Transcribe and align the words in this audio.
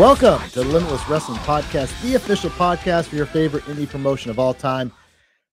Welcome 0.00 0.40
to 0.52 0.60
the 0.60 0.64
Limitless 0.64 1.06
Wrestling 1.10 1.36
Podcast, 1.40 2.00
the 2.00 2.14
official 2.14 2.48
podcast 2.48 3.08
for 3.08 3.16
your 3.16 3.26
favorite 3.26 3.64
indie 3.64 3.86
promotion 3.86 4.30
of 4.30 4.38
all 4.38 4.54
time, 4.54 4.90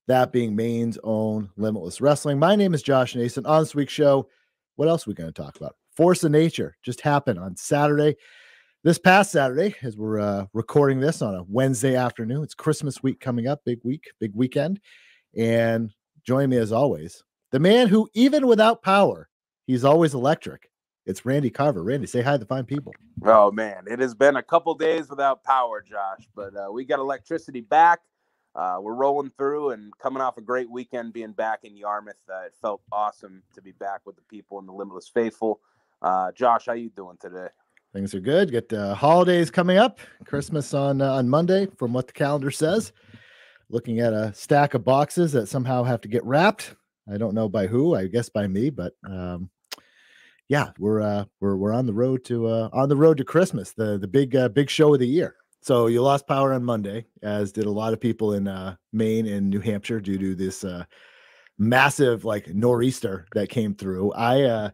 that 0.07 0.31
being 0.31 0.55
Maine's 0.55 0.97
own 1.03 1.49
Limitless 1.57 1.99
Wrestling. 1.99 2.39
My 2.39 2.55
name 2.55 2.73
is 2.73 2.81
Josh 2.81 3.13
Nason. 3.13 3.45
On 3.45 3.61
this 3.61 3.75
week's 3.75 3.91
show, 3.91 4.29
what 4.77 4.87
else 4.87 5.05
are 5.05 5.09
we 5.09 5.15
going 5.15 5.27
to 5.27 5.33
talk 5.33 5.57
about? 5.57 5.75
Force 5.97 6.23
of 6.23 6.31
Nature 6.31 6.77
just 6.81 7.01
happened 7.01 7.37
on 7.37 7.57
Saturday. 7.57 8.15
This 8.85 8.97
past 8.97 9.33
Saturday, 9.33 9.75
as 9.83 9.97
we're 9.97 10.21
uh, 10.21 10.45
recording 10.53 11.01
this 11.01 11.21
on 11.21 11.35
a 11.35 11.43
Wednesday 11.43 11.97
afternoon, 11.97 12.41
it's 12.41 12.55
Christmas 12.55 13.03
week 13.03 13.19
coming 13.19 13.47
up, 13.47 13.65
big 13.65 13.79
week, 13.83 14.05
big 14.21 14.33
weekend. 14.33 14.79
And 15.37 15.91
join 16.25 16.49
me 16.49 16.55
as 16.55 16.71
always, 16.71 17.21
the 17.51 17.59
man 17.59 17.87
who, 17.87 18.07
even 18.13 18.47
without 18.47 18.81
power, 18.81 19.27
he's 19.65 19.83
always 19.83 20.13
electric. 20.13 20.69
It's 21.07 21.25
Randy 21.25 21.49
Carver. 21.49 21.81
Randy, 21.83 22.05
say 22.05 22.21
hi 22.21 22.33
to 22.33 22.37
the 22.37 22.45
fine 22.45 22.65
people. 22.65 22.93
Oh 23.23 23.49
man, 23.49 23.85
it 23.89 23.99
has 23.99 24.13
been 24.13 24.35
a 24.35 24.43
couple 24.43 24.75
days 24.75 25.09
without 25.09 25.41
power, 25.41 25.81
Josh, 25.81 26.27
but 26.35 26.53
uh, 26.53 26.67
we 26.69 26.83
got 26.83 26.99
electricity 26.99 27.61
back. 27.61 28.01
Uh, 28.53 28.79
we're 28.81 28.93
rolling 28.93 29.31
through 29.37 29.69
and 29.69 29.97
coming 29.99 30.21
off 30.21 30.37
a 30.37 30.41
great 30.41 30.69
weekend 30.69 31.13
being 31.13 31.31
back 31.31 31.59
in 31.63 31.77
Yarmouth. 31.77 32.17
Uh, 32.29 32.41
it 32.41 32.53
felt 32.61 32.81
awesome 32.91 33.41
to 33.55 33.61
be 33.61 33.71
back 33.71 34.01
with 34.03 34.17
the 34.17 34.21
people 34.23 34.59
and 34.59 34.67
the 34.67 34.73
Limitless 34.73 35.07
faithful. 35.07 35.61
Uh, 36.01 36.33
Josh, 36.33 36.65
how 36.65 36.73
you 36.73 36.89
doing 36.89 37.17
today? 37.21 37.47
Things 37.93 38.13
are 38.13 38.19
good. 38.19 38.51
Got 38.51 38.73
uh, 38.73 38.93
holidays 38.93 39.49
coming 39.49 39.77
up. 39.77 39.99
Christmas 40.25 40.73
on 40.73 41.01
uh, 41.01 41.13
on 41.13 41.29
Monday, 41.29 41.67
from 41.77 41.93
what 41.93 42.07
the 42.07 42.13
calendar 42.13 42.51
says. 42.51 42.91
Looking 43.69 44.01
at 44.01 44.11
a 44.11 44.33
stack 44.33 44.73
of 44.73 44.83
boxes 44.83 45.31
that 45.31 45.47
somehow 45.47 45.83
have 45.83 46.01
to 46.01 46.09
get 46.09 46.25
wrapped. 46.25 46.75
I 47.09 47.17
don't 47.17 47.33
know 47.33 47.47
by 47.47 47.67
who. 47.67 47.95
I 47.95 48.07
guess 48.07 48.27
by 48.27 48.47
me, 48.47 48.69
but 48.69 48.91
um, 49.09 49.49
yeah, 50.49 50.71
we're 50.79 51.01
uh, 51.01 51.25
we're 51.41 51.57
we're 51.57 51.73
on 51.73 51.85
the 51.85 51.93
road 51.93 52.23
to 52.25 52.47
uh, 52.47 52.69
on 52.71 52.89
the 52.89 52.95
road 52.95 53.17
to 53.17 53.25
Christmas, 53.25 53.73
the 53.73 53.97
the 53.97 54.07
big 54.07 54.35
uh, 54.35 54.49
big 54.49 54.69
show 54.69 54.93
of 54.93 54.99
the 54.99 55.07
year. 55.07 55.35
So 55.61 55.87
you 55.87 56.01
lost 56.01 56.27
power 56.27 56.53
on 56.53 56.63
Monday, 56.63 57.05
as 57.21 57.51
did 57.51 57.65
a 57.65 57.71
lot 57.71 57.93
of 57.93 57.99
people 57.99 58.33
in 58.33 58.47
uh, 58.47 58.75
Maine 58.93 59.27
and 59.27 59.49
New 59.49 59.59
Hampshire 59.59 59.99
due 59.99 60.17
to 60.17 60.35
this 60.35 60.63
uh, 60.63 60.85
massive 61.57 62.23
like 62.23 62.47
nor'easter 62.47 63.25
that 63.33 63.49
came 63.49 63.75
through. 63.75 64.13
I 64.13 64.43
uh, 64.43 64.69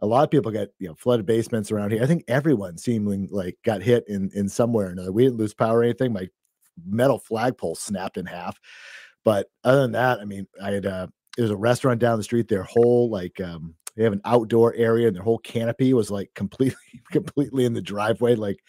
a 0.00 0.06
lot 0.06 0.24
of 0.24 0.30
people 0.30 0.52
got 0.52 0.68
you 0.78 0.88
know 0.88 0.94
flooded 0.94 1.24
basements 1.24 1.72
around 1.72 1.92
here. 1.92 2.02
I 2.02 2.06
think 2.06 2.24
everyone 2.28 2.76
seemingly 2.76 3.28
like 3.30 3.56
got 3.64 3.82
hit 3.82 4.04
in 4.08 4.30
in 4.34 4.48
somewhere 4.48 4.88
or 4.88 4.90
another. 4.90 5.12
We 5.12 5.24
didn't 5.24 5.38
lose 5.38 5.54
power 5.54 5.78
or 5.78 5.84
anything. 5.84 6.12
My 6.12 6.28
metal 6.86 7.18
flagpole 7.18 7.76
snapped 7.76 8.18
in 8.18 8.26
half, 8.26 8.58
but 9.24 9.46
other 9.64 9.82
than 9.82 9.92
that, 9.92 10.20
I 10.20 10.26
mean, 10.26 10.46
I 10.62 10.72
had 10.72 10.84
uh, 10.84 11.06
there's 11.38 11.50
a 11.50 11.56
restaurant 11.56 12.00
down 12.00 12.18
the 12.18 12.24
street. 12.24 12.48
Their 12.48 12.64
whole 12.64 13.08
like 13.08 13.40
um, 13.40 13.74
they 13.98 14.04
have 14.04 14.12
an 14.12 14.22
outdoor 14.24 14.74
area, 14.74 15.08
and 15.08 15.16
their 15.16 15.24
whole 15.24 15.38
canopy 15.38 15.92
was 15.92 16.08
like 16.08 16.32
completely 16.34 16.76
completely 17.10 17.64
in 17.64 17.74
the 17.74 17.82
driveway, 17.82 18.36
like 18.36 18.60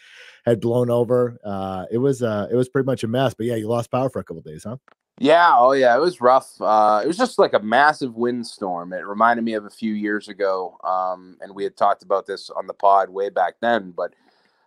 had 0.44 0.60
blown 0.60 0.90
over. 0.90 1.38
Uh, 1.46 1.86
it 1.92 2.00
was 2.00 2.24
uh, 2.24 2.48
it 2.52 2.56
was 2.56 2.68
pretty 2.68 2.88
much 2.88 3.04
a 3.04 3.08
mess. 3.08 3.36
But 3.36 3.46
yeah, 3.46 3.56
you 3.56 3.68
lost 3.68 3.92
power 3.92 4.10
for 4.10 4.20
a 4.20 4.24
couple 4.24 4.42
days, 4.42 4.64
huh? 4.64 4.78
Yeah, 5.20 5.54
oh 5.56 5.74
yeah, 5.74 5.96
it 5.96 6.00
was 6.00 6.20
rough. 6.20 6.60
Uh, 6.60 7.02
it 7.04 7.08
was 7.08 7.18
just 7.18 7.38
like 7.38 7.54
a 7.54 7.60
massive 7.60 8.16
windstorm. 8.16 8.92
It 8.92 9.06
reminded 9.06 9.44
me 9.44 9.54
of 9.54 9.66
a 9.66 9.70
few 9.70 9.94
years 9.94 10.30
ago, 10.30 10.78
um, 10.84 11.38
and 11.42 11.54
we 11.54 11.64
had 11.64 11.78
talked 11.78 12.02
about 12.02 12.26
this 12.26 12.50
on 12.50 12.66
the 12.66 12.74
pod 12.74 13.10
way 13.12 13.30
back 13.30 13.56
then. 13.62 13.92
But 13.92 14.16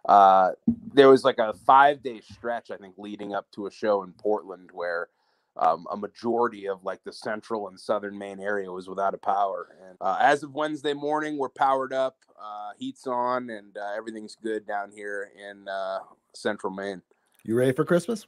uh, 0.05 0.53
there 0.95 1.09
was 1.09 1.25
like 1.25 1.39
a 1.39 1.55
five 1.67 2.05
day 2.05 2.21
stretch, 2.21 2.71
I 2.71 2.77
think, 2.77 2.95
leading 2.99 3.35
up 3.35 3.51
to 3.53 3.67
a 3.67 3.71
show 3.71 4.05
in 4.05 4.13
Portland 4.13 4.71
where 4.73 5.09
um, 5.57 5.87
a 5.91 5.97
majority 5.97 6.69
of 6.69 6.83
like 6.85 7.03
the 7.05 7.13
central 7.13 7.69
and 7.69 7.79
southern 7.79 8.17
Maine 8.19 8.41
area 8.41 8.71
was 8.71 8.89
without 8.89 9.15
a 9.15 9.19
power. 9.19 9.69
And 9.89 9.97
uh, 10.01 10.17
as 10.21 10.43
of 10.43 10.55
Wednesday 10.55 10.95
morning, 10.95 11.37
we're 11.37 11.49
powered 11.49 11.93
up, 11.93 12.17
uh, 12.43 12.71
heat's 12.79 13.07
on, 13.07 13.51
and 13.51 13.77
uh, 13.77 13.93
everything's 13.97 14.37
good 14.37 14.67
down 14.67 14.91
here 14.91 15.31
in 15.37 15.69
uh, 15.69 15.99
central 16.35 16.73
Maine. 16.73 17.03
You 17.45 17.57
ready 17.57 17.73
for 17.73 17.85
Christmas? 17.85 18.27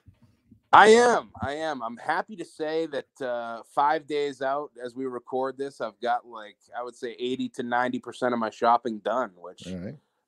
I 0.73 0.89
am. 0.89 1.31
I 1.41 1.53
am. 1.53 1.83
I'm 1.83 1.97
happy 1.97 2.35
to 2.35 2.45
say 2.45 2.87
that 2.87 3.25
uh, 3.25 3.63
five 3.75 4.09
days 4.09 4.43
out 4.43 4.73
as 4.85 4.97
we 4.97 5.07
record 5.07 5.57
this, 5.57 5.81
I've 5.81 5.99
got 6.01 6.27
like 6.27 6.57
I 6.77 6.83
would 6.83 6.97
say 6.97 7.15
80 7.19 7.49
to 7.51 7.63
90 7.63 7.99
percent 8.01 8.35
of 8.35 8.41
my 8.41 8.51
shopping 8.51 8.99
done, 8.99 9.31
which 9.37 9.63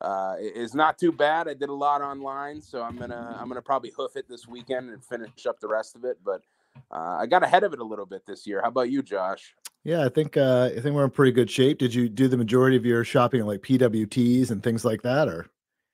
uh, 0.01 0.37
is 0.39 0.73
not 0.73 0.99
too 0.99 1.11
bad. 1.11 1.49
I 1.49 1.55
did 1.55 1.69
a 1.69 1.75
lot 1.75 2.01
online, 2.01 2.63
so 2.63 2.81
I'm 2.83 2.97
gonna 2.97 3.37
I'm 3.41 3.49
gonna 3.49 3.61
probably 3.61 3.93
hoof 3.97 4.17
it 4.17 4.29
this 4.29 4.47
weekend 4.47 4.91
and 4.91 5.05
finish 5.05 5.47
up 5.47 5.59
the 5.59 5.69
rest 5.69 5.97
of 5.97 6.05
it. 6.05 6.19
But 6.25 6.43
uh, 6.91 7.19
I 7.21 7.27
got 7.27 7.43
ahead 7.43 7.65
of 7.65 7.73
it 7.73 7.79
a 7.79 7.85
little 7.85 8.07
bit 8.07 8.27
this 8.27 8.47
year. 8.47 8.61
How 8.63 8.69
about 8.69 8.91
you, 8.91 9.03
Josh? 9.03 9.55
Yeah, 9.85 10.05
I 10.05 10.09
think 10.09 10.37
uh, 10.37 10.71
I 10.77 10.81
think 10.81 10.95
we're 10.95 11.05
in 11.05 11.11
pretty 11.11 11.33
good 11.33 11.51
shape. 11.51 11.79
Did 11.79 11.95
you 11.95 12.09
do 12.09 12.29
the 12.29 12.37
majority 12.37 12.77
of 12.77 12.85
your 12.85 13.05
shopping 13.05 13.41
at 13.41 13.47
like 13.47 13.61
PWTs 13.61 14.51
and 14.51 14.63
things 14.63 14.85
like 14.85 15.03
that, 15.03 15.29
or? 15.29 15.47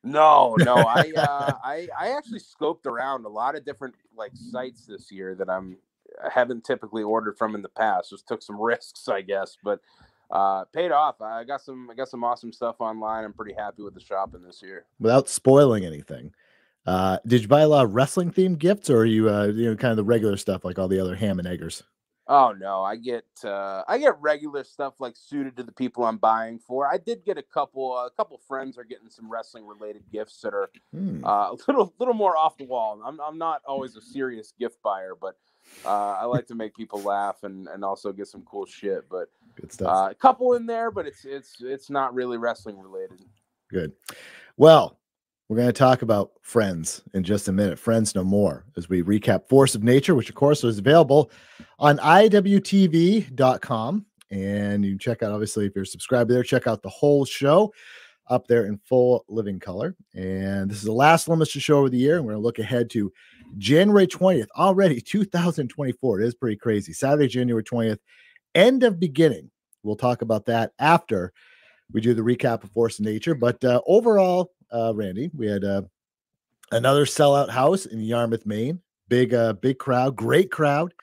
No, 0.02 0.56
no. 0.58 0.76
I 0.76 1.12
uh, 1.16 1.52
I 1.62 1.88
I 1.98 2.08
actually 2.16 2.40
scoped 2.40 2.86
around 2.86 3.26
a 3.26 3.28
lot 3.28 3.54
of 3.54 3.64
different 3.64 3.94
like 4.16 4.32
sites 4.34 4.86
this 4.86 5.12
year 5.12 5.34
that 5.34 5.50
I'm 5.50 5.76
I 6.24 6.30
haven't 6.30 6.64
typically 6.64 7.02
ordered 7.02 7.36
from 7.36 7.54
in 7.54 7.62
the 7.62 7.68
past. 7.68 8.10
Just 8.10 8.26
took 8.26 8.42
some 8.42 8.60
risks, 8.60 9.08
I 9.08 9.20
guess, 9.20 9.56
but 9.62 9.80
uh, 10.30 10.64
paid 10.72 10.90
off. 10.92 11.20
I 11.20 11.44
got 11.44 11.60
some 11.60 11.90
I 11.90 11.94
got 11.94 12.08
some 12.08 12.24
awesome 12.24 12.52
stuff 12.52 12.76
online. 12.80 13.24
I'm 13.24 13.32
pretty 13.32 13.54
happy 13.54 13.82
with 13.82 13.94
the 13.94 14.00
shopping 14.00 14.42
this 14.42 14.62
year. 14.62 14.86
Without 14.98 15.28
spoiling 15.28 15.84
anything, 15.84 16.32
uh, 16.86 17.18
did 17.26 17.42
you 17.42 17.48
buy 17.48 17.60
a 17.60 17.68
lot 17.68 17.84
of 17.84 17.94
wrestling 17.94 18.32
themed 18.32 18.58
gifts, 18.58 18.90
or 18.90 18.98
are 18.98 19.04
you 19.04 19.28
uh, 19.30 19.46
you 19.46 19.70
know 19.70 19.76
kind 19.76 19.90
of 19.90 19.96
the 19.96 20.04
regular 20.04 20.36
stuff 20.36 20.64
like 20.64 20.78
all 20.78 20.88
the 20.88 21.00
other 21.00 21.14
ham 21.14 21.38
and 21.38 21.46
eggers? 21.48 21.82
Oh 22.28 22.52
no, 22.52 22.82
I 22.84 22.96
get 22.96 23.24
uh, 23.44 23.82
I 23.88 23.98
get 23.98 24.14
regular 24.20 24.62
stuff 24.64 24.94
like 25.00 25.14
suited 25.16 25.56
to 25.56 25.64
the 25.64 25.72
people 25.72 26.04
I'm 26.04 26.18
buying 26.18 26.58
for. 26.58 26.86
I 26.86 26.96
did 26.96 27.24
get 27.24 27.36
a 27.36 27.42
couple 27.42 27.92
uh, 27.92 28.06
a 28.06 28.10
couple 28.10 28.38
friends 28.46 28.78
are 28.78 28.84
getting 28.84 29.10
some 29.10 29.30
wrestling 29.30 29.66
related 29.66 30.02
gifts 30.12 30.40
that 30.42 30.54
are 30.54 30.70
Hmm. 30.92 31.24
uh, 31.24 31.50
a 31.52 31.56
little 31.68 31.92
little 31.98 32.14
more 32.14 32.36
off 32.36 32.56
the 32.56 32.64
wall. 32.64 33.00
I'm 33.04 33.20
I'm 33.20 33.38
not 33.38 33.62
always 33.66 33.96
a 33.96 34.00
serious 34.00 34.52
gift 34.58 34.80
buyer, 34.82 35.14
but 35.20 35.36
uh, 35.84 35.88
I 36.20 36.24
like 36.24 36.46
to 36.46 36.54
make 36.54 36.74
people 36.76 37.00
laugh 37.02 37.42
and 37.42 37.66
and 37.68 37.84
also 37.84 38.12
get 38.12 38.28
some 38.28 38.42
cool 38.42 38.66
shit. 38.66 39.08
But 39.10 39.28
Good 39.60 39.72
stuff. 39.72 39.88
uh, 39.88 40.10
a 40.10 40.14
couple 40.14 40.54
in 40.54 40.64
there, 40.64 40.90
but 40.92 41.06
it's 41.06 41.24
it's 41.24 41.56
it's 41.60 41.90
not 41.90 42.14
really 42.14 42.38
wrestling 42.38 42.78
related. 42.78 43.18
Good. 43.68 43.92
Well, 44.56 44.98
we're 45.52 45.58
going 45.58 45.68
to 45.68 45.72
talk 45.74 46.00
about 46.00 46.30
Friends 46.40 47.02
in 47.12 47.22
just 47.22 47.46
a 47.46 47.52
minute. 47.52 47.78
Friends 47.78 48.14
No 48.14 48.24
More 48.24 48.64
as 48.78 48.88
we 48.88 49.02
recap 49.02 49.46
Force 49.50 49.74
of 49.74 49.82
Nature, 49.82 50.14
which 50.14 50.30
of 50.30 50.34
course 50.34 50.64
is 50.64 50.78
available 50.78 51.30
on 51.78 51.98
IWTV.com. 51.98 53.26
And 54.30 54.82
you 54.82 54.96
check 54.96 55.22
out, 55.22 55.30
obviously, 55.30 55.66
if 55.66 55.76
you're 55.76 55.84
subscribed 55.84 56.30
there, 56.30 56.42
check 56.42 56.66
out 56.66 56.80
the 56.80 56.88
whole 56.88 57.26
show 57.26 57.70
up 58.28 58.46
there 58.46 58.64
in 58.64 58.78
full 58.78 59.26
living 59.28 59.60
color. 59.60 59.94
And 60.14 60.70
this 60.70 60.78
is 60.78 60.84
the 60.84 60.92
last 60.92 61.28
Limitless 61.28 61.50
show 61.50 61.84
of 61.84 61.90
the 61.90 61.98
year. 61.98 62.16
And 62.16 62.24
we're 62.24 62.32
going 62.32 62.40
to 62.40 62.46
look 62.46 62.58
ahead 62.58 62.88
to 62.92 63.12
January 63.58 64.06
20th, 64.06 64.48
already 64.56 65.02
2024. 65.02 66.20
It 66.22 66.26
is 66.28 66.34
pretty 66.34 66.56
crazy. 66.56 66.94
Saturday, 66.94 67.28
January 67.28 67.62
20th, 67.62 67.98
end 68.54 68.84
of 68.84 68.98
beginning. 68.98 69.50
We'll 69.82 69.96
talk 69.96 70.22
about 70.22 70.46
that 70.46 70.72
after 70.78 71.34
we 71.92 72.00
do 72.00 72.14
the 72.14 72.22
recap 72.22 72.64
of 72.64 72.70
Force 72.70 72.98
of 72.98 73.04
Nature. 73.04 73.34
But 73.34 73.62
uh, 73.62 73.82
overall, 73.86 74.50
uh, 74.72 74.92
Randy, 74.94 75.30
we 75.34 75.46
had 75.46 75.64
uh, 75.64 75.82
another 76.70 77.04
sellout 77.04 77.50
house 77.50 77.86
in 77.86 78.00
Yarmouth, 78.00 78.46
Maine. 78.46 78.80
Big, 79.08 79.34
uh, 79.34 79.52
big 79.54 79.78
crowd, 79.78 80.16
great 80.16 80.50
crowd. 80.50 80.94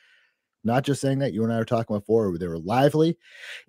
Not 0.64 0.84
just 0.84 1.00
saying 1.00 1.20
that 1.20 1.32
you 1.32 1.44
and 1.44 1.54
I 1.54 1.58
were 1.58 1.66
talking 1.66 1.96
before, 1.96 2.38
they 2.38 2.48
were 2.48 2.60
lively 2.60 3.18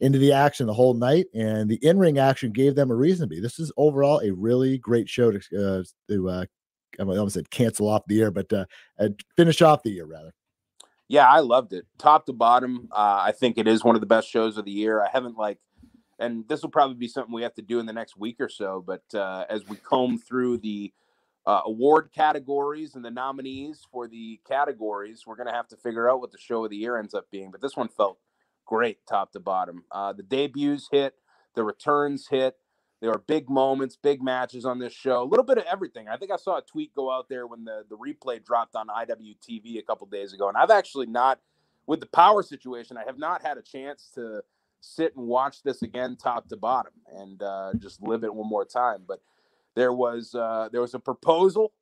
into 0.00 0.18
the 0.18 0.32
action 0.32 0.66
the 0.66 0.74
whole 0.74 0.94
night, 0.94 1.26
and 1.34 1.68
the 1.68 1.78
in-ring 1.82 2.18
action 2.18 2.50
gave 2.50 2.74
them 2.74 2.90
a 2.90 2.96
reason 2.96 3.28
to 3.28 3.34
be. 3.34 3.40
This 3.40 3.60
is 3.60 3.70
overall 3.76 4.20
a 4.20 4.32
really 4.32 4.78
great 4.78 5.08
show 5.08 5.30
to 5.30 5.38
uh, 5.38 5.82
to 6.08 6.28
uh, 6.28 6.44
I 6.98 7.02
almost 7.02 7.34
said 7.34 7.50
cancel 7.50 7.88
off 7.88 8.06
the 8.06 8.16
year, 8.16 8.30
but 8.30 8.52
uh, 8.52 8.64
uh, 8.98 9.10
finish 9.36 9.62
off 9.62 9.82
the 9.82 9.90
year 9.90 10.04
rather. 10.04 10.32
Yeah, 11.08 11.26
I 11.26 11.40
loved 11.40 11.72
it, 11.72 11.86
top 11.98 12.26
to 12.26 12.32
bottom. 12.32 12.88
Uh, 12.90 13.20
I 13.22 13.32
think 13.32 13.58
it 13.58 13.66
is 13.66 13.84
one 13.84 13.94
of 13.94 14.00
the 14.00 14.06
best 14.06 14.28
shows 14.28 14.56
of 14.56 14.64
the 14.64 14.70
year. 14.70 15.02
I 15.02 15.08
haven't 15.08 15.36
like, 15.36 15.58
and 16.20 16.46
this 16.48 16.62
will 16.62 16.70
probably 16.70 16.96
be 16.96 17.08
something 17.08 17.32
we 17.32 17.42
have 17.42 17.54
to 17.54 17.62
do 17.62 17.80
in 17.80 17.86
the 17.86 17.92
next 17.92 18.16
week 18.16 18.36
or 18.40 18.48
so. 18.48 18.84
But 18.86 19.02
uh, 19.18 19.46
as 19.48 19.66
we 19.66 19.76
comb 19.76 20.18
through 20.18 20.58
the 20.58 20.92
uh, 21.46 21.62
award 21.64 22.10
categories 22.14 22.94
and 22.94 23.04
the 23.04 23.10
nominees 23.10 23.86
for 23.90 24.06
the 24.06 24.38
categories, 24.46 25.24
we're 25.26 25.36
gonna 25.36 25.54
have 25.54 25.68
to 25.68 25.76
figure 25.76 26.08
out 26.08 26.20
what 26.20 26.30
the 26.30 26.38
show 26.38 26.64
of 26.64 26.70
the 26.70 26.76
year 26.76 26.98
ends 26.98 27.14
up 27.14 27.30
being. 27.30 27.50
But 27.50 27.62
this 27.62 27.76
one 27.76 27.88
felt 27.88 28.18
great, 28.66 28.98
top 29.08 29.32
to 29.32 29.40
bottom. 29.40 29.84
Uh, 29.90 30.12
the 30.12 30.22
debuts 30.22 30.88
hit, 30.92 31.14
the 31.54 31.64
returns 31.64 32.28
hit. 32.28 32.56
There 33.00 33.10
are 33.10 33.18
big 33.18 33.48
moments, 33.48 33.96
big 33.96 34.22
matches 34.22 34.66
on 34.66 34.78
this 34.78 34.92
show. 34.92 35.22
A 35.22 35.24
little 35.24 35.44
bit 35.44 35.56
of 35.56 35.64
everything. 35.64 36.08
I 36.08 36.18
think 36.18 36.30
I 36.30 36.36
saw 36.36 36.58
a 36.58 36.62
tweet 36.62 36.94
go 36.94 37.10
out 37.10 37.30
there 37.30 37.46
when 37.46 37.64
the, 37.64 37.84
the 37.88 37.96
replay 37.96 38.44
dropped 38.44 38.76
on 38.76 38.88
IWTV 38.88 39.78
a 39.78 39.82
couple 39.82 40.06
days 40.06 40.34
ago. 40.34 40.48
And 40.48 40.56
I've 40.58 40.70
actually 40.70 41.06
not, 41.06 41.40
with 41.86 42.00
the 42.00 42.06
power 42.06 42.42
situation, 42.42 42.98
I 42.98 43.04
have 43.06 43.18
not 43.18 43.40
had 43.40 43.56
a 43.56 43.62
chance 43.62 44.10
to 44.16 44.42
sit 44.80 45.16
and 45.16 45.26
watch 45.26 45.62
this 45.62 45.82
again 45.82 46.16
top 46.16 46.48
to 46.48 46.56
bottom 46.56 46.92
and 47.16 47.42
uh, 47.42 47.72
just 47.78 48.02
live 48.02 48.24
it 48.24 48.34
one 48.34 48.48
more 48.48 48.64
time. 48.64 49.02
But 49.06 49.20
there 49.74 49.92
was 49.92 50.34
uh, 50.34 50.68
there 50.72 50.80
was 50.80 50.94
a 50.94 50.98
proposal. 50.98 51.72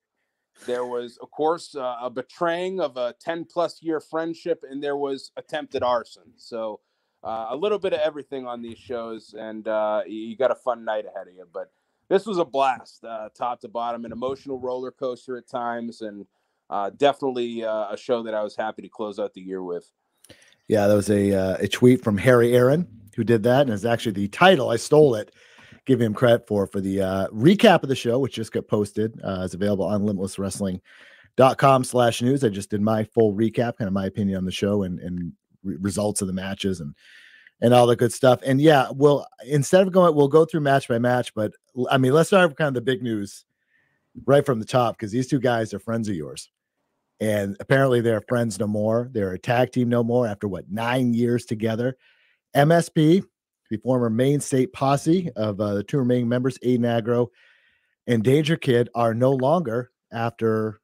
There 0.66 0.84
was, 0.84 1.18
of 1.18 1.30
course, 1.30 1.76
uh, 1.76 1.96
a 2.02 2.10
betraying 2.10 2.80
of 2.80 2.96
a 2.96 3.14
10 3.20 3.44
plus 3.44 3.80
year 3.80 4.00
friendship, 4.00 4.64
and 4.68 4.82
there 4.82 4.96
was 4.96 5.30
attempted 5.36 5.84
arson. 5.84 6.32
So 6.36 6.80
uh, 7.22 7.46
a 7.50 7.56
little 7.56 7.78
bit 7.78 7.92
of 7.92 8.00
everything 8.00 8.46
on 8.46 8.60
these 8.60 8.78
shows, 8.78 9.34
and 9.38 9.68
uh, 9.68 10.02
you 10.06 10.36
got 10.36 10.50
a 10.50 10.56
fun 10.56 10.84
night 10.84 11.04
ahead 11.06 11.28
of 11.28 11.34
you. 11.34 11.46
But 11.52 11.70
this 12.08 12.26
was 12.26 12.38
a 12.38 12.44
blast, 12.44 13.04
uh, 13.04 13.28
top 13.36 13.60
to 13.60 13.68
bottom, 13.68 14.04
an 14.04 14.10
emotional 14.10 14.58
roller 14.58 14.90
coaster 14.90 15.36
at 15.36 15.48
times, 15.48 16.00
and 16.00 16.26
uh, 16.70 16.90
definitely 16.90 17.62
a 17.62 17.96
show 17.96 18.24
that 18.24 18.34
I 18.34 18.42
was 18.42 18.56
happy 18.56 18.82
to 18.82 18.88
close 18.88 19.18
out 19.18 19.34
the 19.34 19.40
year 19.40 19.62
with. 19.62 19.92
Yeah, 20.68 20.86
that 20.86 20.94
was 20.94 21.10
a 21.10 21.32
uh, 21.32 21.56
a 21.60 21.68
tweet 21.68 22.04
from 22.04 22.18
Harry 22.18 22.54
Aaron 22.54 22.86
who 23.16 23.24
did 23.24 23.42
that, 23.42 23.62
and 23.62 23.70
it's 23.70 23.84
actually 23.84 24.12
the 24.12 24.28
title. 24.28 24.70
I 24.70 24.76
stole 24.76 25.14
it. 25.14 25.32
Give 25.86 26.00
him 26.00 26.12
credit 26.12 26.46
for 26.46 26.66
for 26.66 26.80
the 26.80 27.00
uh, 27.00 27.28
recap 27.28 27.82
of 27.82 27.88
the 27.88 27.96
show, 27.96 28.18
which 28.18 28.34
just 28.34 28.52
got 28.52 28.68
posted. 28.68 29.18
Uh, 29.24 29.40
is 29.40 29.54
available 29.54 29.86
on 29.86 30.02
limitlesswrestling.com 30.02 31.84
slash 31.84 32.20
news. 32.20 32.44
I 32.44 32.50
just 32.50 32.70
did 32.70 32.82
my 32.82 33.04
full 33.04 33.34
recap, 33.34 33.78
kind 33.78 33.88
of 33.88 33.94
my 33.94 34.06
opinion 34.06 34.36
on 34.36 34.44
the 34.44 34.52
show 34.52 34.82
and 34.82 35.00
and 35.00 35.32
re- 35.64 35.76
results 35.80 36.20
of 36.20 36.28
the 36.28 36.34
matches 36.34 36.80
and 36.80 36.94
and 37.60 37.72
all 37.74 37.86
the 37.86 37.96
good 37.96 38.12
stuff. 38.12 38.40
And 38.44 38.60
yeah, 38.60 38.88
we'll 38.92 39.26
instead 39.46 39.86
of 39.86 39.92
going, 39.92 40.14
we'll 40.14 40.28
go 40.28 40.44
through 40.44 40.60
match 40.60 40.86
by 40.86 40.98
match. 40.98 41.34
But 41.34 41.52
I 41.90 41.96
mean, 41.96 42.12
let's 42.12 42.28
start 42.28 42.48
with 42.48 42.58
kind 42.58 42.68
of 42.68 42.74
the 42.74 42.82
big 42.82 43.02
news 43.02 43.46
right 44.26 44.44
from 44.44 44.58
the 44.58 44.66
top 44.66 44.96
because 44.96 45.12
these 45.12 45.28
two 45.28 45.40
guys 45.40 45.72
are 45.72 45.78
friends 45.78 46.08
of 46.08 46.14
yours. 46.14 46.50
And 47.20 47.56
apparently 47.60 48.00
they're 48.00 48.22
friends 48.28 48.58
no 48.58 48.66
more. 48.66 49.08
They're 49.12 49.32
a 49.32 49.38
tag 49.38 49.72
team 49.72 49.88
no 49.88 50.04
more 50.04 50.26
after 50.26 50.46
what 50.46 50.70
nine 50.70 51.14
years 51.14 51.44
together. 51.44 51.96
MSP, 52.54 53.24
the 53.70 53.76
former 53.78 54.08
Maine 54.08 54.40
State 54.40 54.72
Posse 54.72 55.30
of 55.36 55.60
uh, 55.60 55.74
the 55.74 55.82
two 55.82 55.98
remaining 55.98 56.28
members, 56.28 56.58
Aiden 56.58 56.80
Aggro 56.80 57.28
and 58.06 58.22
Danger 58.22 58.56
Kid, 58.56 58.88
are 58.94 59.14
no 59.14 59.32
longer 59.32 59.90
after 60.12 60.80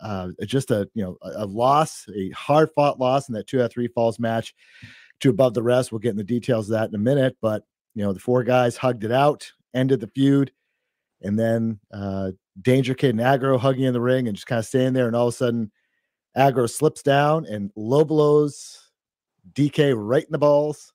uh, 0.00 0.28
just 0.44 0.70
a 0.70 0.88
you 0.94 1.02
know 1.02 1.16
a, 1.22 1.44
a 1.44 1.46
loss, 1.46 2.06
a 2.14 2.30
hard 2.30 2.70
fought 2.74 2.98
loss 2.98 3.28
in 3.28 3.34
that 3.34 3.46
two 3.46 3.60
out 3.60 3.66
of 3.66 3.72
three 3.72 3.88
falls 3.88 4.18
match 4.18 4.54
to 5.20 5.30
above 5.30 5.54
the 5.54 5.62
rest. 5.62 5.90
We'll 5.90 5.98
get 5.98 6.10
in 6.10 6.16
the 6.16 6.24
details 6.24 6.68
of 6.68 6.78
that 6.78 6.88
in 6.88 6.94
a 6.94 6.98
minute, 6.98 7.36
but 7.40 7.64
you 7.94 8.02
know 8.02 8.12
the 8.12 8.20
four 8.20 8.44
guys 8.44 8.76
hugged 8.76 9.04
it 9.04 9.12
out, 9.12 9.50
ended 9.74 10.00
the 10.00 10.08
feud, 10.08 10.52
and 11.22 11.38
then 11.38 11.80
uh, 11.92 12.32
Danger 12.60 12.94
Kid 12.94 13.10
and 13.10 13.20
Aggro 13.20 13.58
hugging 13.58 13.84
in 13.84 13.92
the 13.92 14.00
ring 14.00 14.26
and 14.28 14.36
just 14.36 14.46
kind 14.46 14.58
of 14.58 14.66
staying 14.66 14.92
there, 14.92 15.06
and 15.06 15.16
all 15.16 15.28
of 15.28 15.34
a 15.34 15.36
sudden, 15.36 15.70
Aggro 16.36 16.68
slips 16.68 17.02
down 17.02 17.46
and 17.46 17.70
low 17.76 18.04
blows 18.04 18.90
DK 19.52 19.94
right 19.96 20.24
in 20.24 20.32
the 20.32 20.38
balls, 20.38 20.92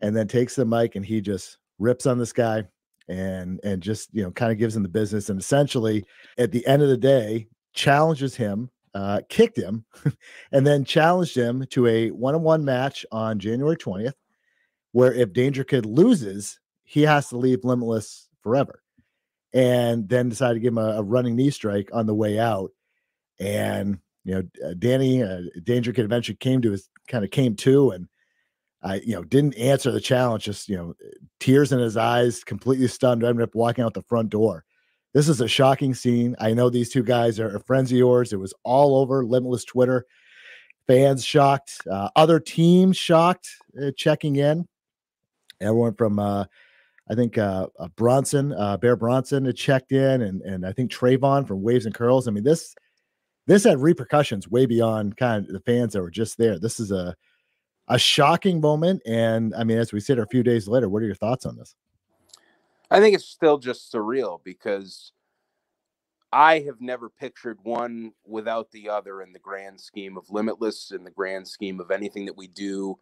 and 0.00 0.16
then 0.16 0.28
takes 0.28 0.56
the 0.56 0.64
mic 0.64 0.96
and 0.96 1.04
he 1.04 1.20
just 1.20 1.58
rips 1.78 2.06
on 2.06 2.18
this 2.18 2.32
guy 2.32 2.64
and 3.08 3.60
and 3.64 3.82
just 3.82 4.08
you 4.14 4.22
know 4.22 4.30
kind 4.30 4.50
of 4.50 4.58
gives 4.58 4.74
him 4.74 4.82
the 4.82 4.88
business 4.88 5.28
and 5.28 5.38
essentially 5.38 6.02
at 6.38 6.50
the 6.52 6.66
end 6.66 6.80
of 6.82 6.88
the 6.88 6.96
day 6.96 7.46
challenges 7.74 8.34
him 8.34 8.70
uh, 8.94 9.20
kicked 9.28 9.58
him, 9.58 9.84
and 10.52 10.66
then 10.66 10.84
challenged 10.84 11.36
him 11.36 11.66
to 11.70 11.86
a 11.86 12.10
one-on-one 12.10 12.64
match 12.64 13.04
on 13.10 13.38
January 13.38 13.76
20th, 13.76 14.14
where 14.92 15.12
if 15.12 15.32
Danger 15.32 15.64
Kid 15.64 15.84
loses, 15.84 16.60
he 16.84 17.02
has 17.02 17.28
to 17.28 17.36
leave 17.36 17.64
Limitless 17.64 18.28
forever. 18.40 18.82
And 19.54 20.08
then 20.08 20.28
decided 20.28 20.54
to 20.54 20.60
give 20.60 20.72
him 20.72 20.78
a, 20.78 20.98
a 20.98 21.02
running 21.02 21.36
knee 21.36 21.50
strike 21.50 21.88
on 21.92 22.06
the 22.06 22.14
way 22.14 22.38
out. 22.38 22.72
And 23.40 23.98
you 24.24 24.34
know, 24.34 24.68
uh, 24.68 24.74
Danny 24.78 25.22
uh, 25.22 25.42
Danger 25.62 25.92
Kid 25.92 26.04
eventually 26.04 26.36
came 26.36 26.60
to 26.62 26.72
his 26.72 26.90
kind 27.08 27.24
of 27.24 27.30
came 27.30 27.54
to 27.56 27.90
and 27.90 28.08
I, 28.84 28.96
you 28.96 29.14
know, 29.14 29.24
didn't 29.24 29.56
answer 29.56 29.90
the 29.90 30.00
challenge, 30.00 30.44
just, 30.44 30.68
you 30.68 30.76
know, 30.76 30.94
tears 31.40 31.72
in 31.72 31.78
his 31.78 31.96
eyes, 31.96 32.44
completely 32.44 32.86
stunned, 32.86 33.24
I 33.24 33.30
ended 33.30 33.42
up 33.42 33.54
walking 33.54 33.82
out 33.82 33.94
the 33.94 34.02
front 34.02 34.28
door. 34.28 34.64
This 35.14 35.26
is 35.26 35.40
a 35.40 35.48
shocking 35.48 35.94
scene. 35.94 36.36
I 36.38 36.52
know 36.52 36.68
these 36.68 36.90
two 36.90 37.02
guys 37.02 37.40
are, 37.40 37.58
friends 37.60 37.90
of 37.90 37.96
yours. 37.96 38.34
It 38.34 38.38
was 38.38 38.52
all 38.62 38.96
over 38.96 39.24
Limitless 39.24 39.64
Twitter. 39.64 40.04
Fans 40.86 41.24
shocked, 41.24 41.78
uh, 41.90 42.10
other 42.14 42.38
teams 42.38 42.98
shocked, 42.98 43.48
uh, 43.82 43.90
checking 43.96 44.36
in. 44.36 44.68
Everyone 45.62 45.94
from, 45.94 46.18
uh, 46.18 46.44
I 47.10 47.14
think 47.14 47.36
uh, 47.36 47.66
uh 47.78 47.88
Bronson, 47.96 48.52
uh, 48.52 48.76
Bear 48.76 48.96
Bronson 48.96 49.44
had 49.44 49.56
checked 49.56 49.92
in, 49.92 50.22
and 50.22 50.42
and 50.42 50.66
I 50.66 50.72
think 50.72 50.90
Trayvon 50.90 51.46
from 51.46 51.62
Waves 51.62 51.86
and 51.86 51.94
Curls. 51.94 52.28
I 52.28 52.30
mean 52.30 52.44
this 52.44 52.74
this 53.46 53.64
had 53.64 53.80
repercussions 53.80 54.48
way 54.48 54.66
beyond 54.66 55.16
kind 55.16 55.46
of 55.46 55.52
the 55.52 55.60
fans 55.60 55.92
that 55.92 56.02
were 56.02 56.10
just 56.10 56.38
there. 56.38 56.58
This 56.58 56.80
is 56.80 56.90
a 56.90 57.14
a 57.88 57.98
shocking 57.98 58.60
moment, 58.60 59.02
and 59.06 59.54
I 59.54 59.64
mean, 59.64 59.78
as 59.78 59.92
we 59.92 60.00
said 60.00 60.18
a 60.18 60.26
few 60.26 60.42
days 60.42 60.66
later, 60.66 60.88
what 60.88 61.02
are 61.02 61.06
your 61.06 61.14
thoughts 61.14 61.44
on 61.44 61.56
this? 61.56 61.74
I 62.90 63.00
think 63.00 63.14
it's 63.14 63.26
still 63.26 63.58
just 63.58 63.92
surreal 63.92 64.40
because 64.42 65.12
I 66.32 66.60
have 66.60 66.80
never 66.80 67.10
pictured 67.10 67.58
one 67.62 68.12
without 68.26 68.70
the 68.72 68.88
other 68.88 69.22
in 69.22 69.32
the 69.32 69.38
grand 69.38 69.80
scheme 69.80 70.16
of 70.16 70.30
Limitless, 70.30 70.90
in 70.90 71.04
the 71.04 71.10
grand 71.10 71.46
scheme 71.46 71.80
of 71.80 71.90
anything 71.90 72.24
that 72.26 72.36
we 72.36 72.48
do, 72.48 72.98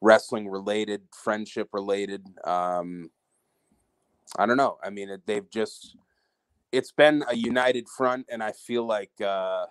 wrestling 0.00 0.48
related, 0.48 1.02
friendship 1.12 1.68
related. 1.72 2.26
Um, 2.44 3.10
I 4.36 4.46
don't 4.46 4.56
know. 4.56 4.78
I 4.82 4.90
mean, 4.90 5.16
they've 5.26 5.48
just, 5.50 5.96
it's 6.70 6.92
been 6.92 7.24
a 7.28 7.36
united 7.36 7.88
front, 7.88 8.26
and 8.30 8.42
I 8.42 8.52
feel 8.52 8.86
like, 8.86 9.12
uh, 9.20 9.66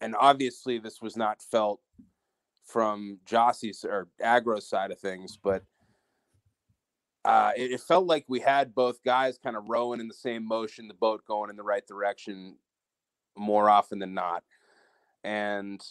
and 0.00 0.14
obviously 0.18 0.78
this 0.78 1.00
was 1.00 1.16
not 1.16 1.40
felt 1.40 1.80
from 2.66 3.18
Jossie's 3.26 3.84
or 3.84 4.08
Aggro's 4.22 4.68
side 4.68 4.90
of 4.90 4.98
things, 4.98 5.38
but 5.42 5.64
uh, 7.24 7.52
it, 7.56 7.72
it, 7.72 7.80
felt 7.80 8.06
like 8.06 8.24
we 8.28 8.40
had 8.40 8.74
both 8.74 9.02
guys 9.02 9.38
kind 9.38 9.56
of 9.56 9.64
rowing 9.66 9.98
in 9.98 10.08
the 10.08 10.14
same 10.14 10.46
motion, 10.46 10.88
the 10.88 10.94
boat 10.94 11.24
going 11.26 11.48
in 11.48 11.56
the 11.56 11.62
right 11.62 11.86
direction 11.86 12.56
more 13.36 13.70
often 13.70 13.98
than 13.98 14.12
not. 14.12 14.44
And 15.22 15.82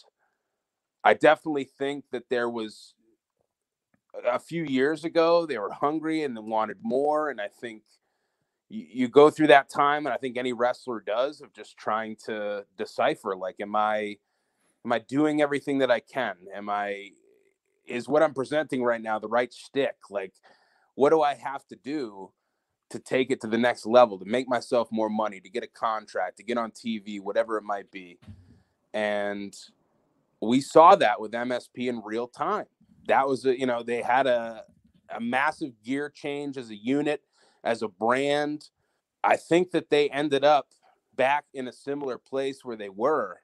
I 1.02 1.14
definitely 1.14 1.64
think 1.64 2.04
that 2.12 2.28
there 2.30 2.48
was 2.48 2.94
a 4.26 4.38
few 4.38 4.64
years 4.64 5.04
ago, 5.04 5.46
they 5.46 5.58
were 5.58 5.72
hungry 5.72 6.22
and 6.22 6.36
they 6.36 6.40
wanted 6.40 6.78
more. 6.82 7.30
And 7.30 7.40
I 7.40 7.48
think 7.48 7.82
you, 8.68 8.86
you 8.90 9.08
go 9.08 9.30
through 9.30 9.48
that 9.48 9.68
time, 9.68 10.06
and 10.06 10.12
I 10.12 10.16
think 10.16 10.36
any 10.36 10.52
wrestler 10.52 11.00
does 11.00 11.40
of 11.40 11.52
just 11.52 11.76
trying 11.76 12.16
to 12.26 12.64
decipher 12.76 13.36
like, 13.36 13.56
am 13.60 13.76
I. 13.76 14.16
Am 14.86 14.92
I 14.92 14.98
doing 14.98 15.40
everything 15.40 15.78
that 15.78 15.90
I 15.90 16.00
can? 16.00 16.36
Am 16.54 16.68
I 16.68 17.08
is 17.86 18.06
what 18.06 18.22
I'm 18.22 18.34
presenting 18.34 18.84
right 18.84 19.00
now 19.00 19.18
the 19.18 19.28
right 19.28 19.50
stick? 19.50 19.96
Like, 20.10 20.34
what 20.94 21.08
do 21.08 21.22
I 21.22 21.32
have 21.32 21.66
to 21.68 21.76
do 21.76 22.30
to 22.90 22.98
take 22.98 23.30
it 23.32 23.40
to 23.40 23.48
the 23.48 23.58
next 23.58 23.86
level, 23.86 24.18
to 24.18 24.24
make 24.24 24.48
myself 24.48 24.88
more 24.92 25.10
money, 25.10 25.40
to 25.40 25.48
get 25.48 25.64
a 25.64 25.66
contract, 25.66 26.36
to 26.36 26.44
get 26.44 26.56
on 26.56 26.70
TV, 26.70 27.20
whatever 27.20 27.56
it 27.56 27.64
might 27.64 27.90
be. 27.90 28.18
And 28.92 29.52
we 30.40 30.60
saw 30.60 30.94
that 30.94 31.20
with 31.20 31.32
MSP 31.32 31.88
in 31.88 32.00
real 32.04 32.28
time. 32.28 32.66
That 33.06 33.28
was 33.28 33.44
a, 33.44 33.58
you 33.58 33.66
know, 33.66 33.82
they 33.82 34.02
had 34.02 34.26
a 34.26 34.64
a 35.14 35.20
massive 35.20 35.72
gear 35.82 36.08
change 36.08 36.56
as 36.56 36.70
a 36.70 36.76
unit, 36.76 37.22
as 37.62 37.82
a 37.82 37.88
brand. 37.88 38.70
I 39.22 39.36
think 39.36 39.70
that 39.72 39.90
they 39.90 40.08
ended 40.10 40.44
up 40.44 40.68
back 41.14 41.44
in 41.54 41.68
a 41.68 41.72
similar 41.72 42.18
place 42.18 42.64
where 42.64 42.76
they 42.76 42.88
were. 42.88 43.40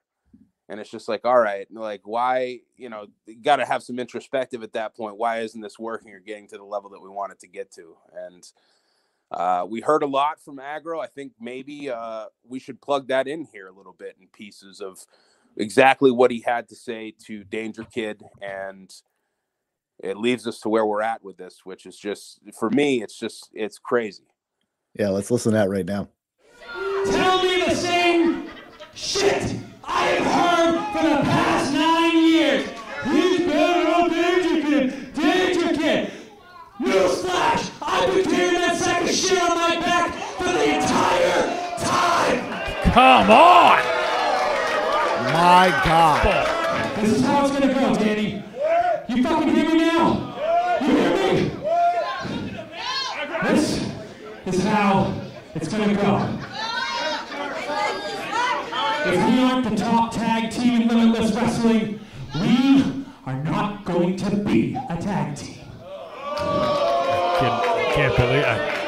And 0.67 0.79
it's 0.79 0.89
just 0.89 1.09
like 1.09 1.25
all 1.25 1.39
right 1.39 1.67
like 1.69 2.01
why 2.05 2.59
you 2.77 2.87
know 2.87 3.07
you 3.25 3.41
got 3.41 3.57
to 3.57 3.65
have 3.65 3.83
some 3.83 3.99
introspective 3.99 4.63
at 4.63 4.73
that 4.73 4.95
point. 4.95 5.17
Why 5.17 5.39
isn't 5.39 5.59
this 5.59 5.77
working 5.77 6.13
or 6.13 6.19
getting 6.19 6.47
to 6.47 6.57
the 6.57 6.63
level 6.63 6.89
that 6.91 7.01
we 7.01 7.09
want 7.09 7.33
it 7.33 7.39
to 7.41 7.47
get 7.47 7.71
to? 7.73 7.97
And 8.15 8.47
uh, 9.31 9.65
we 9.69 9.81
heard 9.81 10.03
a 10.03 10.07
lot 10.07 10.39
from 10.41 10.57
Aggro. 10.57 11.03
I 11.03 11.07
think 11.07 11.33
maybe 11.39 11.89
uh, 11.89 12.25
we 12.47 12.59
should 12.59 12.81
plug 12.81 13.07
that 13.09 13.27
in 13.27 13.45
here 13.51 13.67
a 13.67 13.71
little 13.71 13.93
bit 13.93 14.15
in 14.19 14.27
pieces 14.27 14.79
of 14.79 15.05
exactly 15.57 16.11
what 16.11 16.31
he 16.31 16.41
had 16.41 16.69
to 16.69 16.75
say 16.75 17.13
to 17.25 17.43
danger 17.43 17.83
kid 17.83 18.23
and 18.41 18.93
it 20.03 20.17
leads 20.17 20.45
us 20.47 20.59
to 20.59 20.69
where 20.69 20.85
we're 20.85 21.01
at 21.01 21.23
with 21.23 21.37
this 21.37 21.61
which 21.63 21.85
is 21.85 21.97
just 21.97 22.39
for 22.57 22.69
me 22.69 23.01
it's 23.01 23.17
just 23.17 23.49
it's 23.53 23.77
crazy 23.77 24.23
yeah 24.93 25.09
let's 25.09 25.31
listen 25.31 25.51
to 25.51 25.57
that 25.57 25.69
right 25.69 25.85
now 25.85 26.07
tell 27.05 27.43
me 27.43 27.63
the 27.65 27.75
same 27.75 28.47
shit 28.93 29.55
I 29.93 30.05
have 30.05 30.25
heard 30.25 30.75
for 30.93 31.09
the 31.09 31.23
past 31.23 31.73
nine 31.73 32.27
years. 32.27 32.69
He's 33.03 33.39
been 33.39 33.51
an 33.51 33.87
old 33.87 34.11
danger 34.11 34.67
kid, 34.67 35.13
danger 35.13 35.75
kid. 35.75 36.11
Newsflash, 36.79 37.71
I've 37.81 38.13
been 38.13 38.23
carrying 38.23 38.61
that 38.61 38.77
sack 38.77 39.03
of 39.03 39.09
shit 39.09 39.41
on 39.41 39.57
my 39.57 39.75
back 39.79 40.15
for 40.37 40.45
the 40.45 40.75
entire 40.75 41.43
time. 41.77 42.93
Come 42.93 43.31
on. 43.31 43.83
My 45.33 45.81
God. 45.83 46.95
This 46.97 47.17
is 47.17 47.25
how 47.25 47.45
it's 47.45 47.59
gonna 47.59 47.73
go, 47.73 47.95
Danny. 47.95 48.43
You 49.11 49.21
fucking 49.23 49.53
hear 49.53 49.65
me 49.65 49.77
now? 49.77 50.79
You 50.79 50.87
hear 50.87 51.33
me? 51.33 51.51
This 53.43 53.91
is 54.45 54.63
how 54.63 55.13
it's 55.53 55.67
gonna 55.67 55.93
go. 55.93 56.39
If 59.05 59.27
we 59.27 59.43
aren't 59.43 59.69
the 59.69 59.75
top 59.75 60.13
tag 60.13 60.49
team 60.49 60.83
in 60.83 60.87
Limitless 60.87 61.33
Wrestling, 61.33 61.99
we 62.35 63.05
are 63.25 63.43
not 63.43 63.83
going 63.83 64.15
to 64.15 64.33
be 64.33 64.75
a 64.89 64.95
tag 64.95 65.35
team. 65.35 65.59
Can't, 67.37 67.93
can't 67.93 68.15
believe 68.15 68.45
it. 68.47 68.81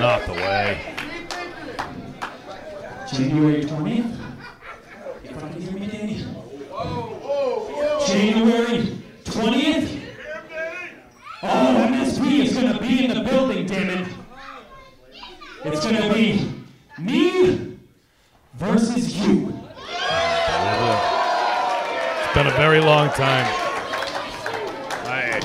Not 0.00 0.26
the 0.26 0.32
way. 0.32 0.80
January 3.12 3.62
20th. 3.62 4.18
If 5.22 5.36
I 5.36 5.48
can 5.48 5.60
hear 5.60 5.72
me, 5.74 5.86
Danny. 5.86 6.26
January 8.18 8.98
20th. 9.26 10.00
Oh, 11.40 11.88
MSP 11.88 12.40
is 12.40 12.52
going 12.52 12.72
to 12.72 12.80
be 12.80 13.04
in 13.04 13.14
the 13.14 13.20
building 13.20 13.64
Damon. 13.64 14.08
It's 15.64 15.84
gonna 15.84 16.12
be 16.12 16.52
me 16.98 17.78
versus 18.54 19.16
you. 19.16 19.56
It's 22.18 22.34
been 22.34 22.48
a 22.48 22.56
very 22.56 22.80
long 22.80 23.10
time. 23.10 23.46
I, 25.06 25.40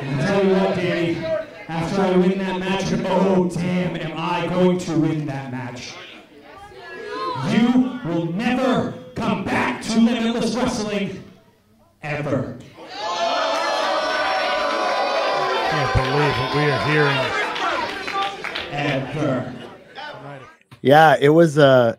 And 0.00 0.20
I 0.20 0.26
tell 0.26 0.44
you 0.44 0.54
what, 0.54 0.74
Danny, 0.74 1.24
after 1.68 2.00
I 2.02 2.16
win 2.16 2.38
that 2.38 2.58
match, 2.58 2.92
oh 3.06 3.48
damn, 3.48 3.96
am 3.96 4.14
I 4.16 4.48
going 4.48 4.78
to 4.78 4.98
win 4.98 5.24
that 5.26 5.52
match. 5.52 5.94
You 7.52 8.00
will 8.10 8.32
never 8.32 8.94
come 9.14 9.44
back 9.44 9.82
to 9.82 10.00
Limitless 10.00 10.56
Wrestling 10.56 11.24
ever. 12.04 12.56
can't 15.70 15.94
believe 15.94 16.34
what 16.38 16.54
we 16.54 16.62
are 16.70 16.86
hearing. 16.86 17.18
Ever. 18.70 19.54
Yeah, 20.82 21.16
it 21.18 21.30
was 21.30 21.56
uh 21.58 21.96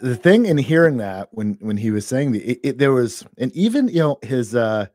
the 0.00 0.16
thing 0.16 0.46
in 0.46 0.56
hearing 0.58 0.96
that 0.96 1.28
when 1.32 1.58
when 1.60 1.76
he 1.76 1.90
was 1.90 2.06
saying 2.06 2.32
the 2.32 2.40
it, 2.40 2.60
it- 2.64 2.78
there 2.78 2.92
was 2.92 3.24
and 3.38 3.52
even 3.54 3.88
you 3.88 3.98
know 4.00 4.18
his 4.22 4.54
uh 4.54 4.86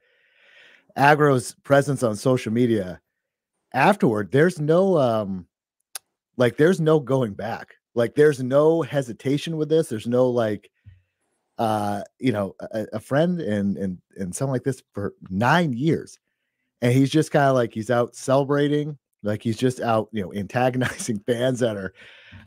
Aggro's 0.97 1.53
presence 1.63 2.01
on 2.01 2.15
social 2.15 2.51
media 2.51 2.99
afterward 3.73 4.31
there's 4.31 4.59
no 4.59 4.97
um 4.97 5.45
like 6.37 6.57
there's 6.57 6.81
no 6.81 6.99
going 6.99 7.33
back 7.33 7.75
like 7.93 8.15
there's 8.15 8.41
no 8.41 8.81
hesitation 8.81 9.57
with 9.57 9.69
this 9.69 9.87
there's 9.89 10.07
no 10.07 10.27
like 10.29 10.71
uh 11.57 12.01
you 12.19 12.31
know 12.31 12.55
a, 12.71 12.85
a 12.93 12.99
friend 12.99 13.41
and 13.41 13.77
and 13.77 13.97
and 14.15 14.35
something 14.35 14.53
like 14.53 14.63
this 14.63 14.83
for 14.93 15.13
nine 15.29 15.73
years 15.73 16.19
and 16.81 16.93
he's 16.93 17.09
just 17.09 17.31
kind 17.31 17.49
of 17.49 17.55
like 17.55 17.73
he's 17.73 17.89
out 17.89 18.15
celebrating 18.15 18.97
like 19.23 19.41
he's 19.41 19.57
just 19.57 19.81
out 19.81 20.09
you 20.11 20.21
know 20.21 20.33
antagonizing 20.35 21.19
fans 21.19 21.59
that 21.59 21.77
are 21.77 21.93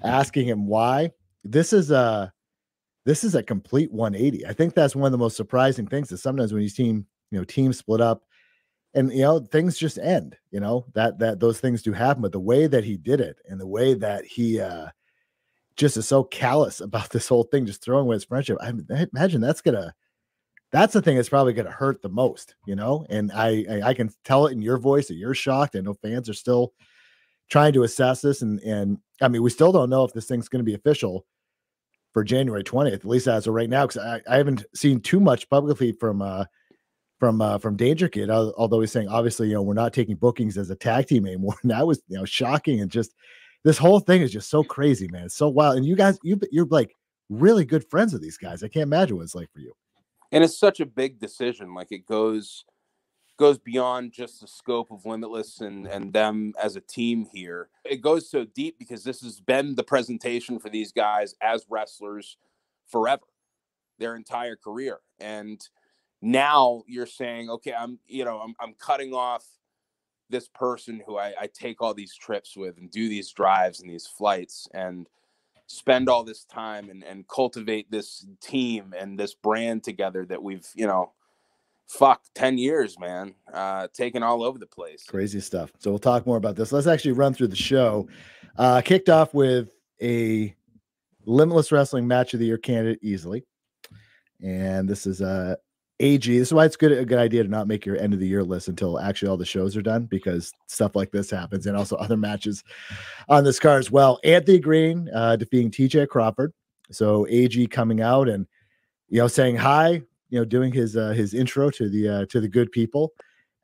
asking 0.02 0.46
him 0.46 0.66
why. 0.66 1.10
This 1.44 1.72
is 1.72 1.90
a 1.90 2.32
this 3.06 3.24
is 3.24 3.34
a 3.34 3.42
complete 3.42 3.90
180 3.90 4.46
i 4.46 4.52
think 4.52 4.74
that's 4.74 4.94
one 4.94 5.06
of 5.06 5.12
the 5.12 5.18
most 5.18 5.34
surprising 5.36 5.86
things 5.86 6.12
is 6.12 6.22
sometimes 6.22 6.52
when 6.52 6.62
you 6.62 6.68
team 6.68 7.06
you 7.30 7.38
know 7.38 7.44
teams 7.44 7.78
split 7.78 7.98
up 7.98 8.24
and 8.92 9.10
you 9.10 9.22
know 9.22 9.38
things 9.38 9.78
just 9.78 9.98
end 9.98 10.36
you 10.50 10.60
know 10.60 10.84
that 10.92 11.18
that 11.18 11.40
those 11.40 11.58
things 11.60 11.82
do 11.82 11.92
happen 11.92 12.20
but 12.20 12.30
the 12.30 12.38
way 12.38 12.66
that 12.66 12.84
he 12.84 12.98
did 12.98 13.18
it 13.18 13.38
and 13.48 13.58
the 13.58 13.66
way 13.66 13.94
that 13.94 14.24
he 14.26 14.60
uh 14.60 14.86
just 15.80 15.96
is 15.96 16.06
so 16.06 16.22
callous 16.22 16.80
about 16.80 17.08
this 17.10 17.26
whole 17.26 17.44
thing 17.44 17.64
just 17.64 17.82
throwing 17.82 18.02
away 18.02 18.14
his 18.14 18.24
friendship 18.24 18.58
i 18.60 18.72
imagine 19.12 19.40
that's 19.40 19.62
gonna 19.62 19.94
that's 20.72 20.92
the 20.92 21.02
thing 21.02 21.16
that's 21.16 21.28
probably 21.28 21.52
gonna 21.52 21.70
hurt 21.70 22.02
the 22.02 22.08
most 22.08 22.54
you 22.66 22.76
know? 22.76 23.06
And 23.08 23.32
I, 23.32 23.64
I 23.68 23.82
i 23.88 23.94
can 23.94 24.10
tell 24.24 24.46
it 24.46 24.52
in 24.52 24.62
your 24.62 24.78
voice 24.78 25.08
that 25.08 25.14
you're 25.14 25.34
shocked. 25.34 25.74
I 25.74 25.80
know 25.80 25.94
fans 25.94 26.28
are 26.28 26.34
still 26.34 26.74
trying 27.48 27.72
to 27.72 27.82
assess 27.82 28.20
this 28.20 28.42
and 28.42 28.60
and 28.60 28.98
i 29.22 29.26
mean 29.26 29.42
we 29.42 29.50
still 29.50 29.72
don't 29.72 29.90
know 29.90 30.04
if 30.04 30.12
this 30.12 30.26
thing's 30.26 30.48
to 30.48 30.62
be 30.62 30.74
official 30.74 31.26
for 32.12 32.22
january 32.22 32.62
20th 32.62 32.94
at 32.94 33.04
least 33.04 33.26
as 33.26 33.46
of 33.46 33.54
right 33.54 33.70
now 33.70 33.86
because 33.86 34.02
I, 34.02 34.20
I 34.28 34.36
haven't 34.36 34.64
seen 34.74 35.00
too 35.00 35.18
much 35.18 35.48
publicly 35.50 35.92
from 35.92 36.22
uh 36.22 36.44
from 37.18 37.40
uh 37.40 37.58
from 37.58 37.76
danger 37.76 38.08
kid 38.08 38.30
although 38.30 38.80
he's 38.80 38.92
saying 38.92 39.08
obviously 39.08 39.48
you 39.48 39.54
know 39.54 39.62
we're 39.62 39.74
not 39.74 39.92
taking 39.92 40.16
bookings 40.16 40.56
as 40.56 40.70
a 40.70 40.76
tag 40.76 41.06
team 41.06 41.26
anymore. 41.26 41.56
And 41.62 41.70
that 41.72 41.86
was 41.86 42.02
you 42.08 42.18
know 42.18 42.24
shocking 42.24 42.80
and 42.80 42.90
just 42.90 43.14
this 43.64 43.78
whole 43.78 44.00
thing 44.00 44.22
is 44.22 44.32
just 44.32 44.50
so 44.50 44.62
crazy 44.62 45.08
man. 45.08 45.24
It's 45.24 45.36
so 45.36 45.48
wild 45.48 45.76
and 45.76 45.86
you 45.86 45.96
guys 45.96 46.18
you 46.22 46.38
you're 46.50 46.66
like 46.66 46.96
really 47.28 47.64
good 47.64 47.88
friends 47.88 48.12
with 48.12 48.22
these 48.22 48.36
guys. 48.36 48.62
I 48.62 48.68
can't 48.68 48.84
imagine 48.84 49.16
what 49.16 49.24
it's 49.24 49.34
like 49.34 49.50
for 49.52 49.60
you. 49.60 49.72
And 50.32 50.44
it's 50.44 50.58
such 50.58 50.80
a 50.80 50.86
big 50.86 51.18
decision 51.18 51.74
like 51.74 51.88
it 51.90 52.06
goes 52.06 52.64
goes 53.38 53.58
beyond 53.58 54.12
just 54.12 54.40
the 54.40 54.46
scope 54.46 54.90
of 54.90 55.06
limitless 55.06 55.60
and 55.60 55.86
mm-hmm. 55.86 55.94
and 55.94 56.12
them 56.12 56.52
as 56.62 56.76
a 56.76 56.80
team 56.80 57.26
here. 57.32 57.68
It 57.84 58.02
goes 58.02 58.30
so 58.30 58.44
deep 58.44 58.78
because 58.78 59.04
this 59.04 59.22
has 59.22 59.40
been 59.40 59.74
the 59.74 59.84
presentation 59.84 60.58
for 60.58 60.68
these 60.68 60.92
guys 60.92 61.34
as 61.42 61.66
wrestlers 61.68 62.36
forever 62.90 63.22
their 64.00 64.16
entire 64.16 64.56
career 64.56 64.98
and 65.20 65.68
now 66.22 66.82
you're 66.86 67.06
saying 67.06 67.48
okay 67.48 67.72
i'm 67.72 67.98
you 68.08 68.24
know 68.24 68.38
i'm, 68.38 68.54
I'm 68.58 68.74
cutting 68.74 69.12
off 69.12 69.44
this 70.30 70.48
person 70.48 71.02
who 71.06 71.18
I, 71.18 71.34
I 71.40 71.46
take 71.46 71.82
all 71.82 71.94
these 71.94 72.14
trips 72.14 72.56
with 72.56 72.78
and 72.78 72.90
do 72.90 73.08
these 73.08 73.30
drives 73.32 73.80
and 73.80 73.90
these 73.90 74.06
flights 74.06 74.68
and 74.72 75.06
spend 75.66 76.08
all 76.08 76.24
this 76.24 76.44
time 76.44 76.90
and, 76.90 77.04
and 77.04 77.28
cultivate 77.28 77.90
this 77.90 78.26
team 78.40 78.92
and 78.98 79.18
this 79.18 79.34
brand 79.34 79.84
together 79.84 80.24
that 80.26 80.42
we've 80.42 80.66
you 80.74 80.86
know 80.86 81.12
fuck 81.86 82.22
10 82.34 82.58
years 82.58 82.98
man 82.98 83.34
uh 83.52 83.86
taken 83.92 84.22
all 84.22 84.42
over 84.42 84.58
the 84.58 84.66
place. 84.66 85.04
Crazy 85.04 85.40
stuff. 85.40 85.72
So 85.78 85.90
we'll 85.90 85.98
talk 85.98 86.26
more 86.26 86.36
about 86.36 86.56
this. 86.56 86.72
Let's 86.72 86.86
actually 86.86 87.12
run 87.12 87.34
through 87.34 87.48
the 87.48 87.56
show. 87.56 88.08
Uh 88.56 88.80
kicked 88.80 89.08
off 89.08 89.32
with 89.34 89.68
a 90.02 90.54
limitless 91.24 91.70
wrestling 91.70 92.06
match 92.08 92.34
of 92.34 92.40
the 92.40 92.46
year 92.46 92.58
candidate 92.58 92.98
easily. 93.02 93.44
And 94.42 94.88
this 94.88 95.06
is 95.06 95.20
uh 95.22 95.56
AG. 96.00 96.26
This 96.26 96.48
is 96.48 96.54
why 96.54 96.64
it's 96.64 96.76
good 96.76 96.92
a 96.92 97.04
good 97.04 97.18
idea 97.18 97.42
to 97.42 97.48
not 97.48 97.68
make 97.68 97.86
your 97.86 97.96
end 97.96 98.14
of 98.14 98.20
the 98.20 98.26
year 98.26 98.42
list 98.42 98.68
until 98.68 98.98
actually 98.98 99.28
all 99.28 99.36
the 99.36 99.44
shows 99.44 99.76
are 99.76 99.82
done 99.82 100.06
because 100.06 100.52
stuff 100.66 100.96
like 100.96 101.12
this 101.12 101.30
happens, 101.30 101.66
and 101.66 101.76
also 101.76 101.96
other 101.96 102.16
matches 102.16 102.64
on 103.28 103.44
this 103.44 103.60
card 103.60 103.80
as 103.80 103.90
well. 103.90 104.18
Anthony 104.24 104.58
Greene 104.58 105.08
uh, 105.14 105.36
defeating 105.36 105.70
TJ 105.70 106.08
Crawford. 106.08 106.52
So 106.90 107.26
AG 107.28 107.66
coming 107.68 108.00
out 108.00 108.28
and 108.28 108.46
you 109.08 109.18
know 109.18 109.28
saying 109.28 109.56
hi, 109.56 110.02
you 110.30 110.38
know 110.38 110.44
doing 110.44 110.72
his 110.72 110.96
uh, 110.96 111.10
his 111.10 111.34
intro 111.34 111.70
to 111.70 111.88
the 111.88 112.08
uh, 112.08 112.26
to 112.26 112.40
the 112.40 112.48
good 112.48 112.72
people 112.72 113.12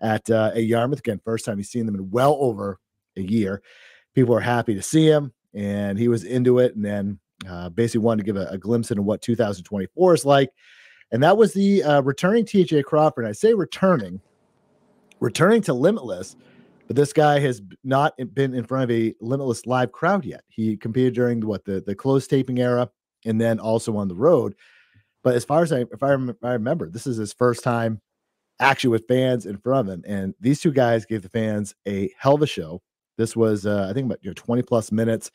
at 0.00 0.28
uh, 0.30 0.52
a 0.54 0.60
Yarmouth 0.60 1.00
again. 1.00 1.20
First 1.24 1.46
time 1.46 1.56
he's 1.56 1.70
seen 1.70 1.86
them 1.86 1.96
in 1.96 2.10
well 2.10 2.36
over 2.38 2.78
a 3.16 3.22
year. 3.22 3.62
People 4.14 4.34
are 4.34 4.40
happy 4.40 4.74
to 4.74 4.82
see 4.82 5.08
him, 5.08 5.32
and 5.54 5.98
he 5.98 6.08
was 6.08 6.24
into 6.24 6.58
it, 6.58 6.76
and 6.76 6.84
then 6.84 7.18
uh, 7.48 7.70
basically 7.70 8.04
wanted 8.04 8.24
to 8.24 8.32
give 8.32 8.36
a, 8.36 8.46
a 8.50 8.58
glimpse 8.58 8.90
into 8.90 9.02
what 9.02 9.22
2024 9.22 10.14
is 10.14 10.24
like 10.24 10.50
and 11.12 11.22
that 11.22 11.36
was 11.36 11.52
the 11.52 11.82
uh, 11.82 12.00
returning 12.02 12.44
TJ 12.44 12.84
Crawford. 12.84 13.26
I 13.26 13.32
say 13.32 13.54
returning, 13.54 14.20
returning 15.20 15.62
to 15.62 15.74
Limitless, 15.74 16.36
but 16.86 16.96
this 16.96 17.12
guy 17.12 17.38
has 17.40 17.62
not 17.84 18.14
been 18.34 18.54
in 18.54 18.64
front 18.64 18.84
of 18.84 18.90
a 18.90 19.14
Limitless 19.20 19.66
live 19.66 19.92
crowd 19.92 20.24
yet. 20.24 20.44
He 20.48 20.76
competed 20.76 21.14
during 21.14 21.40
what 21.40 21.64
the 21.64 21.80
the 21.80 21.94
closed 21.94 22.30
taping 22.30 22.58
era, 22.58 22.90
and 23.24 23.40
then 23.40 23.58
also 23.58 23.96
on 23.96 24.08
the 24.08 24.14
road. 24.14 24.54
But 25.22 25.34
as 25.34 25.44
far 25.44 25.62
as 25.62 25.72
I, 25.72 25.80
if 25.80 26.02
I, 26.02 26.14
if 26.14 26.44
I 26.44 26.52
remember, 26.52 26.88
this 26.88 27.06
is 27.06 27.16
his 27.16 27.32
first 27.32 27.64
time 27.64 28.00
actually 28.60 28.90
with 28.90 29.08
fans 29.08 29.44
in 29.44 29.58
front 29.58 29.88
of 29.88 29.94
him, 29.94 30.04
and 30.06 30.34
these 30.40 30.60
two 30.60 30.72
guys 30.72 31.04
gave 31.04 31.22
the 31.22 31.28
fans 31.28 31.74
a 31.86 32.12
hell 32.18 32.36
of 32.36 32.42
a 32.42 32.46
show. 32.46 32.80
This 33.18 33.34
was, 33.34 33.66
uh, 33.66 33.86
I 33.90 33.92
think, 33.92 34.06
about 34.06 34.18
you 34.22 34.30
know, 34.30 34.34
20 34.34 34.62
plus 34.62 34.92
minutes, 34.92 35.30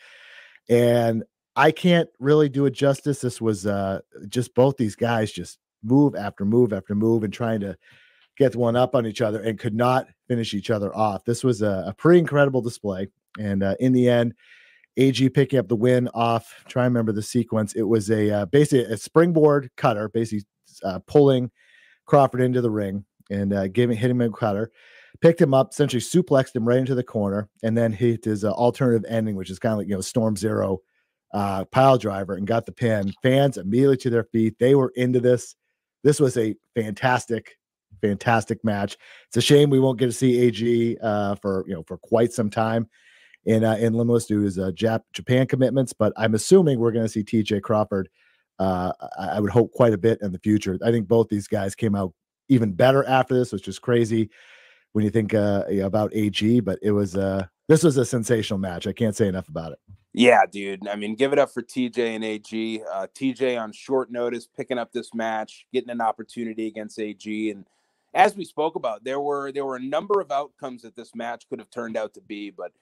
and 0.69 1.23
I 1.55 1.71
can't 1.71 2.09
really 2.19 2.49
do 2.49 2.65
it 2.65 2.71
justice. 2.71 3.19
This 3.19 3.41
was 3.41 3.65
uh, 3.65 3.99
just 4.29 4.55
both 4.55 4.77
these 4.77 4.95
guys 4.95 5.31
just 5.31 5.59
move 5.83 6.15
after 6.15 6.45
move 6.45 6.73
after 6.73 6.95
move 6.95 7.23
and 7.23 7.33
trying 7.33 7.59
to 7.61 7.77
get 8.37 8.55
one 8.55 8.75
up 8.75 8.95
on 8.95 9.05
each 9.05 9.21
other 9.21 9.41
and 9.41 9.59
could 9.59 9.75
not 9.75 10.07
finish 10.27 10.53
each 10.53 10.69
other 10.69 10.95
off. 10.95 11.25
This 11.25 11.43
was 11.43 11.61
a, 11.61 11.85
a 11.87 11.93
pretty 11.93 12.19
incredible 12.19 12.61
display. 12.61 13.07
And 13.39 13.63
uh, 13.63 13.75
in 13.79 13.91
the 13.93 14.09
end, 14.09 14.33
AG 14.97 15.29
picking 15.29 15.59
up 15.59 15.67
the 15.67 15.75
win 15.75 16.09
off. 16.13 16.63
Try 16.67 16.85
and 16.85 16.93
remember 16.93 17.11
the 17.11 17.21
sequence. 17.21 17.73
It 17.73 17.83
was 17.83 18.09
a 18.09 18.29
uh, 18.29 18.45
basically 18.45 18.93
a 18.93 18.97
springboard 18.97 19.69
cutter, 19.77 20.09
basically 20.09 20.45
uh, 20.83 20.99
pulling 21.07 21.51
Crawford 22.05 22.41
into 22.41 22.61
the 22.61 22.71
ring 22.71 23.05
and 23.29 23.53
uh, 23.53 23.67
giving 23.67 23.97
hitting 23.97 24.19
him 24.19 24.33
a 24.33 24.35
cutter. 24.35 24.71
Picked 25.21 25.41
him 25.41 25.53
up, 25.53 25.71
essentially 25.71 26.01
suplexed 26.01 26.55
him 26.55 26.67
right 26.67 26.79
into 26.79 26.95
the 26.95 27.03
corner, 27.03 27.49
and 27.63 27.77
then 27.77 27.91
hit 27.91 28.25
his 28.25 28.43
uh, 28.43 28.51
alternative 28.51 29.05
ending, 29.07 29.35
which 29.35 29.49
is 29.49 29.59
kind 29.59 29.73
of 29.73 29.79
like 29.79 29.87
you 29.87 29.95
know 29.95 30.01
Storm 30.01 30.35
Zero 30.35 30.79
uh, 31.33 31.65
pile 31.65 31.97
driver, 31.97 32.35
and 32.35 32.47
got 32.47 32.65
the 32.65 32.71
pin. 32.71 33.13
Fans 33.23 33.57
immediately 33.57 33.97
to 33.97 34.09
their 34.09 34.25
feet. 34.25 34.55
They 34.59 34.75
were 34.75 34.91
into 34.95 35.19
this. 35.19 35.55
This 36.03 36.19
was 36.19 36.37
a 36.37 36.55
fantastic, 36.75 37.57
fantastic 38.01 38.63
match. 38.63 38.97
It's 39.27 39.37
a 39.37 39.41
shame 39.41 39.69
we 39.69 39.79
won't 39.79 39.99
get 39.99 40.07
to 40.07 40.11
see 40.11 40.39
AG 40.39 40.97
uh, 41.01 41.35
for 41.35 41.63
you 41.67 41.73
know 41.73 41.83
for 41.83 41.97
quite 41.97 42.33
some 42.33 42.49
time 42.49 42.89
in 43.45 43.63
uh, 43.63 43.75
in 43.75 43.93
Limitless 43.93 44.25
due 44.25 44.39
to 44.39 44.45
his 44.45 44.59
uh, 44.59 44.71
Jap- 44.71 45.03
Japan 45.13 45.47
commitments. 45.47 45.93
But 45.93 46.13
I'm 46.17 46.35
assuming 46.35 46.79
we're 46.79 46.91
going 46.91 47.05
to 47.05 47.09
see 47.09 47.23
TJ 47.23 47.61
Crawford. 47.61 48.09
Uh, 48.59 48.91
I, 49.17 49.27
I 49.29 49.39
would 49.39 49.51
hope 49.51 49.71
quite 49.71 49.93
a 49.93 49.97
bit 49.97 50.19
in 50.21 50.31
the 50.31 50.39
future. 50.39 50.77
I 50.83 50.91
think 50.91 51.07
both 51.07 51.29
these 51.29 51.47
guys 51.47 51.75
came 51.75 51.95
out 51.95 52.13
even 52.49 52.73
better 52.73 53.03
after 53.05 53.33
this, 53.33 53.51
which 53.51 53.67
is 53.67 53.79
crazy 53.79 54.29
when 54.91 55.03
you 55.03 55.09
think 55.09 55.33
uh, 55.33 55.63
about 55.81 56.13
AG. 56.13 56.59
But 56.59 56.79
it 56.81 56.91
was 56.91 57.15
uh, 57.15 57.45
this 57.67 57.83
was 57.83 57.97
a 57.97 58.05
sensational 58.05 58.59
match. 58.59 58.87
I 58.87 58.93
can't 58.93 59.15
say 59.15 59.27
enough 59.27 59.47
about 59.47 59.71
it. 59.71 59.79
Yeah, 60.13 60.41
dude. 60.49 60.87
I 60.87 60.95
mean, 60.95 61.15
give 61.15 61.31
it 61.31 61.39
up 61.39 61.53
for 61.53 61.61
TJ 61.61 62.15
and 62.15 62.23
AG. 62.23 62.81
Uh, 62.91 63.07
TJ 63.15 63.59
on 63.59 63.71
short 63.71 64.11
notice 64.11 64.45
picking 64.45 64.77
up 64.77 64.91
this 64.91 65.13
match, 65.13 65.65
getting 65.71 65.89
an 65.89 66.01
opportunity 66.01 66.67
against 66.67 66.99
AG, 66.99 67.49
and 67.51 67.65
as 68.13 68.35
we 68.35 68.43
spoke 68.43 68.75
about, 68.75 69.03
there 69.05 69.21
were 69.21 69.51
there 69.53 69.65
were 69.65 69.77
a 69.77 69.81
number 69.83 70.19
of 70.19 70.31
outcomes 70.31 70.81
that 70.81 70.95
this 70.97 71.15
match 71.15 71.47
could 71.47 71.59
have 71.59 71.69
turned 71.69 71.95
out 71.95 72.13
to 72.15 72.21
be, 72.21 72.49
but 72.49 72.73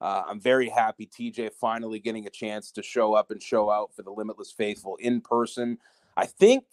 uh, 0.00 0.22
I'm 0.26 0.40
very 0.40 0.70
happy 0.70 1.06
TJ 1.06 1.52
finally 1.60 1.98
getting 1.98 2.26
a 2.26 2.30
chance 2.30 2.70
to 2.72 2.82
show 2.82 3.12
up 3.14 3.30
and 3.30 3.42
show 3.42 3.70
out 3.70 3.94
for 3.94 4.02
the 4.02 4.10
Limitless 4.10 4.52
Faithful 4.52 4.96
in 4.96 5.20
person. 5.20 5.78
I 6.16 6.24
think 6.24 6.64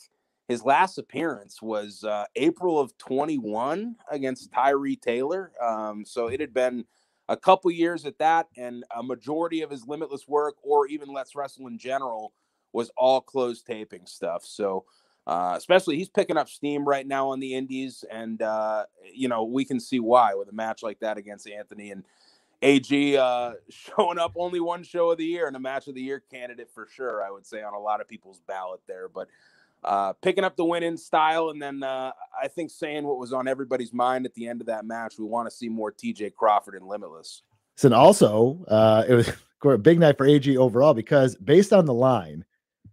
his 0.47 0.63
last 0.63 0.97
appearance 0.97 1.61
was 1.61 2.03
uh, 2.05 2.25
April 2.35 2.79
of 2.79 2.97
21 2.99 3.95
against 4.09 4.51
Tyree 4.53 4.95
Taylor. 4.95 5.51
Um, 5.61 6.05
so 6.05 6.27
it 6.27 6.39
had 6.39 6.53
been 6.53 6.85
a 7.27 7.37
couple 7.37 7.71
years 7.71 8.05
at 8.05 8.17
that, 8.19 8.47
and 8.57 8.83
a 8.95 9.01
majority 9.01 9.61
of 9.61 9.71
his 9.71 9.87
Limitless 9.87 10.27
work, 10.27 10.55
or 10.61 10.87
even 10.87 11.13
Let's 11.13 11.35
Wrestle 11.35 11.67
in 11.67 11.77
general, 11.77 12.33
was 12.73 12.91
all 12.97 13.21
closed 13.21 13.65
taping 13.65 14.05
stuff. 14.05 14.43
So, 14.45 14.85
uh, 15.25 15.55
especially 15.57 15.97
he's 15.97 16.09
picking 16.09 16.37
up 16.37 16.49
steam 16.49 16.87
right 16.87 17.07
now 17.07 17.29
on 17.29 17.39
the 17.39 17.55
Indies, 17.55 18.03
and 18.11 18.41
uh, 18.41 18.85
you 19.11 19.27
know 19.27 19.43
we 19.43 19.65
can 19.65 19.79
see 19.79 19.99
why 19.99 20.35
with 20.35 20.49
a 20.49 20.53
match 20.53 20.83
like 20.83 20.99
that 20.99 21.17
against 21.17 21.47
Anthony 21.47 21.91
and 21.91 22.03
AG 22.61 23.17
uh, 23.17 23.53
showing 23.69 24.19
up 24.19 24.33
only 24.35 24.59
one 24.59 24.83
show 24.83 25.11
of 25.11 25.17
the 25.17 25.25
year 25.25 25.47
and 25.47 25.55
a 25.55 25.59
match 25.59 25.87
of 25.87 25.95
the 25.95 26.01
year 26.01 26.21
candidate 26.31 26.69
for 26.73 26.87
sure. 26.93 27.23
I 27.23 27.31
would 27.31 27.45
say 27.45 27.63
on 27.63 27.73
a 27.73 27.79
lot 27.79 28.01
of 28.01 28.07
people's 28.07 28.41
ballot 28.47 28.81
there, 28.87 29.07
but 29.07 29.27
uh, 29.85 30.13
picking 30.21 30.43
up 30.43 30.55
the 30.57 30.65
win 30.65 30.83
in 30.83 30.97
style, 30.97 31.49
and 31.49 31.61
then 31.61 31.83
uh, 31.83 32.11
I 32.41 32.47
think 32.47 32.71
saying 32.71 33.05
what 33.05 33.17
was 33.17 33.33
on 33.33 33.47
everybody's 33.47 33.93
mind 33.93 34.25
at 34.25 34.33
the 34.33 34.47
end 34.47 34.61
of 34.61 34.67
that 34.67 34.85
match. 34.85 35.17
We 35.17 35.25
want 35.25 35.49
to 35.49 35.55
see 35.55 35.69
more 35.69 35.91
TJ 35.91 36.33
Crawford 36.33 36.75
and 36.75 36.87
Limitless. 36.87 37.43
So, 37.77 37.87
and 37.87 37.95
also, 37.95 38.65
uh, 38.67 39.03
it 39.07 39.13
was 39.13 39.31
a 39.63 39.77
big 39.77 39.99
night 39.99 40.17
for 40.17 40.25
AG 40.25 40.57
overall 40.57 40.93
because 40.93 41.35
based 41.35 41.71
on 41.71 41.85
the 41.85 41.93
line 41.93 42.45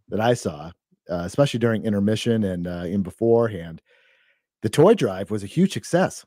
that 0.08 0.20
I 0.20 0.34
saw, 0.34 0.72
uh, 1.10 1.22
especially 1.24 1.60
during 1.60 1.84
intermission 1.84 2.44
and 2.44 2.66
uh, 2.66 2.84
in 2.86 3.02
beforehand, 3.02 3.80
the 4.62 4.68
toy 4.68 4.94
drive 4.94 5.30
was 5.30 5.42
a 5.42 5.48
huge 5.48 5.72
success. 5.72 6.24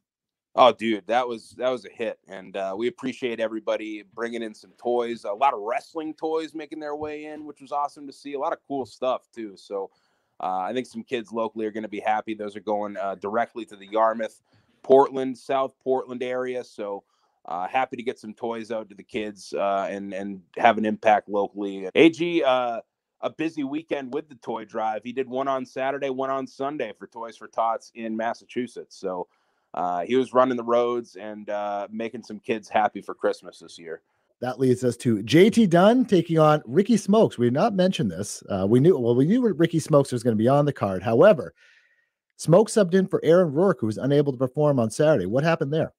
Oh, 0.58 0.72
dude, 0.72 1.06
that 1.08 1.28
was 1.28 1.50
that 1.58 1.70
was 1.70 1.84
a 1.84 1.90
hit, 1.90 2.18
and 2.30 2.56
uh, 2.56 2.74
we 2.78 2.88
appreciate 2.88 3.42
everybody 3.42 4.06
bringing 4.14 4.42
in 4.42 4.54
some 4.54 4.72
toys. 4.78 5.26
A 5.26 5.34
lot 5.34 5.54
of 5.54 5.60
wrestling 5.60 6.14
toys 6.14 6.56
making 6.56 6.80
their 6.80 6.96
way 6.96 7.26
in, 7.26 7.46
which 7.46 7.60
was 7.60 7.74
awesome 7.74 8.08
to 8.08 8.14
see. 8.14 8.36
A 8.36 8.40
lot 8.40 8.54
of 8.54 8.60
cool 8.66 8.86
stuff 8.86 9.28
too. 9.36 9.58
So 9.58 9.92
uh, 10.40 10.60
I 10.60 10.74
think 10.74 10.88
some 10.88 11.04
kids 11.04 11.32
locally 11.32 11.66
are 11.66 11.72
going 11.72 11.84
to 11.84 11.90
be 11.90 12.00
happy. 12.00 12.34
Those 12.34 12.56
are 12.56 12.62
going 12.62 12.98
uh, 12.98 13.16
directly 13.16 13.66
to 13.66 13.76
the 13.76 13.88
Yarmouth, 13.88 14.42
Portland, 14.84 15.38
South 15.38 15.74
Portland 15.84 16.22
area. 16.22 16.64
So 16.64 17.04
uh, 17.46 17.68
happy 17.68 17.96
to 17.98 18.04
get 18.04 18.20
some 18.20 18.34
toys 18.34 18.72
out 18.72 18.90
to 18.90 18.96
the 18.96 19.04
kids 19.04 19.54
uh, 19.54 19.88
and 19.90 20.14
and 20.14 20.42
have 20.58 20.78
an 20.78 20.86
impact 20.86 21.30
locally. 21.30 21.88
Ag 21.96 22.42
uh, 22.46 22.82
a 23.22 23.30
busy 23.30 23.64
weekend 23.64 24.14
with 24.14 24.28
the 24.30 24.36
toy 24.36 24.66
drive. 24.66 25.02
He 25.04 25.14
did 25.14 25.30
one 25.30 25.48
on 25.48 25.66
Saturday, 25.66 26.10
one 26.10 26.30
on 26.30 26.48
Sunday 26.48 26.94
for 26.98 27.08
Toys 27.08 27.38
for 27.38 27.48
Tots 27.48 27.92
in 27.96 28.16
Massachusetts. 28.16 28.98
So 28.98 29.28
uh, 29.74 30.02
he 30.02 30.16
was 30.16 30.34
running 30.34 30.58
the 30.58 30.64
roads 30.64 31.16
and 31.16 31.50
making 31.90 32.24
some 32.24 32.40
kids 32.40 32.68
happy 32.68 33.02
for 33.02 33.16
Christmas 33.16 33.60
this 33.60 33.80
year 33.80 34.02
that 34.42 34.60
leads 34.60 34.84
us 34.84 34.98
to 34.98 35.18
JT 35.18 35.70
Dunn 35.70 36.06
taking 36.06 36.40
on 36.40 36.62
Ricky 36.66 36.98
Smokes. 36.98 37.38
We 37.38 37.48
did 37.48 37.54
not 37.54 37.74
mention 37.74 38.08
this. 38.08 38.44
Uh, 38.50 38.66
we 38.68 38.80
knew 38.80 38.98
well, 38.98 39.16
we 39.16 39.26
knew 39.26 39.42
Ricky 39.54 39.80
Smokes 39.80 40.12
was 40.12 40.24
going 40.24 40.36
to 40.38 40.42
be 40.42 40.48
on 40.48 40.66
the 40.66 40.74
card. 40.74 41.04
However, 41.04 41.54
Smokes 42.38 42.74
subbed 42.74 42.94
in 42.94 43.08
for 43.08 43.24
Aaron 43.24 43.54
Rourke, 43.54 43.80
who 43.80 43.86
was 43.86 43.98
unable 43.98 44.34
to 44.34 44.38
perform 44.38 44.80
on 44.80 44.92
Saturday. 44.92 45.26
What 45.26 45.44
happened 45.44 45.72
there? 45.72 45.94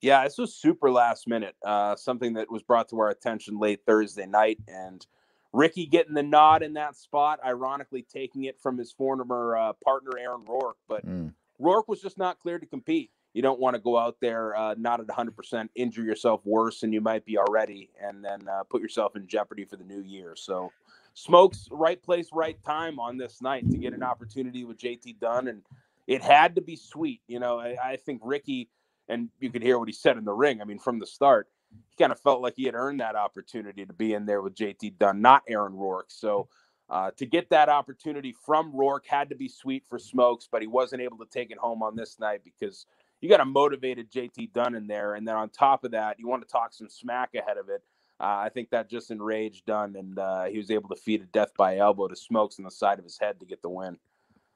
Yeah, 0.00 0.24
this 0.24 0.38
was 0.38 0.54
super 0.54 0.90
last 0.90 1.28
minute. 1.28 1.56
Uh, 1.64 1.94
something 1.96 2.32
that 2.34 2.50
was 2.50 2.62
brought 2.62 2.88
to 2.90 2.98
our 3.00 3.10
attention 3.10 3.58
late 3.58 3.80
Thursday 3.86 4.24
night, 4.24 4.58
and 4.68 5.04
Ricky 5.52 5.84
getting 5.84 6.14
the 6.14 6.22
nod 6.22 6.62
in 6.62 6.74
that 6.74 6.96
spot, 6.96 7.40
ironically 7.44 8.02
taking 8.02 8.44
it 8.44 8.58
from 8.60 8.78
his 8.78 8.92
former 8.92 9.56
uh, 9.56 9.72
partner 9.84 10.12
Aaron 10.18 10.44
Rourke, 10.46 10.78
but 10.88 11.04
mm. 11.04 11.34
Rourke 11.58 11.88
was 11.88 12.00
just 12.00 12.16
not 12.16 12.38
cleared 12.38 12.62
to 12.62 12.66
compete 12.66 13.10
you 13.32 13.42
don't 13.42 13.60
want 13.60 13.74
to 13.74 13.80
go 13.80 13.96
out 13.96 14.16
there 14.20 14.56
uh, 14.56 14.74
not 14.76 15.00
at 15.00 15.06
100%, 15.06 15.68
injure 15.74 16.02
yourself 16.02 16.40
worse 16.44 16.80
than 16.80 16.92
you 16.92 17.00
might 17.00 17.24
be 17.24 17.38
already, 17.38 17.90
and 18.02 18.24
then 18.24 18.48
uh, 18.48 18.64
put 18.64 18.82
yourself 18.82 19.14
in 19.16 19.26
jeopardy 19.26 19.64
for 19.64 19.76
the 19.76 19.84
new 19.84 20.02
year. 20.02 20.34
So, 20.36 20.72
Smokes, 21.14 21.68
right 21.70 22.00
place, 22.02 22.28
right 22.32 22.56
time 22.64 22.98
on 22.98 23.18
this 23.18 23.42
night 23.42 23.68
to 23.70 23.76
get 23.76 23.92
an 23.92 24.02
opportunity 24.02 24.64
with 24.64 24.78
JT 24.78 25.18
Dunn. 25.20 25.48
And 25.48 25.62
it 26.06 26.22
had 26.22 26.54
to 26.54 26.60
be 26.60 26.76
sweet. 26.76 27.20
You 27.26 27.40
know, 27.40 27.58
I, 27.58 27.76
I 27.82 27.96
think 27.96 28.20
Ricky, 28.24 28.68
and 29.08 29.28
you 29.40 29.50
could 29.50 29.62
hear 29.62 29.78
what 29.78 29.88
he 29.88 29.92
said 29.92 30.16
in 30.16 30.24
the 30.24 30.32
ring. 30.32 30.62
I 30.62 30.64
mean, 30.64 30.78
from 30.78 30.98
the 30.98 31.06
start, 31.06 31.48
he 31.70 32.02
kind 32.02 32.12
of 32.12 32.20
felt 32.20 32.40
like 32.40 32.54
he 32.56 32.64
had 32.64 32.74
earned 32.74 33.00
that 33.00 33.16
opportunity 33.16 33.84
to 33.84 33.92
be 33.92 34.14
in 34.14 34.24
there 34.24 34.40
with 34.40 34.54
JT 34.54 34.98
Dunn, 34.98 35.20
not 35.20 35.42
Aaron 35.48 35.74
Rourke. 35.74 36.10
So, 36.10 36.48
uh, 36.88 37.12
to 37.16 37.24
get 37.24 37.50
that 37.50 37.68
opportunity 37.68 38.34
from 38.44 38.74
Rourke 38.74 39.06
had 39.06 39.28
to 39.30 39.36
be 39.36 39.48
sweet 39.48 39.84
for 39.88 39.98
Smokes, 39.98 40.48
but 40.50 40.60
he 40.60 40.66
wasn't 40.66 41.02
able 41.02 41.18
to 41.18 41.26
take 41.26 41.52
it 41.52 41.58
home 41.58 41.82
on 41.84 41.94
this 41.94 42.18
night 42.18 42.40
because 42.44 42.86
you 43.20 43.28
got 43.28 43.40
a 43.40 43.44
motivated 43.44 44.10
JT 44.10 44.52
Dunn 44.52 44.74
in 44.74 44.86
there, 44.86 45.14
and 45.14 45.26
then 45.26 45.36
on 45.36 45.50
top 45.50 45.84
of 45.84 45.92
that, 45.92 46.18
you 46.18 46.26
want 46.26 46.42
to 46.42 46.48
talk 46.48 46.72
some 46.72 46.88
smack 46.88 47.34
ahead 47.34 47.58
of 47.58 47.68
it. 47.68 47.82
Uh, 48.18 48.44
I 48.44 48.50
think 48.52 48.70
that 48.70 48.90
just 48.90 49.10
enraged 49.10 49.66
Dunn, 49.66 49.96
and 49.96 50.18
uh, 50.18 50.44
he 50.44 50.58
was 50.58 50.70
able 50.70 50.88
to 50.90 50.96
feed 50.96 51.22
a 51.22 51.26
death 51.26 51.52
by 51.56 51.78
elbow 51.78 52.08
to 52.08 52.16
Smokes 52.16 52.58
in 52.58 52.64
the 52.64 52.70
side 52.70 52.98
of 52.98 53.04
his 53.04 53.18
head 53.18 53.40
to 53.40 53.46
get 53.46 53.62
the 53.62 53.70
win. 53.70 53.98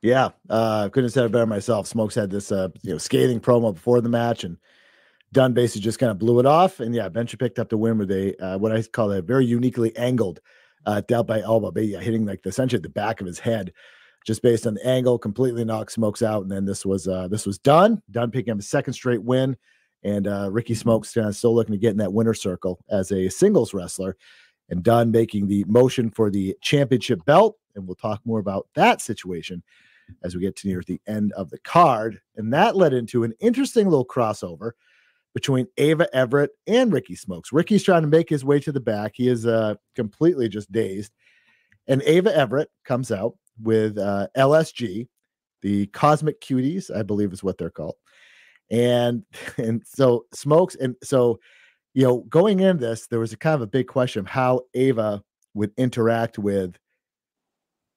Yeah, 0.03 0.31
uh, 0.50 0.90
couldn't 0.90 1.07
have 1.07 1.12
said 1.12 1.24
it 1.24 1.33
better 1.33 1.46
myself. 1.46 1.87
Smokes 1.87 2.14
had 2.14 2.31
this, 2.31 2.53
uh, 2.53 2.68
you 2.83 2.92
know, 2.92 2.98
scathing 2.98 3.40
promo 3.40 3.72
before 3.72 4.03
the 4.03 4.11
match, 4.11 4.44
and 4.44 4.59
Dunn 5.33 5.55
basically 5.55 5.81
just 5.81 5.98
kind 5.98 6.11
of 6.11 6.18
blew 6.18 6.40
it 6.40 6.46
off. 6.46 6.81
And 6.81 6.94
yeah, 6.94 7.09
Venture 7.09 7.38
picked 7.38 7.59
up 7.59 7.70
the 7.70 7.79
win 7.79 7.96
with 7.96 8.11
a 8.11 8.37
uh, 8.44 8.59
what 8.59 8.70
I 8.70 8.83
call 8.83 9.12
a 9.12 9.22
very 9.22 9.46
uniquely 9.46 9.96
angled 9.96 10.40
uh, 10.85 11.00
death 11.00 11.27
by 11.27 11.40
elbow, 11.40 11.70
but 11.70 11.87
yeah, 11.87 12.00
hitting 12.00 12.27
like 12.27 12.42
the 12.42 12.50
essentially 12.50 12.83
the 12.83 12.88
back 12.90 13.20
of 13.20 13.27
his 13.27 13.38
head 13.38 13.72
just 14.24 14.42
based 14.42 14.66
on 14.66 14.74
the 14.74 14.87
angle, 14.87 15.18
completely 15.18 15.64
knocked 15.64 15.92
Smokes 15.92 16.22
out. 16.22 16.42
And 16.42 16.50
then 16.50 16.64
this 16.64 16.84
was 16.84 17.06
uh, 17.06 17.28
this 17.28 17.46
was 17.46 17.58
done. 17.58 18.02
Dunn 18.10 18.30
picking 18.30 18.52
up 18.52 18.58
a 18.58 18.62
second 18.62 18.94
straight 18.94 19.22
win. 19.22 19.56
And 20.02 20.26
uh, 20.26 20.50
Ricky 20.50 20.74
Smokes 20.74 21.16
still 21.30 21.54
looking 21.54 21.72
to 21.72 21.78
get 21.78 21.92
in 21.92 21.96
that 21.98 22.12
winner 22.12 22.34
circle 22.34 22.78
as 22.90 23.10
a 23.10 23.28
singles 23.28 23.72
wrestler. 23.72 24.16
And 24.68 24.82
Dunn 24.82 25.10
making 25.10 25.46
the 25.46 25.64
motion 25.66 26.10
for 26.10 26.30
the 26.30 26.56
championship 26.62 27.24
belt. 27.24 27.56
And 27.74 27.87
we'll 27.87 27.96
talk 27.96 28.20
more 28.24 28.38
about 28.38 28.68
that 28.74 29.00
situation 29.00 29.62
as 30.22 30.34
we 30.34 30.42
get 30.42 30.56
to 30.56 30.68
near 30.68 30.82
the 30.87 31.00
end 31.06 31.32
of 31.32 31.50
the 31.50 31.58
card. 31.58 32.20
And 32.37 32.52
that 32.52 32.76
led 32.76 32.92
into 32.92 33.24
an 33.24 33.32
interesting 33.40 33.88
little 33.88 34.04
crossover 34.06 34.72
between 35.34 35.66
Ava 35.78 36.08
Everett 36.14 36.50
and 36.66 36.92
Ricky 36.92 37.16
Smokes. 37.16 37.52
Ricky's 37.52 37.82
trying 37.82 38.02
to 38.02 38.08
make 38.08 38.28
his 38.28 38.44
way 38.44 38.60
to 38.60 38.72
the 38.72 38.80
back. 38.80 39.12
He 39.14 39.28
is 39.28 39.46
uh, 39.46 39.74
completely 39.94 40.48
just 40.48 40.70
dazed. 40.70 41.12
And 41.87 42.02
Ava 42.02 42.34
Everett 42.34 42.70
comes 42.84 43.10
out 43.10 43.37
with 43.61 43.99
uh, 43.99 44.29
LSG, 44.37 45.09
the 45.62 45.87
Cosmic 45.88 46.40
Cuties, 46.40 46.95
I 46.95 47.03
believe 47.03 47.33
is 47.33 47.43
what 47.43 47.59
they're 47.59 47.71
called. 47.71 47.97
And 48.71 49.25
and 49.57 49.83
so 49.87 50.27
smokes 50.33 50.75
and 50.77 50.97
so 51.03 51.38
you 51.93 52.05
know 52.05 52.25
going 52.29 52.61
in 52.61 52.79
this 52.79 53.07
there 53.07 53.21
was 53.21 53.33
a 53.33 53.37
kind 53.37 53.55
of 53.55 53.62
a 53.62 53.67
big 53.67 53.87
question 53.87 54.21
of 54.21 54.27
how 54.27 54.62
Ava 54.75 55.23
would 55.55 55.73
interact 55.77 56.38
with 56.38 56.77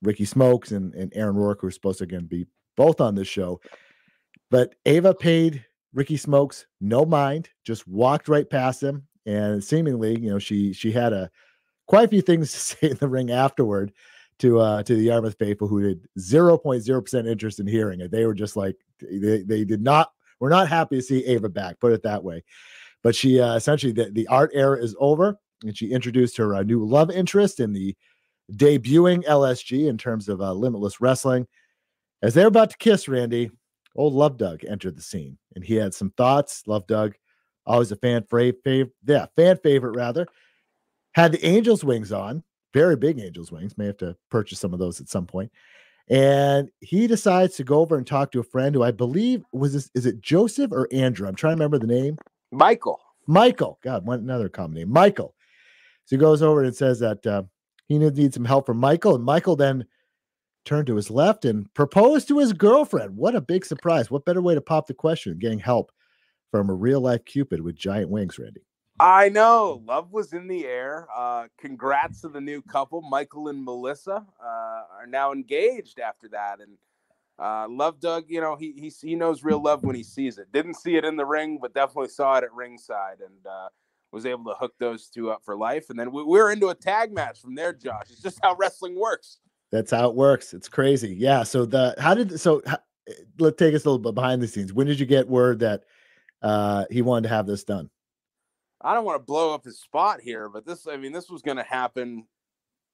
Ricky 0.04 0.26
Smokes 0.26 0.72
and, 0.72 0.93
and 0.93 1.12
Aaron 1.15 1.36
Rourke, 1.36 1.62
who 1.62 1.67
are 1.67 1.72
supposed 1.72 2.00
to 2.00 2.04
again 2.04 2.26
be 2.26 2.46
both 2.76 3.02
on 3.02 3.15
this 3.15 3.28
show. 3.28 3.60
But 4.52 4.76
Ava 4.86 5.13
paid 5.13 5.65
Ricky 5.93 6.17
Smokes 6.17 6.67
no 6.80 7.06
mind, 7.06 7.50
just 7.65 7.88
walked 7.88 8.28
right 8.28 8.50
past 8.50 8.84
him, 8.84 9.08
and 9.26 9.63
seemingly, 9.63 10.20
you 10.20 10.30
know, 10.30 10.39
she 10.39 10.74
she 10.74 10.91
had 10.91 11.13
a 11.13 11.30
quite 11.88 12.06
a 12.06 12.10
few 12.10 12.22
things 12.22 12.52
to 12.54 12.60
say 12.60 12.89
in 12.91 12.98
the 12.98 13.10
ring 13.10 13.32
afterward 13.32 13.91
to 14.39 14.60
uh 14.60 14.84
to 14.84 14.95
the 14.95 15.04
Yarmouth 15.04 15.36
faithful 15.39 15.67
who 15.67 15.82
did 15.82 16.08
0.0% 16.19 17.28
interest 17.28 17.60
in 17.60 17.67
hearing 17.67 18.02
it. 18.02 18.12
They 18.12 18.26
were 18.26 18.34
just 18.34 18.56
like 18.56 18.76
they, 19.02 19.41
they 19.43 19.63
did 19.65 19.82
not 19.82 20.12
we're 20.39 20.50
not 20.50 20.67
happy 20.67 20.97
to 20.97 21.02
see 21.02 21.26
Ava 21.26 21.50
back, 21.50 21.80
put 21.80 21.93
it 21.93 22.04
that 22.04 22.23
way. 22.23 22.43
But 23.04 23.15
she 23.15 23.39
uh, 23.39 23.56
essentially 23.56 23.91
the, 23.91 24.12
the 24.12 24.28
art 24.28 24.52
era 24.54 24.78
is 24.78 24.95
over 25.00 25.38
and 25.63 25.76
she 25.76 25.91
introduced 25.91 26.38
her 26.38 26.56
uh, 26.56 26.63
new 26.63 26.86
love 26.86 27.10
interest 27.10 27.60
in 27.60 27.73
the 27.73 27.95
debuting 28.54 29.26
LSG 29.26 29.88
in 29.88 29.97
terms 29.97 30.30
of 30.30 30.41
uh, 30.41 30.54
limitless 30.54 31.02
wrestling. 31.02 31.47
As 32.21 32.34
they're 32.34 32.47
about 32.47 32.71
to 32.71 32.78
kiss 32.78 33.08
Randy, 33.08 33.52
old 33.95 34.13
Love 34.13 34.38
Doug 34.38 34.63
entered 34.65 34.95
the 34.95 35.02
scene 35.02 35.38
and 35.56 35.63
he 35.63 35.76
had 35.76 35.93
some 35.93 36.12
thoughts. 36.12 36.63
Love 36.67 36.88
Doug, 36.88 37.15
always 37.65 37.91
a 37.91 37.95
fan 37.95 38.23
favorite, 38.23 38.91
yeah, 39.06 39.26
fan 39.36 39.58
favorite 39.58 39.95
rather. 39.95 40.28
Had 41.13 41.32
the 41.32 41.45
Angels 41.45 41.84
wings 41.84 42.12
on, 42.12 42.43
very 42.73 42.95
big 42.95 43.19
Angels 43.19 43.51
wings. 43.51 43.77
May 43.77 43.88
have 43.88 43.97
to 43.97 44.15
purchase 44.30 44.60
some 44.60 44.73
of 44.73 44.80
those 44.80 45.01
at 45.01 45.10
some 45.10 45.25
point. 45.25 45.51
And 46.10 46.69
he 46.80 47.08
decides 47.08 47.56
to 47.58 47.63
go 47.63 47.80
over 47.80 47.97
and 47.97 48.08
talk 48.08 48.32
to 48.32 48.39
a 48.39 48.43
friend 48.43 48.73
who 48.73 48.84
I 48.84 48.91
believe 48.91 49.43
was 49.51 49.73
this, 49.73 49.89
is 49.93 50.06
it 50.06 50.21
Joseph 50.21 50.71
or 50.71 50.88
Andrew? 50.91 51.27
I'm 51.27 51.36
trying 51.36 51.58
to 51.58 51.63
remember 51.63 51.80
the 51.80 51.88
name. 51.88 52.17
Michael. 52.51 52.99
Michael. 53.25 53.77
God, 53.84 54.06
one 54.06 54.19
another 54.19 54.47
common 54.47 54.75
name. 54.75 54.89
Michael. 54.89 55.36
So 56.06 56.15
he 56.15 56.19
goes 56.19 56.41
over 56.41 56.63
and 56.63 56.73
says 56.73 56.99
that 56.99 57.25
uh, 57.27 57.43
he 57.88 57.99
needs 57.99 58.36
some 58.36 58.45
help 58.45 58.65
from 58.65 58.77
Michael, 58.77 59.15
and 59.15 59.23
Michael 59.23 59.56
then 59.56 59.86
turned 60.65 60.88
to 60.88 60.95
his 60.95 61.10
left 61.10 61.45
and 61.45 61.73
proposed 61.73 62.27
to 62.27 62.39
his 62.39 62.53
girlfriend. 62.53 63.15
What 63.15 63.36
a 63.36 63.41
big 63.41 63.65
surprise! 63.65 64.12
What 64.12 64.25
better 64.25 64.41
way 64.41 64.56
to 64.56 64.62
pop 64.62 64.88
the 64.88 64.93
question? 64.93 65.38
Getting 65.38 65.60
help 65.60 65.91
from 66.51 66.69
a 66.69 66.73
real 66.73 67.01
life 67.01 67.23
Cupid 67.25 67.62
with 67.62 67.75
giant 67.75 68.10
wings, 68.10 68.39
Randy. 68.39 68.66
I 68.99 69.29
know. 69.29 69.83
Love 69.86 70.12
was 70.12 70.33
in 70.33 70.47
the 70.47 70.65
air. 70.65 71.07
Uh, 71.15 71.47
congrats 71.57 72.21
to 72.21 72.29
the 72.29 72.41
new 72.41 72.62
couple. 72.63 73.01
Michael 73.01 73.49
and 73.49 73.63
Melissa 73.63 74.25
uh, 74.43 74.43
are 74.43 75.07
now 75.07 75.31
engaged 75.31 75.99
after 75.99 76.27
that. 76.29 76.60
And 76.60 76.77
uh, 77.38 77.67
Love 77.69 77.99
Doug, 77.99 78.25
you 78.27 78.41
know, 78.41 78.55
he, 78.55 78.71
he, 78.73 78.91
he 79.07 79.15
knows 79.15 79.43
real 79.43 79.62
love 79.62 79.83
when 79.83 79.95
he 79.95 80.03
sees 80.03 80.39
it. 80.39 80.51
Didn't 80.51 80.75
see 80.75 80.95
it 80.95 81.05
in 81.05 81.15
the 81.15 81.25
ring, 81.25 81.60
but 81.62 81.73
definitely 81.75 82.10
saw 82.10 82.38
it 82.38 82.43
at 82.43 82.53
ringside 82.53 83.19
and 83.19 83.45
uh, 83.45 83.69
was 84.12 84.25
able 84.25 84.45
to 84.45 84.57
hook 84.57 84.73
those 84.79 85.10
two 85.10 85.29
up 85.29 85.43
for 85.45 85.55
life. 85.55 85.91
And 85.91 85.99
then 85.99 86.12
we, 86.12 86.23
we 86.23 86.39
were 86.39 86.51
into 86.51 86.69
a 86.69 86.75
tag 86.75 87.13
match 87.13 87.39
from 87.39 87.53
there, 87.53 87.73
Josh. 87.73 88.07
It's 88.10 88.21
just 88.21 88.39
how 88.41 88.55
wrestling 88.55 88.99
works. 88.99 89.38
That's 89.71 89.91
how 89.91 90.10
it 90.10 90.15
works. 90.15 90.53
It's 90.53 90.69
crazy. 90.69 91.13
Yeah. 91.15 91.43
So 91.43 91.65
the 91.65 91.93
how 91.99 92.13
did 92.13 92.39
so 92.39 92.62
how, 92.65 92.79
let's 93.38 93.57
take 93.57 93.75
us 93.75 93.86
a 93.86 93.89
little 93.89 93.99
bit 93.99 94.15
behind 94.15 94.41
the 94.41 94.47
scenes. 94.47 94.73
When 94.73 94.88
did 94.88 94.99
you 94.99 95.05
get 95.05 95.27
word 95.27 95.60
that 95.60 95.83
uh, 96.41 96.86
he 96.89 97.01
wanted 97.01 97.27
to 97.27 97.36
have 97.36 97.45
this 97.45 97.63
done? 97.63 97.89
I 98.81 98.93
don't 98.93 99.05
want 99.05 99.19
to 99.19 99.25
blow 99.25 99.53
up 99.53 99.65
his 99.65 99.79
spot 99.79 100.21
here, 100.21 100.49
but 100.49 100.65
this, 100.65 100.87
I 100.87 100.97
mean, 100.97 101.11
this 101.11 101.29
was 101.29 101.41
going 101.41 101.57
to 101.57 101.63
happen 101.63 102.25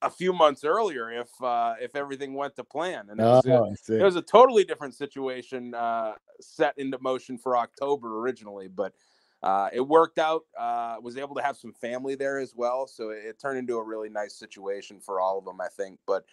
a 0.01 0.09
few 0.09 0.33
months 0.33 0.63
earlier 0.63 1.11
if 1.11 1.29
uh, 1.41 1.75
if 1.81 1.95
everything 1.95 2.33
went 2.33 2.55
to 2.57 2.63
plan, 2.63 3.07
and 3.09 3.19
it 3.19 3.23
was, 3.23 3.45
Oh, 3.47 3.65
a, 3.65 3.99
it 3.99 4.03
was 4.03 4.15
a 4.15 4.21
totally 4.21 4.63
different 4.63 4.93
situation 4.93 5.73
uh, 5.73 6.13
set 6.41 6.77
into 6.77 6.97
motion 6.99 7.37
for 7.37 7.57
October 7.57 8.19
originally, 8.19 8.67
but 8.67 8.93
uh, 9.41 9.69
it 9.73 9.81
worked 9.81 10.19
out. 10.19 10.43
Uh, 10.57 10.95
was 11.01 11.17
able 11.17 11.35
to 11.35 11.41
have 11.41 11.57
some 11.57 11.73
family 11.73 12.15
there 12.15 12.39
as 12.39 12.53
well, 12.55 12.87
so 12.87 13.09
it, 13.09 13.25
it 13.25 13.39
turned 13.39 13.57
into 13.57 13.77
a 13.77 13.83
really 13.83 14.09
nice 14.09 14.35
situation 14.35 14.99
for 14.99 15.19
all 15.19 15.37
of 15.37 15.45
them, 15.45 15.59
I 15.61 15.67
think. 15.69 15.99
But 16.05 16.25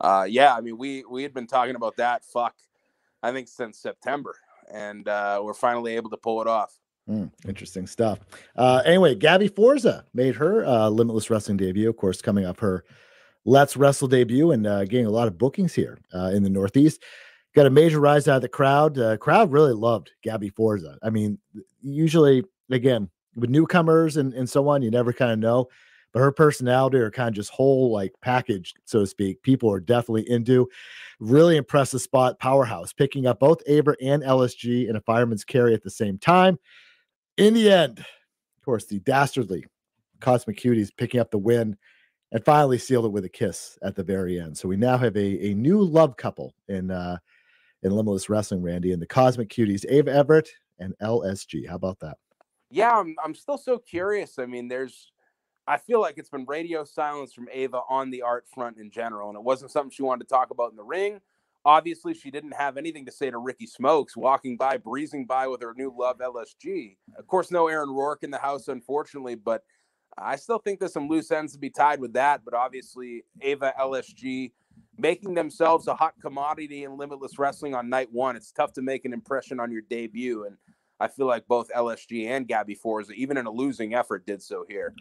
uh, 0.00 0.26
yeah, 0.28 0.54
I 0.54 0.60
mean, 0.60 0.76
we 0.78 1.04
we 1.04 1.22
had 1.22 1.32
been 1.32 1.46
talking 1.46 1.76
about 1.76 1.96
that. 1.96 2.24
Fuck, 2.24 2.56
I 3.22 3.32
think 3.32 3.48
since 3.48 3.78
September, 3.78 4.34
and 4.72 5.06
uh, 5.06 5.40
we're 5.44 5.54
finally 5.54 5.96
able 5.96 6.10
to 6.10 6.16
pull 6.16 6.40
it 6.40 6.48
off. 6.48 6.78
Mm, 7.08 7.30
interesting 7.48 7.86
stuff. 7.86 8.20
Uh, 8.56 8.82
anyway, 8.84 9.14
Gabby 9.14 9.48
Forza 9.48 10.04
made 10.14 10.36
her 10.36 10.64
uh, 10.64 10.88
Limitless 10.88 11.30
Wrestling 11.30 11.56
debut, 11.56 11.88
of 11.88 11.96
course, 11.96 12.22
coming 12.22 12.44
up 12.44 12.60
her 12.60 12.84
Let's 13.44 13.76
Wrestle 13.76 14.08
debut 14.08 14.52
and 14.52 14.66
uh, 14.66 14.84
getting 14.84 15.06
a 15.06 15.10
lot 15.10 15.26
of 15.26 15.36
bookings 15.36 15.74
here 15.74 15.98
uh, 16.14 16.30
in 16.32 16.42
the 16.44 16.50
Northeast. 16.50 17.02
Got 17.54 17.66
a 17.66 17.70
major 17.70 18.00
rise 18.00 18.28
out 18.28 18.36
of 18.36 18.42
the 18.42 18.48
crowd. 18.48 18.98
Uh, 18.98 19.16
crowd 19.16 19.50
really 19.50 19.72
loved 19.72 20.12
Gabby 20.22 20.48
Forza. 20.48 20.96
I 21.02 21.10
mean, 21.10 21.38
usually, 21.82 22.44
again, 22.70 23.10
with 23.34 23.50
newcomers 23.50 24.16
and, 24.16 24.32
and 24.32 24.48
so 24.48 24.68
on, 24.68 24.82
you 24.82 24.90
never 24.90 25.12
kind 25.12 25.32
of 25.32 25.38
know. 25.38 25.68
But 26.12 26.20
her 26.20 26.30
personality, 26.30 26.98
or 26.98 27.10
kind 27.10 27.28
of 27.28 27.34
just 27.34 27.50
whole 27.50 27.90
like 27.90 28.12
package, 28.20 28.74
so 28.84 29.00
to 29.00 29.06
speak, 29.06 29.42
people 29.42 29.72
are 29.72 29.80
definitely 29.80 30.30
into. 30.30 30.68
Really 31.18 31.56
impressive 31.56 32.02
spot, 32.02 32.38
powerhouse, 32.38 32.92
picking 32.92 33.26
up 33.26 33.40
both 33.40 33.62
Ava 33.66 33.96
and 34.00 34.22
LSG 34.22 34.88
in 34.88 34.96
a 34.96 35.00
fireman's 35.00 35.44
carry 35.44 35.72
at 35.74 35.82
the 35.82 35.90
same 35.90 36.18
time. 36.18 36.58
In 37.36 37.54
the 37.54 37.70
end, 37.70 37.98
of 37.98 38.64
course, 38.64 38.86
the 38.86 39.00
dastardly 39.00 39.64
Cosmic 40.20 40.58
Cuties 40.58 40.90
picking 40.96 41.20
up 41.20 41.30
the 41.30 41.38
win 41.38 41.76
and 42.30 42.44
finally 42.44 42.78
sealed 42.78 43.06
it 43.06 43.12
with 43.12 43.24
a 43.24 43.28
kiss 43.28 43.78
at 43.82 43.96
the 43.96 44.04
very 44.04 44.40
end. 44.40 44.56
So 44.56 44.68
we 44.68 44.76
now 44.76 44.96
have 44.96 45.16
a, 45.16 45.46
a 45.46 45.54
new 45.54 45.82
love 45.82 46.16
couple 46.16 46.54
in 46.68 46.90
uh 46.90 47.18
in 47.82 47.90
Limitless 47.90 48.28
Wrestling, 48.28 48.62
Randy, 48.62 48.92
and 48.92 49.02
the 49.02 49.06
Cosmic 49.06 49.48
Cuties, 49.48 49.84
Ava 49.88 50.12
Everett 50.12 50.48
and 50.78 50.94
LSG. 51.02 51.68
How 51.68 51.74
about 51.74 51.98
that? 52.00 52.16
Yeah, 52.70 52.90
I'm 52.90 53.16
I'm 53.22 53.34
still 53.34 53.58
so 53.58 53.78
curious. 53.78 54.38
I 54.38 54.46
mean, 54.46 54.68
there's 54.68 55.12
I 55.66 55.78
feel 55.78 56.00
like 56.00 56.18
it's 56.18 56.30
been 56.30 56.44
radio 56.46 56.84
silence 56.84 57.32
from 57.32 57.48
Ava 57.52 57.80
on 57.88 58.10
the 58.10 58.22
art 58.22 58.46
front 58.52 58.78
in 58.78 58.90
general, 58.90 59.28
and 59.28 59.36
it 59.36 59.44
wasn't 59.44 59.70
something 59.70 59.90
she 59.90 60.02
wanted 60.02 60.28
to 60.28 60.34
talk 60.34 60.50
about 60.50 60.70
in 60.70 60.76
the 60.76 60.84
ring. 60.84 61.20
Obviously, 61.64 62.12
she 62.12 62.30
didn't 62.30 62.54
have 62.54 62.76
anything 62.76 63.06
to 63.06 63.12
say 63.12 63.30
to 63.30 63.38
Ricky 63.38 63.66
Smokes 63.66 64.16
walking 64.16 64.56
by, 64.56 64.76
breezing 64.76 65.26
by 65.26 65.46
with 65.46 65.62
her 65.62 65.74
new 65.76 65.94
love 65.96 66.18
LSG. 66.18 66.96
Of 67.16 67.26
course, 67.28 67.50
no 67.50 67.68
Aaron 67.68 67.90
Rourke 67.90 68.24
in 68.24 68.32
the 68.32 68.38
house, 68.38 68.66
unfortunately, 68.66 69.36
but 69.36 69.62
I 70.18 70.36
still 70.36 70.58
think 70.58 70.80
there's 70.80 70.92
some 70.92 71.08
loose 71.08 71.30
ends 71.30 71.52
to 71.52 71.58
be 71.58 71.70
tied 71.70 72.00
with 72.00 72.14
that. 72.14 72.44
But 72.44 72.54
obviously, 72.54 73.24
Ava 73.40 73.72
LSG 73.80 74.52
making 74.98 75.34
themselves 75.34 75.86
a 75.86 75.94
hot 75.94 76.14
commodity 76.20 76.84
in 76.84 76.98
Limitless 76.98 77.38
Wrestling 77.38 77.74
on 77.74 77.88
night 77.88 78.08
one. 78.12 78.36
It's 78.36 78.50
tough 78.50 78.72
to 78.74 78.82
make 78.82 79.04
an 79.04 79.12
impression 79.12 79.60
on 79.60 79.70
your 79.70 79.82
debut, 79.82 80.44
and 80.44 80.56
I 80.98 81.08
feel 81.08 81.26
like 81.26 81.46
both 81.46 81.70
LSG 81.76 82.26
and 82.26 82.46
Gabby 82.46 82.74
Forza, 82.74 83.12
even 83.12 83.36
in 83.36 83.46
a 83.46 83.50
losing 83.50 83.94
effort, 83.94 84.26
did 84.26 84.42
so 84.42 84.64
here. 84.68 84.94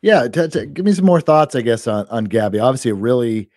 Yeah, 0.00 0.28
t- 0.28 0.48
t- 0.48 0.66
give 0.66 0.84
me 0.84 0.92
some 0.92 1.06
more 1.06 1.20
thoughts, 1.20 1.54
I 1.54 1.60
guess, 1.60 1.86
on 1.86 2.06
on 2.08 2.24
Gabby. 2.24 2.58
Obviously, 2.58 2.90
a 2.90 2.94
really 2.94 3.50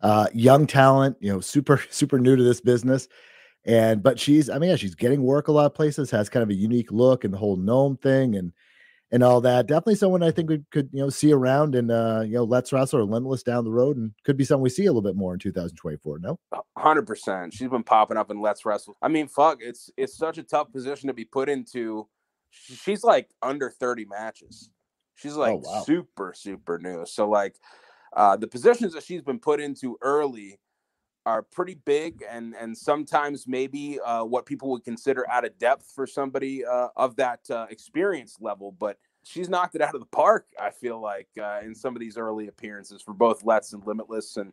uh, 0.00 0.28
young 0.32 0.66
talent. 0.66 1.16
You 1.20 1.32
know, 1.32 1.40
super 1.40 1.82
super 1.90 2.18
new 2.18 2.36
to 2.36 2.42
this 2.42 2.60
business, 2.60 3.08
and 3.64 4.02
but 4.02 4.18
she's, 4.18 4.50
I 4.50 4.58
mean, 4.58 4.70
yeah, 4.70 4.76
she's 4.76 4.94
getting 4.94 5.22
work 5.22 5.48
a 5.48 5.52
lot 5.52 5.66
of 5.66 5.74
places. 5.74 6.10
Has 6.10 6.28
kind 6.28 6.42
of 6.42 6.50
a 6.50 6.54
unique 6.54 6.90
look 6.92 7.24
and 7.24 7.32
the 7.32 7.38
whole 7.38 7.56
gnome 7.56 7.96
thing, 7.96 8.36
and 8.36 8.52
and 9.12 9.22
all 9.22 9.40
that. 9.40 9.66
Definitely 9.66 9.96
someone 9.96 10.22
I 10.22 10.30
think 10.30 10.48
we 10.48 10.62
could 10.70 10.88
you 10.92 11.00
know 11.00 11.10
see 11.10 11.32
around 11.32 11.74
and 11.74 11.90
uh, 11.90 12.22
you 12.24 12.34
know 12.34 12.44
Let's 12.44 12.72
Wrestle 12.72 13.00
or 13.00 13.04
Limitless 13.04 13.42
down 13.42 13.64
the 13.64 13.70
road, 13.70 13.96
and 13.96 14.12
could 14.24 14.36
be 14.36 14.44
someone 14.44 14.62
we 14.62 14.70
see 14.70 14.86
a 14.86 14.92
little 14.92 15.02
bit 15.02 15.16
more 15.16 15.32
in 15.32 15.40
2024. 15.40 16.18
No, 16.20 16.38
Hundred 16.80 17.06
percent. 17.06 17.52
She's 17.52 17.68
been 17.68 17.82
popping 17.82 18.16
up 18.16 18.30
in 18.30 18.40
Let's 18.40 18.64
Wrestle. 18.64 18.96
I 19.02 19.08
mean, 19.08 19.28
fuck, 19.28 19.58
it's 19.60 19.90
it's 19.96 20.16
such 20.16 20.38
a 20.38 20.42
tough 20.42 20.72
position 20.72 21.08
to 21.08 21.14
be 21.14 21.24
put 21.24 21.48
into. 21.48 22.08
She's 22.50 23.04
like 23.04 23.28
under 23.42 23.68
thirty 23.68 24.06
matches. 24.06 24.70
She's 25.14 25.34
like 25.34 25.60
wow. 25.60 25.82
super 25.84 26.32
super 26.34 26.78
new. 26.78 27.04
So 27.04 27.28
like, 27.28 27.56
uh, 28.12 28.36
the 28.36 28.46
positions 28.46 28.92
that 28.94 29.04
she's 29.04 29.22
been 29.22 29.38
put 29.38 29.60
into 29.60 29.96
early 30.02 30.58
are 31.26 31.42
pretty 31.42 31.74
big, 31.84 32.24
and 32.28 32.54
and 32.54 32.76
sometimes 32.76 33.46
maybe 33.46 34.00
uh, 34.00 34.24
what 34.24 34.46
people 34.46 34.70
would 34.70 34.84
consider 34.84 35.28
out 35.30 35.44
of 35.44 35.56
depth 35.58 35.92
for 35.94 36.06
somebody 36.06 36.64
uh, 36.64 36.88
of 36.96 37.16
that 37.16 37.40
uh, 37.50 37.66
experience 37.70 38.36
level, 38.40 38.72
but. 38.72 38.96
She's 39.22 39.50
knocked 39.50 39.74
it 39.74 39.82
out 39.82 39.94
of 39.94 40.00
the 40.00 40.06
park. 40.06 40.46
I 40.58 40.70
feel 40.70 40.98
like 40.98 41.28
uh, 41.38 41.60
in 41.62 41.74
some 41.74 41.94
of 41.94 42.00
these 42.00 42.16
early 42.16 42.48
appearances 42.48 43.02
for 43.02 43.12
both 43.12 43.44
Let's 43.44 43.74
and 43.74 43.84
Limitless, 43.86 44.38
and 44.38 44.50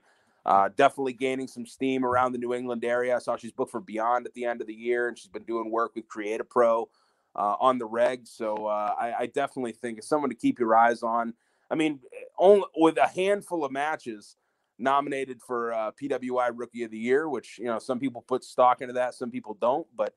definitely 0.75 1.13
gaining 1.13 1.47
some 1.47 1.65
steam 1.65 2.03
around 2.03 2.33
the 2.33 2.37
New 2.37 2.53
England 2.53 2.83
area. 2.83 3.15
I 3.15 3.19
saw 3.19 3.37
she's 3.37 3.53
booked 3.53 3.71
for 3.71 3.79
Beyond 3.79 4.27
at 4.27 4.33
the 4.33 4.43
end 4.43 4.59
of 4.59 4.67
the 4.67 4.73
year, 4.73 5.07
and 5.07 5.17
she's 5.17 5.31
been 5.31 5.45
doing 5.45 5.71
work 5.71 5.95
with 5.95 6.09
Create 6.09 6.41
A 6.41 6.43
Pro 6.43 6.89
on 7.33 7.77
the 7.77 7.85
reg. 7.85 8.27
So 8.27 8.67
I, 8.67 9.13
I 9.19 9.25
definitely 9.27 9.71
think 9.71 9.99
it's 9.99 10.09
someone 10.09 10.29
to 10.31 10.35
keep 10.35 10.59
your 10.59 10.75
eyes 10.75 11.01
on. 11.01 11.33
I 11.69 11.75
mean, 11.75 11.99
only 12.37 12.65
with 12.75 12.97
a 12.97 13.07
handful 13.07 13.65
of 13.65 13.71
matches 13.71 14.35
nominated 14.79 15.41
for 15.41 15.73
uh, 15.73 15.91
PWI 16.01 16.51
Rookie 16.53 16.83
of 16.83 16.91
the 16.91 16.97
Year, 16.97 17.29
which 17.29 17.57
you 17.57 17.65
know 17.65 17.79
some 17.79 17.99
people 17.99 18.21
put 18.21 18.43
stock 18.43 18.81
into 18.81 18.93
that, 18.93 19.15
some 19.15 19.31
people 19.31 19.57
don't. 19.59 19.87
But 19.95 20.13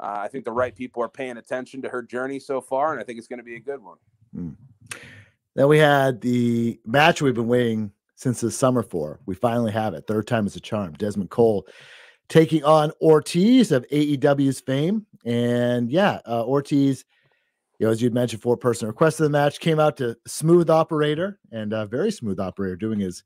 uh, 0.00 0.18
I 0.18 0.28
think 0.28 0.44
the 0.44 0.52
right 0.52 0.74
people 0.74 1.02
are 1.02 1.08
paying 1.08 1.36
attention 1.36 1.82
to 1.82 1.88
her 1.88 2.02
journey 2.02 2.40
so 2.40 2.60
far, 2.60 2.92
and 2.92 3.00
I 3.00 3.04
think 3.04 3.18
it's 3.18 3.28
going 3.28 3.38
to 3.38 3.44
be 3.44 3.56
a 3.56 3.60
good 3.60 3.80
one. 3.82 3.96
Then 5.54 5.68
we 5.68 5.78
had 5.78 6.20
the 6.20 6.80
match 6.84 7.22
we've 7.22 7.34
been 7.34 7.48
waiting 7.48 7.92
since 8.16 8.40
the 8.40 8.50
summer 8.50 8.82
for. 8.82 9.20
We 9.26 9.34
finally 9.34 9.72
have 9.72 9.94
it. 9.94 10.06
Third 10.06 10.26
time 10.26 10.46
is 10.46 10.56
a 10.56 10.60
charm. 10.60 10.94
Desmond 10.94 11.30
Cole 11.30 11.66
taking 12.28 12.64
on 12.64 12.90
Ortiz 13.00 13.70
of 13.70 13.86
AEW's 13.88 14.60
fame. 14.60 15.06
And 15.24 15.90
yeah, 15.90 16.20
uh, 16.26 16.44
Ortiz, 16.44 17.04
you 17.78 17.86
know, 17.86 17.92
as 17.92 18.00
you'd 18.00 18.14
mentioned, 18.14 18.42
four 18.42 18.56
person 18.56 18.86
request 18.86 19.20
of 19.20 19.24
the 19.24 19.30
match, 19.30 19.60
came 19.60 19.80
out 19.80 19.96
to 19.96 20.16
smooth 20.26 20.70
operator 20.70 21.38
and 21.52 21.72
a 21.72 21.86
very 21.86 22.10
smooth 22.10 22.38
operator 22.38 22.76
doing 22.76 23.00
his 23.00 23.24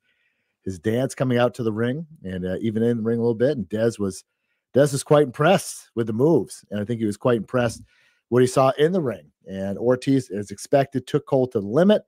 his 0.64 0.78
dance 0.78 1.14
coming 1.14 1.38
out 1.38 1.54
to 1.54 1.62
the 1.62 1.72
ring 1.72 2.06
and 2.24 2.44
uh, 2.44 2.56
even 2.60 2.82
in 2.82 2.98
the 2.98 3.02
ring 3.02 3.18
a 3.18 3.22
little 3.22 3.34
bit. 3.34 3.56
And 3.56 3.68
Dez 3.68 3.98
was 3.98 4.24
Dez 4.74 4.92
was 4.92 5.02
quite 5.02 5.24
impressed 5.24 5.90
with 5.94 6.06
the 6.06 6.12
moves, 6.12 6.64
and 6.70 6.80
I 6.80 6.84
think 6.84 7.00
he 7.00 7.06
was 7.06 7.16
quite 7.16 7.38
impressed 7.38 7.82
what 8.28 8.42
he 8.42 8.46
saw 8.46 8.70
in 8.78 8.92
the 8.92 9.00
ring. 9.00 9.30
And 9.50 9.78
Ortiz, 9.78 10.30
as 10.30 10.50
expected, 10.50 11.06
took 11.06 11.26
Cole 11.26 11.46
to 11.48 11.60
the 11.60 11.66
limit. 11.66 12.02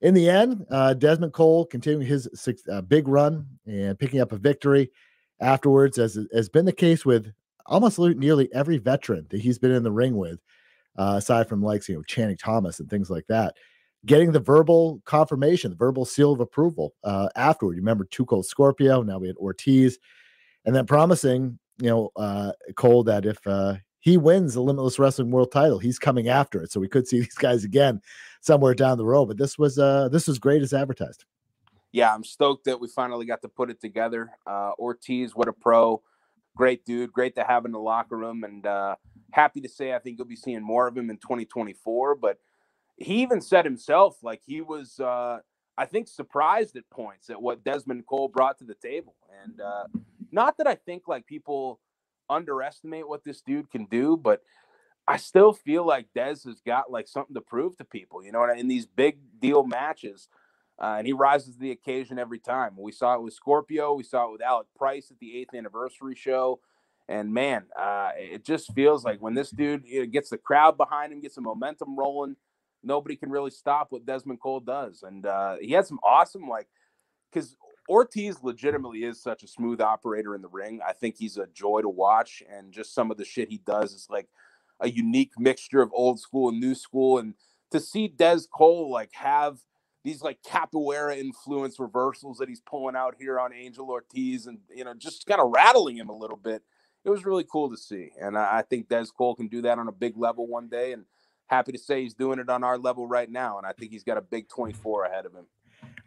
In 0.00 0.14
the 0.14 0.28
end, 0.28 0.64
uh, 0.70 0.94
Desmond 0.94 1.32
Cole 1.32 1.64
continuing 1.64 2.06
his 2.06 2.28
uh, 2.70 2.82
big 2.82 3.08
run 3.08 3.46
and 3.66 3.98
picking 3.98 4.20
up 4.20 4.32
a 4.32 4.36
victory 4.36 4.90
afterwards, 5.40 5.98
as 5.98 6.18
has 6.32 6.48
been 6.48 6.66
the 6.66 6.72
case 6.72 7.04
with 7.04 7.32
almost 7.66 7.98
nearly 7.98 8.52
every 8.52 8.78
veteran 8.78 9.26
that 9.30 9.40
he's 9.40 9.58
been 9.58 9.72
in 9.72 9.82
the 9.82 9.90
ring 9.90 10.16
with, 10.16 10.40
uh, 10.98 11.14
aside 11.16 11.48
from 11.48 11.62
likes 11.62 11.88
you 11.88 11.94
know 11.94 12.02
Channing 12.02 12.36
Thomas 12.36 12.80
and 12.80 12.90
things 12.90 13.08
like 13.08 13.26
that. 13.28 13.54
Getting 14.04 14.32
the 14.32 14.40
verbal 14.40 15.00
confirmation, 15.06 15.70
the 15.70 15.76
verbal 15.76 16.04
seal 16.04 16.32
of 16.32 16.40
approval 16.40 16.94
uh, 17.04 17.28
afterward. 17.36 17.74
You 17.74 17.80
remember 17.80 18.06
Cold 18.26 18.46
Scorpio. 18.46 19.02
Now 19.02 19.18
we 19.18 19.28
had 19.28 19.36
Ortiz, 19.36 19.98
and 20.64 20.74
then 20.74 20.86
promising 20.86 21.58
you 21.80 21.88
know 21.88 22.10
uh, 22.16 22.52
Cole 22.76 23.04
that 23.04 23.24
if 23.24 23.38
uh, 23.46 23.76
he 24.00 24.16
wins 24.16 24.54
the 24.54 24.60
Limitless 24.60 24.98
Wrestling 24.98 25.30
World 25.30 25.52
Title, 25.52 25.78
he's 25.78 25.98
coming 25.98 26.28
after 26.28 26.62
it. 26.62 26.70
So 26.72 26.80
we 26.80 26.88
could 26.88 27.08
see 27.08 27.20
these 27.20 27.34
guys 27.34 27.64
again 27.64 28.00
somewhere 28.40 28.74
down 28.74 28.98
the 28.98 29.06
road. 29.06 29.26
But 29.26 29.38
this 29.38 29.58
was 29.58 29.78
uh, 29.78 30.08
this 30.08 30.28
was 30.28 30.38
great 30.38 30.62
as 30.62 30.72
advertised. 30.72 31.24
yeah, 31.92 32.14
I'm 32.14 32.24
stoked 32.24 32.64
that 32.64 32.80
we 32.80 32.88
finally 32.88 33.26
got 33.26 33.42
to 33.42 33.48
put 33.48 33.70
it 33.70 33.80
together. 33.80 34.30
Uh, 34.46 34.72
Ortiz, 34.78 35.34
what 35.34 35.48
a 35.48 35.52
pro. 35.52 36.02
Great 36.56 36.84
dude. 36.84 37.12
Great 37.12 37.34
to 37.36 37.44
have 37.44 37.64
in 37.64 37.72
the 37.72 37.78
locker 37.78 38.16
room. 38.16 38.44
And 38.44 38.66
uh, 38.66 38.96
happy 39.32 39.60
to 39.60 39.68
say 39.68 39.94
I 39.94 39.98
think 39.98 40.18
you'll 40.18 40.26
be 40.26 40.36
seeing 40.36 40.62
more 40.62 40.86
of 40.86 40.96
him 40.96 41.10
in 41.10 41.16
2024. 41.18 42.14
But 42.16 42.38
he 42.96 43.22
even 43.22 43.40
said 43.40 43.64
himself, 43.64 44.18
like 44.22 44.42
he 44.44 44.60
was, 44.60 44.98
uh, 45.00 45.38
I 45.76 45.86
think, 45.86 46.08
surprised 46.08 46.76
at 46.76 46.88
points 46.90 47.30
at 47.30 47.40
what 47.40 47.64
Desmond 47.64 48.06
Cole 48.06 48.28
brought 48.28 48.58
to 48.58 48.64
the 48.64 48.74
table. 48.74 49.14
And 49.44 49.60
uh, 49.60 49.84
not 50.32 50.58
that 50.58 50.66
I 50.66 50.74
think 50.74 51.06
like 51.06 51.26
people 51.26 51.80
underestimate 52.28 53.08
what 53.08 53.24
this 53.24 53.40
dude 53.40 53.70
can 53.70 53.86
do, 53.86 54.16
but 54.16 54.42
I 55.06 55.16
still 55.16 55.52
feel 55.52 55.86
like 55.86 56.08
Dez 56.14 56.44
has 56.44 56.60
got 56.60 56.90
like 56.90 57.08
something 57.08 57.34
to 57.34 57.40
prove 57.40 57.76
to 57.78 57.84
people, 57.84 58.22
you 58.22 58.32
know, 58.32 58.44
in 58.50 58.68
these 58.68 58.86
big 58.86 59.18
deal 59.40 59.64
matches. 59.64 60.28
Uh, 60.80 60.96
and 60.98 61.06
he 61.06 61.12
rises 61.12 61.54
to 61.54 61.60
the 61.60 61.70
occasion 61.72 62.18
every 62.18 62.38
time. 62.38 62.74
We 62.78 62.92
saw 62.92 63.14
it 63.14 63.22
with 63.22 63.34
Scorpio. 63.34 63.94
We 63.94 64.04
saw 64.04 64.28
it 64.28 64.32
with 64.32 64.42
Alec 64.42 64.68
Price 64.76 65.10
at 65.10 65.18
the 65.18 65.36
eighth 65.36 65.54
anniversary 65.54 66.14
show. 66.14 66.60
And 67.08 67.32
man, 67.32 67.64
uh, 67.78 68.10
it 68.16 68.44
just 68.44 68.72
feels 68.74 69.04
like 69.04 69.20
when 69.20 69.34
this 69.34 69.50
dude 69.50 69.84
you 69.86 70.00
know, 70.00 70.06
gets 70.06 70.30
the 70.30 70.38
crowd 70.38 70.76
behind 70.76 71.12
him, 71.12 71.20
gets 71.20 71.36
the 71.36 71.40
momentum 71.40 71.98
rolling, 71.98 72.36
nobody 72.82 73.16
can 73.16 73.30
really 73.30 73.50
stop 73.50 73.88
what 73.90 74.04
Desmond 74.04 74.40
Cole 74.40 74.60
does. 74.60 75.02
And 75.02 75.24
uh, 75.24 75.56
he 75.60 75.72
had 75.72 75.86
some 75.86 75.98
awesome, 76.02 76.48
like, 76.48 76.68
because 77.32 77.56
Ortiz 77.88 78.42
legitimately 78.42 79.04
is 79.04 79.22
such 79.22 79.42
a 79.42 79.48
smooth 79.48 79.80
operator 79.80 80.34
in 80.34 80.42
the 80.42 80.48
ring. 80.48 80.80
I 80.86 80.92
think 80.92 81.16
he's 81.16 81.38
a 81.38 81.46
joy 81.46 81.80
to 81.80 81.88
watch. 81.88 82.42
And 82.50 82.72
just 82.72 82.94
some 82.94 83.10
of 83.10 83.16
the 83.16 83.24
shit 83.24 83.48
he 83.48 83.58
does 83.58 83.94
is 83.94 84.08
like 84.10 84.28
a 84.80 84.90
unique 84.90 85.32
mixture 85.38 85.80
of 85.80 85.90
old 85.94 86.20
school 86.20 86.50
and 86.50 86.60
new 86.60 86.74
school. 86.74 87.18
And 87.18 87.34
to 87.70 87.80
see 87.80 88.08
Des 88.08 88.40
Cole 88.52 88.90
like 88.90 89.10
have 89.14 89.58
these 90.04 90.22
like 90.22 90.42
capoeira 90.42 91.18
influence 91.18 91.78
reversals 91.78 92.38
that 92.38 92.48
he's 92.48 92.60
pulling 92.60 92.96
out 92.96 93.14
here 93.18 93.40
on 93.40 93.52
Angel 93.52 93.90
Ortiz 93.90 94.46
and 94.46 94.58
you 94.74 94.84
know 94.84 94.94
just 94.94 95.26
kind 95.26 95.40
of 95.40 95.50
rattling 95.50 95.96
him 95.96 96.08
a 96.08 96.16
little 96.16 96.36
bit. 96.36 96.62
It 97.04 97.10
was 97.10 97.24
really 97.24 97.44
cool 97.50 97.70
to 97.70 97.76
see, 97.76 98.10
and 98.20 98.36
I, 98.36 98.58
I 98.58 98.62
think 98.62 98.88
Des 98.88 99.06
Cole 99.16 99.34
can 99.34 99.48
do 99.48 99.62
that 99.62 99.78
on 99.78 99.88
a 99.88 99.92
big 99.92 100.16
level 100.16 100.46
one 100.46 100.68
day. 100.68 100.92
And 100.92 101.04
happy 101.48 101.72
to 101.72 101.78
say 101.78 102.02
he's 102.02 102.14
doing 102.14 102.38
it 102.38 102.48
on 102.48 102.62
our 102.62 102.78
level 102.78 103.06
right 103.06 103.30
now, 103.30 103.58
and 103.58 103.66
I 103.66 103.72
think 103.72 103.90
he's 103.90 104.04
got 104.04 104.18
a 104.18 104.22
big 104.22 104.48
24 104.48 105.04
ahead 105.04 105.26
of 105.26 105.32
him. 105.32 105.46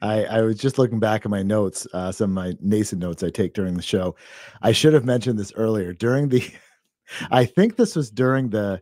I, 0.02 0.24
I 0.26 0.42
was 0.42 0.58
just 0.58 0.78
looking 0.78 1.00
back 1.00 1.26
at 1.26 1.32
my 1.32 1.44
notes, 1.44 1.88
uh, 1.94 2.12
some 2.12 2.32
of 2.32 2.36
my 2.36 2.56
nascent 2.62 3.02
notes 3.02 3.24
I 3.24 3.30
take 3.30 3.54
during 3.54 3.76
the 3.76 3.82
show. 3.82 4.16
I 4.62 4.72
should 4.72 4.94
have 4.94 5.06
mentioned 5.06 5.38
this 5.38 5.54
earlier. 5.56 5.94
During 5.94 6.30
the, 6.30 6.44
I 7.32 7.46
think 7.46 7.76
this 7.76 7.96
was 7.96 8.10
during 8.10 8.50
the, 8.50 8.82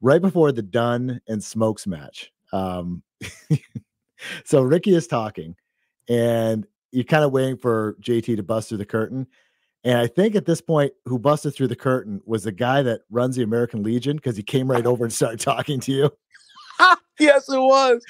right 0.00 0.20
before 0.20 0.52
the 0.52 0.62
Dunn 0.62 1.20
and 1.28 1.42
Smokes 1.42 1.86
match. 1.86 2.30
Um, 2.52 3.02
so 4.44 4.62
Ricky 4.62 4.94
is 4.94 5.06
talking, 5.06 5.56
and 6.08 6.66
you're 6.90 7.04
kind 7.04 7.24
of 7.24 7.32
waiting 7.32 7.56
for 7.56 7.96
JT 8.02 8.36
to 8.36 8.42
bust 8.42 8.68
through 8.68 8.78
the 8.78 8.86
curtain. 8.86 9.26
And 9.84 9.98
I 9.98 10.06
think 10.06 10.34
at 10.34 10.44
this 10.44 10.60
point, 10.60 10.92
who 11.06 11.18
busted 11.18 11.54
through 11.54 11.68
the 11.68 11.76
curtain 11.76 12.20
was 12.26 12.44
the 12.44 12.52
guy 12.52 12.82
that 12.82 13.02
runs 13.10 13.36
the 13.36 13.42
American 13.42 13.82
Legion 13.82 14.16
because 14.16 14.36
he 14.36 14.42
came 14.42 14.70
right 14.70 14.84
over 14.84 15.04
and 15.04 15.12
started 15.12 15.40
talking 15.40 15.80
to 15.80 15.92
you. 15.92 16.10
yes, 17.18 17.48
it 17.48 17.58
was. 17.58 18.04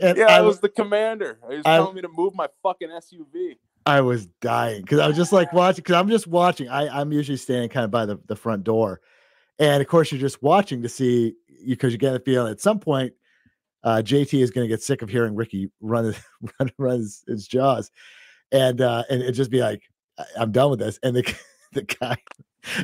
And 0.00 0.18
yeah, 0.18 0.26
I 0.26 0.38
I 0.38 0.40
was 0.40 0.60
the 0.60 0.68
commander. 0.68 1.38
He 1.48 1.56
was 1.56 1.66
I- 1.66 1.76
telling 1.76 1.94
me 1.94 2.02
to 2.02 2.08
move 2.08 2.34
my 2.34 2.48
fucking 2.62 2.88
SUV. 2.88 3.56
I 3.84 4.00
was 4.00 4.26
dying 4.40 4.82
because 4.82 5.00
I 5.00 5.08
was 5.08 5.16
just 5.16 5.32
like 5.32 5.52
watching 5.52 5.82
because 5.82 5.96
I'm 5.96 6.08
just 6.08 6.26
watching. 6.28 6.68
I, 6.68 6.88
I'm 6.88 7.12
usually 7.12 7.36
standing 7.36 7.68
kind 7.68 7.84
of 7.84 7.90
by 7.90 8.06
the, 8.06 8.18
the 8.26 8.36
front 8.36 8.62
door. 8.64 9.00
And 9.58 9.80
of 9.80 9.88
course, 9.88 10.12
you're 10.12 10.20
just 10.20 10.42
watching 10.42 10.82
to 10.82 10.88
see 10.88 11.34
because 11.66 11.92
you 11.92 11.98
get 11.98 12.14
a 12.14 12.20
feeling 12.20 12.50
at 12.52 12.60
some 12.60 12.78
point 12.80 13.12
uh, 13.84 14.02
JT 14.04 14.40
is 14.40 14.50
going 14.50 14.64
to 14.64 14.68
get 14.68 14.82
sick 14.82 15.02
of 15.02 15.08
hearing 15.08 15.34
Ricky 15.34 15.70
run 15.80 16.04
his, 16.04 16.16
run, 16.60 16.70
run 16.78 16.98
his, 16.98 17.24
his 17.26 17.46
jaws, 17.46 17.90
and 18.50 18.80
uh, 18.80 19.04
and 19.10 19.22
it 19.22 19.32
just 19.32 19.50
be 19.50 19.60
like, 19.60 19.82
"I- 19.82 19.91
I'm 20.36 20.52
done 20.52 20.70
with 20.70 20.78
this. 20.78 20.98
And 21.02 21.16
the 21.16 21.34
the 21.72 21.82
guy, 21.82 22.16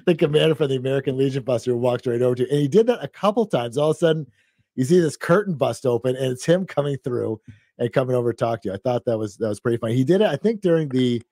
the 0.07 0.14
commander 0.14 0.55
for 0.55 0.66
the 0.66 0.77
American 0.77 1.16
Legion 1.16 1.42
Buster 1.42 1.77
walks 1.77 2.07
right 2.07 2.22
over 2.22 2.35
to 2.37 2.42
you, 2.42 2.48
and 2.51 2.61
he 2.61 2.68
did 2.68 2.87
that 2.87 3.03
a 3.03 3.09
couple 3.09 3.46
times. 3.46 3.77
All 3.77 3.90
of 3.90 3.96
a 3.96 3.98
sudden, 3.98 4.27
you 4.74 4.85
see 4.85 5.01
this 5.01 5.16
curtain 5.16 5.55
bust 5.55 5.87
open, 5.87 6.16
and 6.16 6.33
it's 6.33 6.44
him 6.44 6.66
coming 6.66 6.96
through 6.98 7.40
and 7.79 7.92
coming 7.92 8.16
over 8.16 8.33
to 8.33 8.37
talk 8.37 8.62
to 8.62 8.68
you. 8.68 8.74
I 8.74 8.79
thought 8.79 9.05
that 9.05 9.18
was 9.18 9.37
that 9.37 9.48
was 9.48 9.61
pretty 9.61 9.79
funny. 9.79 9.94
He 9.94 10.05
did 10.05 10.20
it, 10.20 10.29
I 10.29 10.37
think, 10.37 10.61
during 10.61 10.88
the 10.88 11.22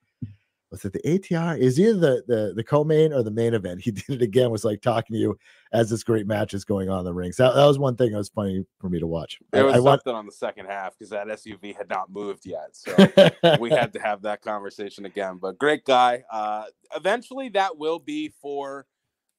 was 0.71 0.83
it 0.83 0.93
the 0.93 0.99
ATR? 0.99 1.57
Is 1.57 1.79
either 1.79 1.93
the 1.93 2.23
the 2.27 2.53
the 2.55 2.63
co-main 2.63 3.13
or 3.13 3.23
the 3.23 3.31
main 3.31 3.53
event? 3.53 3.81
He 3.81 3.91
did 3.91 4.09
it 4.09 4.21
again. 4.21 4.51
Was 4.51 4.65
like 4.65 4.81
talking 4.81 5.13
to 5.13 5.19
you 5.19 5.37
as 5.71 5.89
this 5.89 6.03
great 6.03 6.27
match 6.27 6.53
is 6.53 6.65
going 6.65 6.89
on 6.89 6.99
in 6.99 7.05
the 7.05 7.13
rings. 7.13 7.37
That, 7.37 7.55
that 7.55 7.65
was 7.65 7.79
one 7.79 7.95
thing 7.95 8.11
that 8.11 8.17
was 8.17 8.29
funny 8.29 8.65
for 8.79 8.89
me 8.89 8.99
to 8.99 9.07
watch. 9.07 9.39
I, 9.53 9.57
There 9.57 9.65
was 9.65 9.75
I 9.75 9.79
want. 9.79 10.01
something 10.03 10.17
on 10.17 10.25
the 10.25 10.31
second 10.31 10.65
half 10.67 10.97
because 10.97 11.09
that 11.11 11.27
SUV 11.27 11.75
had 11.75 11.89
not 11.89 12.09
moved 12.09 12.45
yet. 12.45 12.69
So 12.73 12.95
we 13.59 13.69
had 13.69 13.93
to 13.93 13.99
have 13.99 14.21
that 14.23 14.41
conversation 14.41 15.05
again. 15.05 15.37
But 15.41 15.57
great 15.57 15.85
guy. 15.85 16.23
Uh, 16.31 16.65
eventually, 16.95 17.49
that 17.49 17.77
will 17.77 17.99
be 17.99 18.33
for 18.41 18.85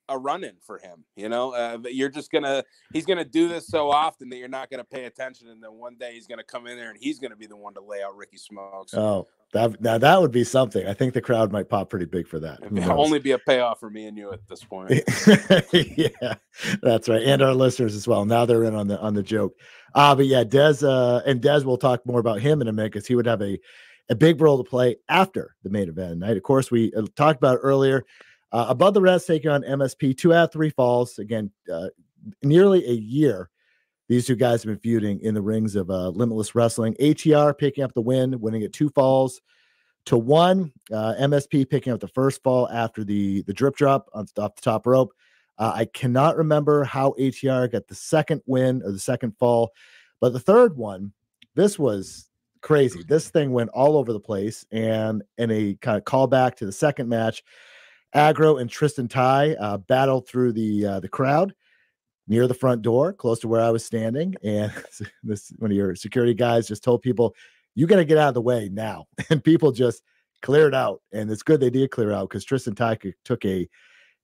a 0.08 0.18
run-in 0.18 0.54
for 0.60 0.78
him. 0.78 1.04
You 1.16 1.28
know, 1.28 1.52
uh, 1.54 1.78
you're 1.90 2.08
just 2.08 2.30
gonna 2.30 2.64
he's 2.92 3.06
gonna 3.06 3.24
do 3.24 3.48
this 3.48 3.66
so 3.66 3.90
often 3.90 4.28
that 4.30 4.36
you're 4.36 4.48
not 4.48 4.70
gonna 4.70 4.84
pay 4.84 5.04
attention, 5.04 5.48
and 5.48 5.62
then 5.62 5.72
one 5.74 5.96
day 5.96 6.14
he's 6.14 6.26
gonna 6.26 6.44
come 6.44 6.66
in 6.66 6.76
there 6.76 6.90
and 6.90 6.98
he's 7.00 7.18
gonna 7.18 7.36
be 7.36 7.46
the 7.46 7.56
one 7.56 7.74
to 7.74 7.80
lay 7.80 8.02
out 8.02 8.16
Ricky 8.16 8.36
Smokes. 8.36 8.94
Oh, 8.94 9.26
that 9.52 9.80
now 9.80 9.98
that 9.98 10.20
would 10.20 10.32
be 10.32 10.44
something. 10.44 10.86
I 10.86 10.94
think 10.94 11.14
the 11.14 11.20
crowd 11.20 11.52
might 11.52 11.68
pop 11.68 11.90
pretty 11.90 12.06
big 12.06 12.26
for 12.26 12.40
that. 12.40 12.60
It'll 12.62 13.00
only 13.00 13.18
be 13.18 13.32
a 13.32 13.38
payoff 13.38 13.80
for 13.80 13.90
me 13.90 14.06
and 14.06 14.16
you 14.16 14.32
at 14.32 14.46
this 14.48 14.64
point. 14.64 14.90
yeah, 15.72 16.34
that's 16.82 17.08
right, 17.08 17.22
and 17.22 17.42
our 17.42 17.54
listeners 17.54 17.94
as 17.94 18.06
well. 18.06 18.24
Now 18.24 18.46
they're 18.46 18.64
in 18.64 18.74
on 18.74 18.88
the 18.88 19.00
on 19.00 19.14
the 19.14 19.22
joke. 19.22 19.54
Uh 19.94 20.14
but 20.14 20.26
yeah, 20.26 20.44
Des 20.44 20.84
uh, 20.84 21.22
and 21.26 21.40
Des. 21.40 21.62
We'll 21.64 21.78
talk 21.78 22.04
more 22.06 22.20
about 22.20 22.40
him 22.40 22.60
in 22.60 22.68
a 22.68 22.72
minute 22.72 22.92
because 22.92 23.06
he 23.06 23.14
would 23.14 23.26
have 23.26 23.42
a 23.42 23.58
a 24.10 24.14
big 24.14 24.40
role 24.40 24.62
to 24.62 24.68
play 24.68 24.96
after 25.08 25.54
the 25.62 25.70
main 25.70 25.88
event 25.88 26.12
tonight. 26.12 26.36
Of 26.36 26.42
course, 26.42 26.70
we 26.70 26.92
uh, 26.94 27.02
talked 27.14 27.38
about 27.38 27.58
earlier. 27.62 28.04
Uh, 28.50 28.66
above 28.68 28.94
the 28.94 29.00
rest, 29.00 29.26
taking 29.26 29.50
on 29.50 29.62
MSP, 29.62 30.16
two 30.16 30.32
out 30.32 30.44
of 30.44 30.52
three 30.52 30.70
falls. 30.70 31.18
Again, 31.18 31.50
uh, 31.72 31.88
nearly 32.42 32.84
a 32.86 32.92
year. 32.92 33.50
These 34.08 34.26
two 34.26 34.36
guys 34.36 34.62
have 34.62 34.70
been 34.70 34.78
feuding 34.78 35.20
in 35.20 35.34
the 35.34 35.42
rings 35.42 35.76
of 35.76 35.90
uh, 35.90 36.08
Limitless 36.08 36.54
Wrestling. 36.54 36.94
ATR 36.98 37.56
picking 37.56 37.84
up 37.84 37.92
the 37.92 38.00
win, 38.00 38.40
winning 38.40 38.62
at 38.62 38.72
two 38.72 38.88
falls 38.88 39.42
to 40.06 40.16
one. 40.16 40.72
Uh, 40.90 41.14
MSP 41.20 41.68
picking 41.68 41.92
up 41.92 42.00
the 42.00 42.08
first 42.08 42.42
fall 42.42 42.68
after 42.70 43.04
the 43.04 43.42
the 43.42 43.52
drip 43.52 43.76
drop 43.76 44.08
on, 44.14 44.26
off 44.38 44.54
the 44.56 44.62
top 44.62 44.86
rope. 44.86 45.12
Uh, 45.58 45.72
I 45.74 45.84
cannot 45.84 46.38
remember 46.38 46.84
how 46.84 47.14
ATR 47.18 47.70
got 47.70 47.88
the 47.88 47.94
second 47.94 48.40
win 48.46 48.82
or 48.82 48.92
the 48.92 48.98
second 48.98 49.36
fall, 49.38 49.72
but 50.20 50.32
the 50.32 50.40
third 50.40 50.76
one, 50.76 51.12
this 51.54 51.78
was 51.78 52.30
crazy. 52.62 53.02
This 53.06 53.28
thing 53.28 53.52
went 53.52 53.70
all 53.70 53.96
over 53.96 54.14
the 54.14 54.20
place, 54.20 54.64
and 54.70 55.22
in 55.36 55.50
a 55.50 55.74
kind 55.82 55.98
of 55.98 56.04
callback 56.04 56.54
to 56.56 56.66
the 56.66 56.72
second 56.72 57.10
match, 57.10 57.42
Aggro 58.14 58.60
and 58.60 58.70
Tristan 58.70 59.08
Thai 59.08 59.54
uh, 59.54 59.78
battled 59.78 60.28
through 60.28 60.52
the 60.52 60.86
uh, 60.86 61.00
the 61.00 61.08
crowd 61.08 61.54
near 62.26 62.46
the 62.46 62.54
front 62.54 62.82
door, 62.82 63.12
close 63.12 63.38
to 63.40 63.48
where 63.48 63.60
I 63.60 63.70
was 63.70 63.84
standing, 63.84 64.34
and 64.42 64.72
this 65.22 65.52
one 65.58 65.70
of 65.70 65.76
your 65.76 65.94
security 65.94 66.34
guys 66.34 66.68
just 66.68 66.84
told 66.84 67.02
people, 67.02 67.34
"You 67.74 67.86
got 67.86 67.96
to 67.96 68.04
get 68.04 68.18
out 68.18 68.28
of 68.28 68.34
the 68.34 68.40
way 68.40 68.68
now," 68.72 69.06
and 69.30 69.42
people 69.42 69.72
just 69.72 70.02
cleared 70.40 70.74
out, 70.74 71.02
and 71.12 71.30
it's 71.30 71.42
good 71.42 71.60
they 71.60 71.70
did 71.70 71.90
clear 71.90 72.12
out 72.12 72.28
because 72.28 72.44
Tristan 72.44 72.74
Thai 72.74 72.98
took 73.24 73.44
a 73.44 73.68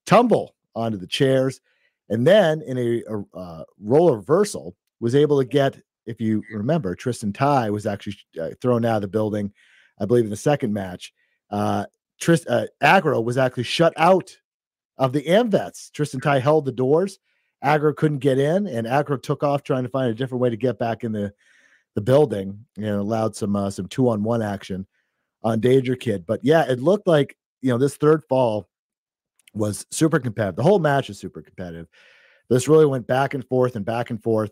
tumble 0.07 0.55
onto 0.75 0.99
the 0.99 1.07
chairs, 1.07 1.61
and 2.09 2.27
then 2.27 2.63
in 2.63 2.79
a, 2.79 3.03
a 3.09 3.39
uh, 3.39 3.65
role 3.81 4.15
reversal 4.15 4.77
was 5.01 5.15
able 5.15 5.39
to 5.39 5.47
get. 5.47 5.81
If 6.07 6.21
you 6.21 6.43
remember, 6.53 6.95
Tristan 6.95 7.33
Thai 7.33 7.71
was 7.71 7.87
actually 7.87 8.17
uh, 8.39 8.51
thrown 8.61 8.85
out 8.85 8.97
of 8.97 9.03
the 9.03 9.09
building, 9.09 9.53
I 9.99 10.05
believe, 10.05 10.25
in 10.25 10.31
the 10.31 10.37
second 10.37 10.75
match. 10.75 11.15
Uh, 11.51 11.87
Trist 12.21 12.47
uh, 12.49 12.67
Aggro 12.83 13.23
was 13.23 13.37
actually 13.37 13.65
shut 13.65 13.93
out 13.97 14.37
of 14.99 15.13
the 15.13 15.23
Amvets. 15.23 15.91
Tristan 15.93 16.21
Thai 16.21 16.39
held 16.39 16.65
the 16.65 16.73
doors. 16.73 17.19
Aggro 17.65 17.97
couldn't 17.97 18.19
get 18.19 18.39
in, 18.39 18.67
and 18.67 18.87
Aggro 18.87 19.21
took 19.21 19.43
off 19.43 19.63
trying 19.63 19.85
to 19.85 19.89
find 19.89 20.11
a 20.11 20.15
different 20.15 20.43
way 20.43 20.51
to 20.51 20.57
get 20.57 20.79
back 20.79 21.05
in 21.05 21.13
the 21.13 21.33
the 21.95 22.01
building 22.01 22.65
and 22.77 22.87
allowed 22.87 23.37
some 23.37 23.57
uh, 23.57 23.71
some 23.71 23.87
two 23.89 24.09
on 24.09 24.23
one 24.23 24.43
action 24.43 24.87
on 25.43 25.61
Danger 25.61 25.97
Kid. 25.97 26.27
But 26.27 26.41
yeah, 26.43 26.65
it 26.69 26.81
looked 26.81 27.07
like 27.07 27.37
you 27.63 27.71
know 27.71 27.79
this 27.79 27.97
third 27.97 28.25
fall 28.29 28.69
was 29.55 29.87
super 29.91 30.19
competitive. 30.19 30.57
The 30.57 30.63
whole 30.63 30.79
match 30.79 31.09
is 31.11 31.19
super 31.19 31.41
competitive. 31.41 31.87
This 32.51 32.69
really 32.69 32.87
went 32.87 33.07
back 33.07 33.35
and 33.35 33.47
forth 33.47 33.77
and 33.77 33.85
back 33.85 34.11
and 34.11 34.23
forth, 34.23 34.51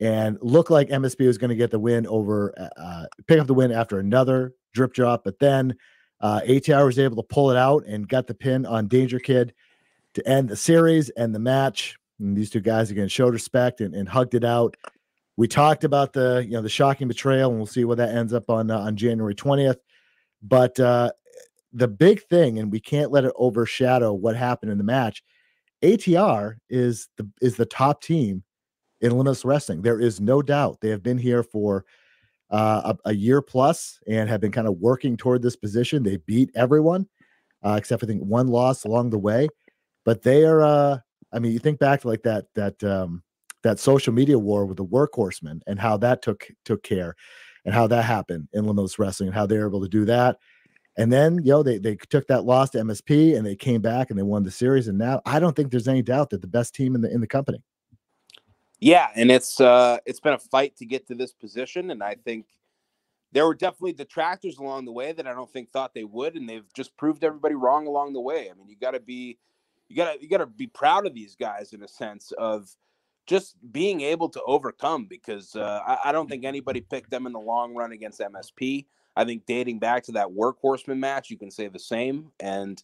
and 0.00 0.38
looked 0.40 0.70
like 0.70 0.88
MSP 0.88 1.26
was 1.26 1.38
going 1.38 1.50
to 1.50 1.56
get 1.56 1.70
the 1.70 1.78
win 1.78 2.06
over, 2.06 2.54
uh, 2.58 2.80
uh, 2.80 3.06
pick 3.26 3.40
up 3.40 3.46
the 3.46 3.54
win 3.54 3.72
after 3.72 3.98
another 3.98 4.54
drip 4.72 4.94
drop. 4.94 5.24
But 5.24 5.38
then 5.38 5.76
uh, 6.20 6.40
ATR 6.46 6.86
was 6.86 6.98
able 6.98 7.16
to 7.16 7.28
pull 7.28 7.50
it 7.50 7.56
out 7.56 7.84
and 7.86 8.08
got 8.08 8.26
the 8.26 8.34
pin 8.34 8.64
on 8.66 8.88
Danger 8.88 9.18
Kid 9.18 9.54
to 10.14 10.26
end 10.26 10.48
the 10.48 10.56
series 10.56 11.10
and 11.10 11.34
the 11.34 11.38
match. 11.38 11.96
And 12.18 12.36
these 12.36 12.50
two 12.50 12.60
guys 12.60 12.90
again 12.90 13.08
showed 13.08 13.34
respect 13.34 13.80
and, 13.80 13.94
and 13.94 14.08
hugged 14.08 14.34
it 14.34 14.44
out. 14.44 14.76
We 15.36 15.46
talked 15.46 15.84
about 15.84 16.14
the 16.14 16.42
you 16.46 16.52
know 16.52 16.62
the 16.62 16.68
shocking 16.70 17.08
betrayal, 17.08 17.50
and 17.50 17.58
we'll 17.58 17.66
see 17.66 17.84
what 17.84 17.98
that 17.98 18.14
ends 18.14 18.32
up 18.32 18.48
on 18.48 18.70
uh, 18.70 18.78
on 18.78 18.96
January 18.96 19.34
twentieth. 19.34 19.78
But 20.42 20.80
uh, 20.80 21.10
the 21.74 21.88
big 21.88 22.22
thing, 22.22 22.58
and 22.58 22.72
we 22.72 22.80
can't 22.80 23.12
let 23.12 23.26
it 23.26 23.32
overshadow 23.36 24.14
what 24.14 24.34
happened 24.34 24.72
in 24.72 24.78
the 24.78 24.84
match. 24.84 25.22
ATR 25.82 26.56
is 26.70 27.08
the 27.18 27.28
is 27.42 27.56
the 27.56 27.66
top 27.66 28.00
team 28.00 28.42
in 29.02 29.10
Limitless 29.10 29.44
Wrestling. 29.44 29.82
There 29.82 30.00
is 30.00 30.20
no 30.20 30.40
doubt 30.40 30.80
they 30.80 30.88
have 30.88 31.02
been 31.02 31.18
here 31.18 31.42
for 31.42 31.84
uh, 32.50 32.94
a, 33.04 33.10
a 33.10 33.14
year 33.14 33.42
plus 33.42 33.98
and 34.06 34.28
have 34.28 34.40
been 34.40 34.52
kind 34.52 34.68
of 34.68 34.78
working 34.78 35.16
toward 35.16 35.42
this 35.42 35.56
position. 35.56 36.02
They 36.02 36.18
beat 36.18 36.50
everyone 36.54 37.06
uh, 37.66 37.74
except 37.76 38.02
I 38.02 38.06
think 38.06 38.22
one 38.22 38.48
loss 38.48 38.84
along 38.84 39.10
the 39.10 39.18
way, 39.18 39.48
but 40.04 40.22
they 40.22 40.44
are. 40.44 40.62
Uh, 40.62 40.98
I 41.32 41.38
mean, 41.40 41.52
you 41.52 41.58
think 41.58 41.78
back 41.78 42.02
to 42.02 42.08
like 42.08 42.22
that 42.22 42.46
that 42.54 42.82
um, 42.84 43.22
that 43.62 43.80
social 43.80 44.12
media 44.12 44.38
war 44.38 44.66
with 44.66 44.76
the 44.76 44.84
workhorsemen 44.84 45.60
and 45.66 45.78
how 45.78 45.96
that 45.98 46.22
took 46.22 46.46
took 46.64 46.82
care, 46.82 47.16
and 47.64 47.74
how 47.74 47.86
that 47.88 48.04
happened 48.04 48.48
in 48.52 48.66
Limitless 48.66 48.98
Wrestling 48.98 49.28
and 49.28 49.34
how 49.34 49.46
they 49.46 49.58
were 49.58 49.66
able 49.66 49.82
to 49.82 49.88
do 49.88 50.04
that. 50.04 50.38
And 50.98 51.12
then, 51.12 51.40
you 51.44 51.50
know, 51.50 51.62
they 51.62 51.78
they 51.78 51.96
took 51.96 52.26
that 52.28 52.44
loss 52.44 52.70
to 52.70 52.78
MSP 52.78 53.36
and 53.36 53.44
they 53.44 53.56
came 53.56 53.82
back 53.82 54.10
and 54.10 54.18
they 54.18 54.22
won 54.22 54.44
the 54.44 54.50
series. 54.50 54.88
And 54.88 54.96
now 54.96 55.20
I 55.26 55.40
don't 55.40 55.54
think 55.54 55.70
there's 55.70 55.88
any 55.88 56.02
doubt 56.02 56.30
that 56.30 56.40
the 56.40 56.46
best 56.46 56.74
team 56.74 56.94
in 56.94 57.00
the 57.00 57.12
in 57.12 57.20
the 57.20 57.26
company. 57.26 57.62
Yeah, 58.80 59.08
and 59.14 59.30
it's 59.30 59.60
uh 59.60 59.98
it's 60.04 60.20
been 60.20 60.34
a 60.34 60.38
fight 60.38 60.76
to 60.76 60.86
get 60.86 61.06
to 61.08 61.14
this 61.14 61.32
position, 61.32 61.90
and 61.90 62.02
I 62.02 62.14
think 62.14 62.46
there 63.32 63.46
were 63.46 63.54
definitely 63.54 63.92
detractors 63.92 64.58
along 64.58 64.84
the 64.84 64.92
way 64.92 65.12
that 65.12 65.26
I 65.26 65.34
don't 65.34 65.50
think 65.50 65.70
thought 65.70 65.94
they 65.94 66.04
would, 66.04 66.36
and 66.36 66.48
they've 66.48 66.72
just 66.74 66.96
proved 66.96 67.24
everybody 67.24 67.54
wrong 67.54 67.86
along 67.86 68.12
the 68.12 68.20
way. 68.20 68.50
I 68.50 68.54
mean, 68.54 68.68
you 68.68 68.76
got 68.76 68.92
to 68.92 69.00
be, 69.00 69.38
you 69.88 69.96
got 69.96 70.14
to 70.14 70.22
you 70.22 70.28
got 70.28 70.38
to 70.38 70.46
be 70.46 70.66
proud 70.66 71.06
of 71.06 71.14
these 71.14 71.36
guys 71.36 71.72
in 71.72 71.82
a 71.82 71.88
sense 71.88 72.32
of 72.38 72.68
just 73.26 73.56
being 73.72 74.00
able 74.02 74.28
to 74.28 74.42
overcome 74.46 75.06
because 75.06 75.56
uh, 75.56 75.80
I, 75.86 76.10
I 76.10 76.12
don't 76.12 76.28
think 76.28 76.44
anybody 76.44 76.80
picked 76.80 77.10
them 77.10 77.26
in 77.26 77.32
the 77.32 77.40
long 77.40 77.74
run 77.74 77.92
against 77.92 78.20
MSP. 78.20 78.86
I 79.16 79.24
think 79.24 79.46
dating 79.46 79.78
back 79.78 80.04
to 80.04 80.12
that 80.12 80.28
workhorseman 80.28 80.98
match, 80.98 81.30
you 81.30 81.38
can 81.38 81.50
say 81.50 81.68
the 81.68 81.78
same. 81.78 82.30
And 82.38 82.80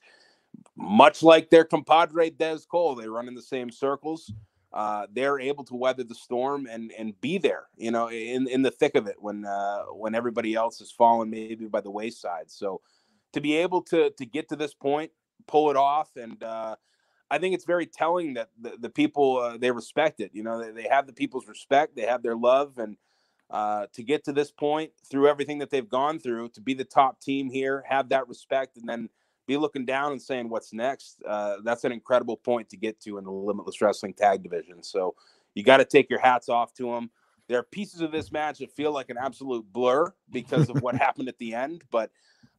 much 0.76 1.22
like 1.22 1.50
their 1.50 1.64
compadre 1.64 2.30
Des 2.30 2.60
Cole, 2.70 2.94
they 2.94 3.06
run 3.06 3.28
in 3.28 3.34
the 3.34 3.42
same 3.42 3.70
circles. 3.70 4.32
Uh, 4.72 5.06
they're 5.12 5.38
able 5.38 5.64
to 5.64 5.74
weather 5.74 6.04
the 6.04 6.14
storm 6.14 6.66
and 6.70 6.92
and 6.98 7.20
be 7.20 7.38
there, 7.38 7.64
you 7.76 7.90
know, 7.90 8.08
in 8.08 8.48
in 8.48 8.62
the 8.62 8.70
thick 8.70 8.94
of 8.94 9.06
it 9.06 9.16
when 9.18 9.44
uh, 9.44 9.82
when 9.92 10.14
everybody 10.14 10.54
else 10.54 10.78
has 10.78 10.90
fallen 10.90 11.30
maybe 11.30 11.66
by 11.66 11.80
the 11.80 11.90
wayside. 11.90 12.50
So 12.50 12.80
to 13.32 13.40
be 13.40 13.56
able 13.56 13.82
to 13.84 14.10
to 14.10 14.26
get 14.26 14.48
to 14.48 14.56
this 14.56 14.74
point, 14.74 15.12
pull 15.46 15.70
it 15.70 15.76
off, 15.76 16.16
and 16.16 16.42
uh, 16.42 16.76
I 17.30 17.38
think 17.38 17.54
it's 17.54 17.64
very 17.64 17.86
telling 17.86 18.34
that 18.34 18.50
the, 18.60 18.76
the 18.78 18.90
people 18.90 19.38
uh, 19.38 19.56
they 19.58 19.70
respect 19.70 20.20
it. 20.20 20.30
You 20.34 20.42
know, 20.42 20.62
they, 20.62 20.70
they 20.82 20.88
have 20.88 21.06
the 21.06 21.12
people's 21.12 21.48
respect, 21.48 21.96
they 21.96 22.06
have 22.06 22.22
their 22.22 22.36
love, 22.36 22.78
and 22.78 22.96
uh, 23.50 23.86
to 23.92 24.02
get 24.02 24.24
to 24.24 24.32
this 24.32 24.50
point 24.50 24.92
through 25.10 25.28
everything 25.28 25.58
that 25.58 25.70
they've 25.70 25.88
gone 25.88 26.18
through, 26.18 26.48
to 26.50 26.60
be 26.62 26.72
the 26.72 26.84
top 26.84 27.20
team 27.20 27.50
here, 27.50 27.84
have 27.86 28.08
that 28.08 28.26
respect, 28.26 28.78
and 28.78 28.88
then 28.88 29.10
be 29.46 29.56
looking 29.56 29.84
down 29.84 30.12
and 30.12 30.22
saying 30.22 30.48
what's 30.48 30.72
next. 30.72 31.22
Uh, 31.26 31.56
that's 31.64 31.84
an 31.84 31.92
incredible 31.92 32.36
point 32.36 32.68
to 32.70 32.76
get 32.76 33.00
to 33.00 33.18
in 33.18 33.24
the 33.24 33.30
Limitless 33.30 33.80
Wrestling 33.80 34.14
Tag 34.14 34.42
Division. 34.42 34.82
So 34.82 35.14
you 35.54 35.62
got 35.62 35.78
to 35.78 35.84
take 35.84 36.08
your 36.08 36.20
hats 36.20 36.48
off 36.48 36.72
to 36.74 36.90
them. 36.92 37.10
There 37.48 37.58
are 37.58 37.64
pieces 37.64 38.00
of 38.00 38.12
this 38.12 38.30
match 38.30 38.58
that 38.58 38.70
feel 38.70 38.92
like 38.92 39.10
an 39.10 39.18
absolute 39.18 39.70
blur 39.72 40.12
because 40.30 40.68
of 40.68 40.80
what 40.80 40.94
happened 40.98 41.28
at 41.28 41.38
the 41.38 41.54
end, 41.54 41.82
but 41.90 42.10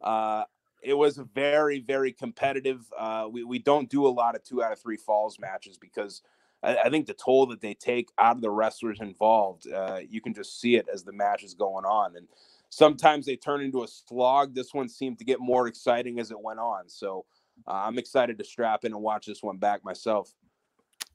uh, 0.02 0.44
it 0.82 0.94
was 0.94 1.18
very, 1.34 1.80
very 1.80 2.12
competitive. 2.12 2.86
Uh, 2.98 3.28
we, 3.32 3.44
we 3.44 3.60
don't 3.60 3.90
do 3.90 4.06
a 4.06 4.10
lot 4.10 4.36
of 4.36 4.44
two 4.44 4.62
out 4.62 4.72
of 4.74 4.80
three 4.80 4.98
falls 4.98 5.40
matches 5.40 5.78
because 5.78 6.22
I, 6.62 6.78
I 6.86 6.90
think 6.90 7.08
the 7.08 7.14
toll 7.14 7.46
that 7.48 7.62
they 7.62 7.74
take 7.74 8.10
out 8.20 8.36
of 8.36 8.42
the 8.42 8.52
wrestlers 8.52 9.00
involved, 9.00 9.72
uh, 9.72 10.00
you 10.08 10.22
can 10.22 10.34
just 10.34 10.60
see 10.60 10.76
it 10.76 10.88
as 10.94 11.04
the 11.04 11.14
match 11.14 11.44
is 11.44 11.54
going 11.54 11.86
on. 11.86 12.18
And 12.18 12.28
sometimes 12.74 13.26
they 13.26 13.36
turn 13.36 13.62
into 13.62 13.84
a 13.84 13.88
slog. 13.88 14.56
This 14.56 14.74
one 14.74 14.90
seemed 14.90 15.20
to 15.20 15.26
get 15.26 15.40
more 15.40 15.68
exciting 15.68 16.20
as 16.20 16.32
it 16.32 16.40
went 16.40 16.60
on. 16.60 16.90
So 16.90 17.26
uh, 17.68 17.84
I'm 17.86 17.98
excited 17.98 18.38
to 18.40 18.44
strap 18.44 18.84
in 18.84 18.94
and 18.94 19.02
watch 19.02 19.28
this 19.28 19.44
one 19.44 19.58
back 19.58 19.84
myself. 19.86 20.34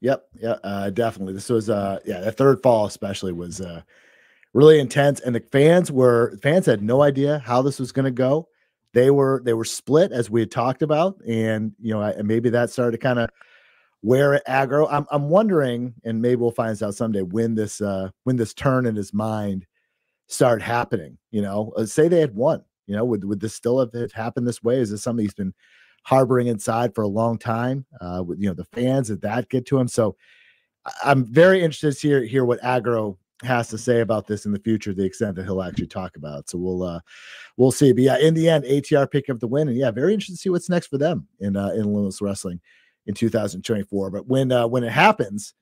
Yep, 0.01 0.25
yeah, 0.41 0.57
uh, 0.63 0.91
definitely. 0.91 1.35
This 1.35 1.49
was 1.49 1.69
uh, 1.69 1.99
yeah, 2.05 2.21
the 2.21 2.31
third 2.31 2.63
fall 2.63 2.87
especially 2.87 3.33
was 3.33 3.61
uh, 3.61 3.83
really 4.55 4.79
intense, 4.79 5.19
and 5.21 5.35
the 5.35 5.41
fans 5.41 5.91
were 5.91 6.39
fans 6.41 6.67
had 6.67 6.83
no 6.83 7.03
idea 7.03 7.41
how 7.45 7.63
this 7.63 7.81
was 7.81 7.91
going 7.91 8.05
to 8.05 8.13
go. 8.13 8.49
They 8.95 9.11
were 9.11 9.43
they 9.45 9.55
were 9.55 9.65
split 9.65 10.13
as 10.13 10.31
we 10.31 10.41
had 10.41 10.53
talked 10.53 10.83
about, 10.83 11.21
and 11.27 11.73
you 11.81 11.93
know, 11.93 12.15
maybe 12.23 12.49
that 12.51 12.71
started 12.71 12.93
to 12.93 12.99
kind 12.99 13.19
of 13.19 13.31
wear 14.03 14.41
aggro. 14.49 14.87
I'm 14.89 15.05
I'm 15.11 15.31
wondering, 15.31 15.95
and 16.05 16.23
maybe 16.23 16.37
we'll 16.37 16.53
find 16.53 16.71
this 16.71 16.83
out 16.83 16.95
someday 16.95 17.23
when 17.23 17.57
this 17.57 17.81
uh 17.81 18.11
when 18.23 18.37
this 18.37 18.55
turn 18.55 18.87
in 18.87 18.95
his 18.95 19.13
mind 19.13 19.67
start 20.29 20.63
happening. 20.63 21.19
You 21.31 21.43
know, 21.43 21.73
uh, 21.77 21.87
say 21.87 22.09
they 22.09 22.21
had 22.21 22.35
won. 22.35 22.65
You 22.87 22.97
know, 22.97 23.05
would 23.05 23.25
would 23.25 23.41
this 23.41 23.55
still 23.55 23.81
have 23.81 24.13
happened 24.13 24.47
this 24.47 24.63
way? 24.63 24.77
Is 24.77 24.91
this 24.91 25.03
something 25.03 25.25
he's 25.25 25.35
been 25.35 25.55
harboring 26.05 26.47
inside 26.47 26.95
for 26.95 27.03
a 27.03 27.09
long 27.09 27.39
time? 27.39 27.85
Uh, 28.01 28.23
with 28.25 28.41
you 28.41 28.49
know 28.49 28.55
the 28.55 28.65
fans, 28.65 29.09
did 29.09 29.21
that 29.23 29.49
get 29.49 29.67
to 29.67 29.79
him? 29.79 29.89
So 29.89 30.17
I'm 31.05 31.25
very 31.25 31.63
interested 31.63 32.01
to 32.01 32.09
hear 32.09 32.25
hear 32.25 32.45
what 32.45 32.63
aggro 32.63 33.17
has 33.43 33.69
to 33.69 33.79
say 33.79 34.01
about 34.01 34.27
this 34.27 34.47
in 34.47 34.53
the 34.53 34.59
future, 34.59 34.93
the 34.93 35.05
extent 35.05 35.37
that 35.37 35.45
he'll 35.45 35.63
actually 35.63 35.87
talk 35.87 36.17
about. 36.17 36.41
It. 36.41 36.51
So 36.51 36.59
we'll 36.59 36.83
uh 36.83 37.01
we'll 37.57 37.71
see. 37.71 37.93
But 37.93 38.03
yeah, 38.03 38.19
in 38.19 38.35
the 38.35 38.49
end, 38.49 38.65
ATR 38.65 39.11
pick 39.11 39.29
up 39.31 39.39
the 39.39 39.47
win, 39.47 39.69
and 39.69 39.77
yeah, 39.77 39.91
very 39.91 40.15
interested 40.15 40.35
to 40.35 40.41
see 40.41 40.51
what's 40.51 40.71
next 40.71 40.89
for 40.89 40.99
them 40.99 41.27
in 41.41 41.57
uh 41.57 41.71
in 41.71 41.85
Limitless 41.85 42.21
Wrestling 42.21 42.61
in 43.07 43.15
2024. 43.15 44.11
But 44.11 44.27
when 44.27 44.51
uh 44.51 44.67
when 44.67 44.85
it 44.85 44.93
happens, 44.93 45.55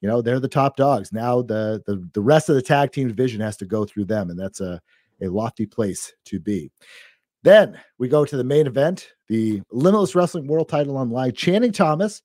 you 0.00 0.08
know 0.08 0.22
they're 0.22 0.40
the 0.40 0.48
top 0.48 0.76
dogs. 0.76 1.12
Now 1.12 1.42
the 1.42 1.82
the 1.86 2.08
the 2.12 2.20
rest 2.20 2.48
of 2.48 2.54
the 2.54 2.62
tag 2.62 2.92
team 2.92 3.08
division 3.08 3.40
has 3.40 3.56
to 3.58 3.66
go 3.66 3.84
through 3.84 4.06
them 4.06 4.30
and 4.30 4.38
that's 4.38 4.60
a 4.60 4.80
a 5.20 5.28
lofty 5.28 5.66
place 5.66 6.12
to 6.26 6.38
be. 6.38 6.70
Then 7.42 7.78
we 7.98 8.08
go 8.08 8.24
to 8.24 8.36
the 8.36 8.44
main 8.44 8.66
event 8.66 9.08
the 9.28 9.62
limitless 9.70 10.14
wrestling 10.14 10.46
world 10.46 10.68
title 10.68 10.96
on 10.96 11.08
online 11.08 11.32
channing 11.32 11.72
thomas 11.72 12.22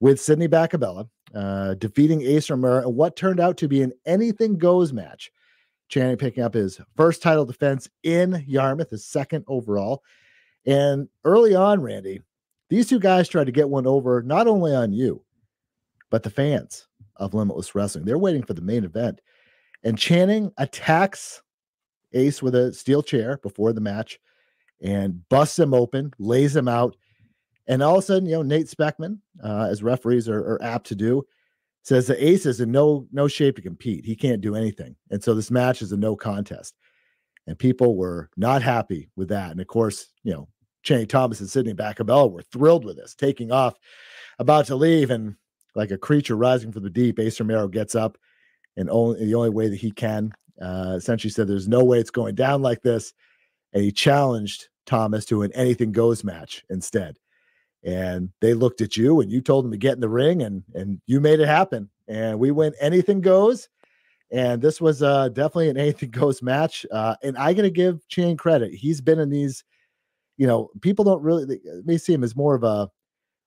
with 0.00 0.20
sydney 0.20 0.48
Bakabella, 0.48 1.08
uh, 1.34 1.74
defeating 1.74 2.22
ace 2.22 2.50
romero 2.50 2.86
and 2.86 2.96
what 2.96 3.16
turned 3.16 3.40
out 3.40 3.56
to 3.58 3.68
be 3.68 3.82
an 3.82 3.92
anything 4.06 4.58
goes 4.58 4.92
match. 4.92 5.30
Channing 5.88 6.18
picking 6.18 6.42
up 6.42 6.52
his 6.52 6.80
first 6.96 7.22
title 7.22 7.46
defense 7.46 7.88
in 8.02 8.44
yarmouth 8.46 8.90
his 8.90 9.06
second 9.06 9.44
overall. 9.48 10.02
And 10.66 11.08
early 11.24 11.54
on 11.54 11.80
randy 11.80 12.20
these 12.68 12.88
two 12.88 12.98
guys 12.98 13.28
tried 13.28 13.46
to 13.46 13.52
get 13.52 13.68
one 13.68 13.86
over 13.86 14.22
not 14.22 14.46
only 14.46 14.74
on 14.74 14.92
you 14.92 15.24
but 16.10 16.22
the 16.22 16.30
fans 16.30 16.87
of 17.18 17.34
Limitless 17.34 17.74
Wrestling. 17.74 18.04
They're 18.04 18.18
waiting 18.18 18.42
for 18.42 18.54
the 18.54 18.62
main 18.62 18.84
event. 18.84 19.20
And 19.84 19.98
Channing 19.98 20.52
attacks 20.58 21.42
Ace 22.12 22.42
with 22.42 22.54
a 22.54 22.72
steel 22.72 23.02
chair 23.02 23.38
before 23.42 23.72
the 23.72 23.80
match 23.80 24.18
and 24.80 25.28
busts 25.28 25.58
him 25.58 25.74
open, 25.74 26.12
lays 26.18 26.54
him 26.54 26.68
out. 26.68 26.96
And 27.66 27.82
all 27.82 27.98
of 27.98 28.04
a 28.04 28.06
sudden, 28.06 28.26
you 28.26 28.36
know, 28.36 28.42
Nate 28.42 28.68
Speckman, 28.68 29.18
uh, 29.44 29.68
as 29.70 29.82
referees 29.82 30.28
are, 30.28 30.38
are, 30.38 30.62
apt 30.62 30.86
to 30.86 30.94
do, 30.94 31.24
says 31.82 32.06
that 32.06 32.24
Ace 32.24 32.46
is 32.46 32.60
in 32.60 32.72
no 32.72 33.06
no 33.12 33.28
shape 33.28 33.56
to 33.56 33.62
compete. 33.62 34.04
He 34.04 34.16
can't 34.16 34.40
do 34.40 34.54
anything. 34.54 34.96
And 35.10 35.22
so 35.22 35.34
this 35.34 35.50
match 35.50 35.82
is 35.82 35.92
a 35.92 35.96
no 35.96 36.16
contest. 36.16 36.74
And 37.46 37.58
people 37.58 37.96
were 37.96 38.30
not 38.36 38.62
happy 38.62 39.10
with 39.16 39.28
that. 39.28 39.50
And 39.50 39.60
of 39.60 39.66
course, 39.66 40.12
you 40.22 40.32
know, 40.32 40.48
Channing 40.82 41.06
Thomas 41.06 41.40
and 41.40 41.48
Sidney 41.48 41.72
Bakabella 41.74 42.28
were 42.28 42.42
thrilled 42.42 42.84
with 42.84 42.96
this, 42.96 43.14
taking 43.14 43.52
off, 43.52 43.74
about 44.38 44.66
to 44.66 44.76
leave. 44.76 45.10
And 45.10 45.34
like 45.78 45.92
a 45.92 45.96
creature 45.96 46.36
rising 46.36 46.72
from 46.72 46.82
the 46.82 46.90
deep, 46.90 47.20
Ace 47.20 47.38
Romero 47.38 47.68
gets 47.68 47.94
up, 47.94 48.18
and 48.76 48.90
only 48.90 49.24
the 49.24 49.34
only 49.34 49.50
way 49.50 49.68
that 49.68 49.76
he 49.76 49.92
can 49.92 50.32
uh, 50.60 50.94
essentially 50.96 51.30
said, 51.30 51.46
"There's 51.46 51.68
no 51.68 51.84
way 51.84 52.00
it's 52.00 52.10
going 52.10 52.34
down 52.34 52.60
like 52.60 52.82
this," 52.82 53.14
and 53.72 53.82
he 53.82 53.92
challenged 53.92 54.68
Thomas 54.86 55.24
to 55.26 55.42
an 55.42 55.52
anything 55.54 55.92
goes 55.92 56.24
match 56.24 56.64
instead. 56.68 57.16
And 57.84 58.30
they 58.40 58.54
looked 58.54 58.80
at 58.80 58.96
you, 58.96 59.20
and 59.20 59.30
you 59.30 59.40
told 59.40 59.64
them 59.64 59.70
to 59.70 59.78
get 59.78 59.94
in 59.94 60.00
the 60.00 60.08
ring, 60.08 60.42
and 60.42 60.64
and 60.74 61.00
you 61.06 61.20
made 61.20 61.38
it 61.38 61.46
happen. 61.46 61.88
And 62.08 62.40
we 62.40 62.50
went 62.50 62.74
anything 62.80 63.20
goes. 63.20 63.68
And 64.30 64.60
this 64.60 64.78
was 64.78 65.02
uh, 65.02 65.28
definitely 65.28 65.70
an 65.70 65.78
anything 65.78 66.10
goes 66.22 66.42
match. 66.42 66.84
Uh, 66.90 67.14
and 67.22 67.38
I 67.38 67.54
got 67.54 67.62
to 67.62 67.70
give 67.70 68.06
Chan 68.08 68.36
credit. 68.36 68.74
He's 68.74 69.00
been 69.00 69.20
in 69.20 69.30
these, 69.30 69.64
you 70.36 70.46
know, 70.46 70.70
people 70.82 71.04
don't 71.04 71.22
really 71.22 71.44
they 71.44 71.60
may 71.84 71.98
see 71.98 72.12
him 72.12 72.24
as 72.24 72.36
more 72.36 72.56
of 72.56 72.64
a 72.64 72.90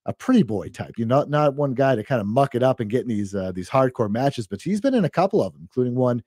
a 0.05 0.13
pretty 0.13 0.43
boy 0.43 0.69
type. 0.69 0.93
You're 0.97 1.07
not 1.07 1.29
not 1.29 1.55
one 1.55 1.73
guy 1.73 1.95
to 1.95 2.03
kind 2.03 2.21
of 2.21 2.27
muck 2.27 2.55
it 2.55 2.63
up 2.63 2.79
and 2.79 2.89
get 2.89 3.03
in 3.03 3.07
these 3.07 3.35
uh, 3.35 3.51
these 3.51 3.69
hardcore 3.69 4.09
matches, 4.09 4.47
but 4.47 4.61
he's 4.61 4.81
been 4.81 4.95
in 4.95 5.05
a 5.05 5.09
couple 5.09 5.41
of 5.41 5.53
them, 5.53 5.61
including 5.61 5.95
one 5.95 6.23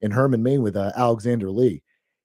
in 0.00 0.10
Hermon, 0.10 0.42
Maine 0.42 0.62
with 0.62 0.76
uh, 0.76 0.92
Alexander 0.96 1.50
Lee. 1.50 1.82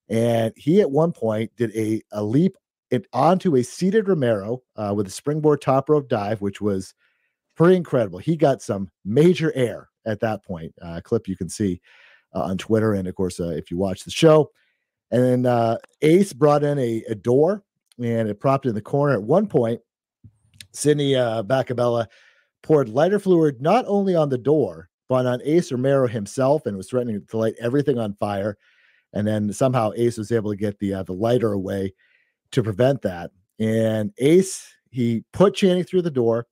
And 0.09 0.53
he 0.57 0.81
at 0.81 0.91
one 0.91 1.13
point 1.13 1.51
did 1.55 1.73
a, 1.75 2.01
a 2.11 2.23
leap 2.23 2.57
it 2.89 3.07
onto 3.13 3.55
a 3.55 3.63
seated 3.63 4.09
Romero 4.09 4.61
uh, 4.75 4.93
with 4.95 5.07
a 5.07 5.11
springboard 5.11 5.61
top 5.61 5.89
rope 5.89 6.09
dive, 6.09 6.41
which 6.41 6.59
was 6.59 6.93
pretty 7.55 7.77
incredible. 7.77 8.19
He 8.19 8.35
got 8.35 8.61
some 8.61 8.89
major 9.05 9.53
air 9.55 9.89
at 10.05 10.19
that 10.19 10.43
point. 10.43 10.73
Uh, 10.81 10.99
clip 11.01 11.27
you 11.27 11.37
can 11.37 11.47
see 11.47 11.79
uh, 12.35 12.41
on 12.41 12.57
Twitter, 12.57 12.93
and 12.93 13.07
of 13.07 13.15
course, 13.15 13.39
uh, 13.39 13.49
if 13.49 13.71
you 13.71 13.77
watch 13.77 14.03
the 14.03 14.11
show. 14.11 14.51
And 15.11 15.23
then 15.23 15.45
uh, 15.45 15.77
Ace 16.01 16.33
brought 16.33 16.63
in 16.63 16.77
a, 16.79 17.03
a 17.09 17.15
door 17.15 17.63
and 17.97 18.29
it 18.29 18.39
propped 18.39 18.65
in 18.65 18.75
the 18.75 18.81
corner. 18.81 19.13
At 19.13 19.23
one 19.23 19.47
point, 19.47 19.81
Sidney 20.71 21.15
uh, 21.15 21.43
Bakabella 21.43 22.07
poured 22.63 22.89
lighter 22.89 23.19
fluid 23.19 23.61
not 23.61 23.85
only 23.87 24.15
on 24.15 24.29
the 24.29 24.37
door, 24.37 24.89
but 25.09 25.25
on 25.25 25.41
Ace 25.43 25.71
Romero 25.71 26.07
himself 26.07 26.65
and 26.65 26.77
was 26.77 26.89
threatening 26.89 27.25
to 27.29 27.37
light 27.37 27.55
everything 27.59 27.99
on 27.99 28.15
fire. 28.15 28.57
And 29.13 29.27
then 29.27 29.51
somehow 29.51 29.91
Ace 29.95 30.17
was 30.17 30.31
able 30.31 30.51
to 30.51 30.57
get 30.57 30.79
the 30.79 30.93
uh, 30.93 31.03
the 31.03 31.13
lighter 31.13 31.51
away 31.51 31.93
to 32.51 32.63
prevent 32.63 33.01
that. 33.01 33.31
And 33.59 34.13
Ace 34.19 34.65
he 34.89 35.23
put 35.33 35.55
Channing 35.55 35.83
through 35.83 36.03
the 36.03 36.11
door, 36.11 36.47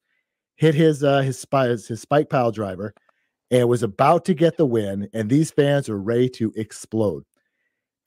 hit 0.55 0.75
his 0.75 1.03
uh, 1.03 1.21
his 1.21 1.45
his, 1.51 1.87
his 1.87 2.01
spike 2.01 2.29
pile 2.29 2.51
driver, 2.51 2.93
and 3.51 3.69
was 3.69 3.83
about 3.83 4.25
to 4.25 4.33
get 4.33 4.57
the 4.57 4.65
win. 4.65 5.09
And 5.13 5.29
these 5.29 5.51
fans 5.51 5.87
are 5.89 5.99
ready 5.99 6.29
to 6.31 6.51
explode. 6.55 7.23